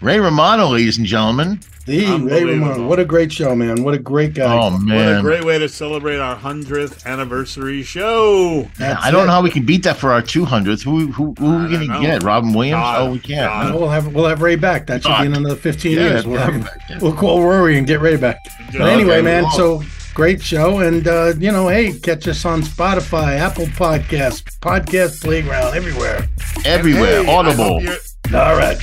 Ray 0.00 0.18
Romano, 0.18 0.68
ladies 0.68 0.96
and 0.96 1.06
gentlemen. 1.06 1.60
The 1.84 1.98
Ray 2.00 2.06
Unbelievable. 2.06 2.86
What 2.88 2.98
a 3.00 3.04
great 3.04 3.32
show, 3.32 3.56
man. 3.56 3.82
What 3.82 3.94
a 3.94 3.98
great 3.98 4.34
guy. 4.34 4.56
Oh 4.56 4.70
man. 4.78 4.96
What 5.14 5.18
a 5.18 5.22
great 5.22 5.44
way 5.44 5.58
to 5.58 5.68
celebrate 5.68 6.18
our 6.18 6.36
100th 6.36 7.04
anniversary 7.06 7.82
show. 7.82 8.68
That's 8.78 9.04
I 9.04 9.10
don't 9.10 9.24
it. 9.24 9.26
know 9.26 9.32
how 9.32 9.42
we 9.42 9.50
can 9.50 9.64
beat 9.66 9.82
that 9.82 9.96
for 9.96 10.12
our 10.12 10.22
200th. 10.22 10.82
Who 10.84 11.08
who, 11.12 11.34
who 11.38 11.46
are 11.46 11.66
we 11.68 11.72
gonna 11.72 11.86
know. 11.86 12.00
get? 12.02 12.22
Robin 12.22 12.52
Williams? 12.52 12.80
God, 12.80 13.00
oh, 13.02 13.12
we 13.12 13.18
can't. 13.18 13.50
God. 13.50 13.72
No, 13.72 13.80
we'll 13.80 13.88
have 13.90 14.14
we'll 14.14 14.26
have 14.28 14.42
Ray 14.42 14.54
back. 14.56 14.86
That 14.86 15.02
should 15.02 15.18
be 15.18 15.26
in 15.26 15.34
another 15.34 15.56
fifteen 15.56 15.96
Yeah, 15.98 16.08
years. 16.10 16.26
We'll, 16.26 16.38
have, 16.38 16.70
yeah. 16.88 16.98
we'll 17.00 17.16
call 17.16 17.42
Rory 17.42 17.76
and 17.78 17.86
get 17.86 18.00
Ray 18.00 18.16
back. 18.16 18.38
But 18.72 18.82
anyway, 18.82 19.14
Okay, 19.18 19.22
man. 19.22 19.50
So 19.52 19.82
great 20.14 20.40
show, 20.42 20.78
and 20.80 21.08
uh, 21.08 21.32
you 21.38 21.50
know, 21.50 21.66
hey, 21.68 21.98
catch 21.98 22.28
us 22.28 22.44
on 22.44 22.62
Spotify, 22.62 23.38
Apple 23.38 23.66
Podcasts, 23.66 24.42
Podcast 24.60 25.20
Playground, 25.22 25.74
everywhere. 25.74 26.28
Everywhere, 26.64 27.24
Hey, 27.24 27.34
Audible. 27.34 27.64
All 27.64 27.80
right. 27.80 27.98
All 28.32 28.56
right. 28.56 28.78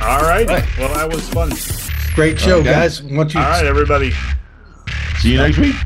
All 0.00 0.22
right. 0.22 0.46
Right. 0.46 0.78
Well, 0.78 0.94
that 0.94 1.12
was 1.12 1.28
fun. 1.30 1.50
Great 2.16 2.40
show, 2.40 2.58
Okay. 2.58 2.70
guys. 2.70 3.02
Once 3.02 3.34
you 3.34 3.40
All 3.40 3.46
right, 3.46 3.64
everybody. 3.66 4.10
See 5.18 5.32
you 5.32 5.38
next 5.38 5.58
week. 5.58 5.76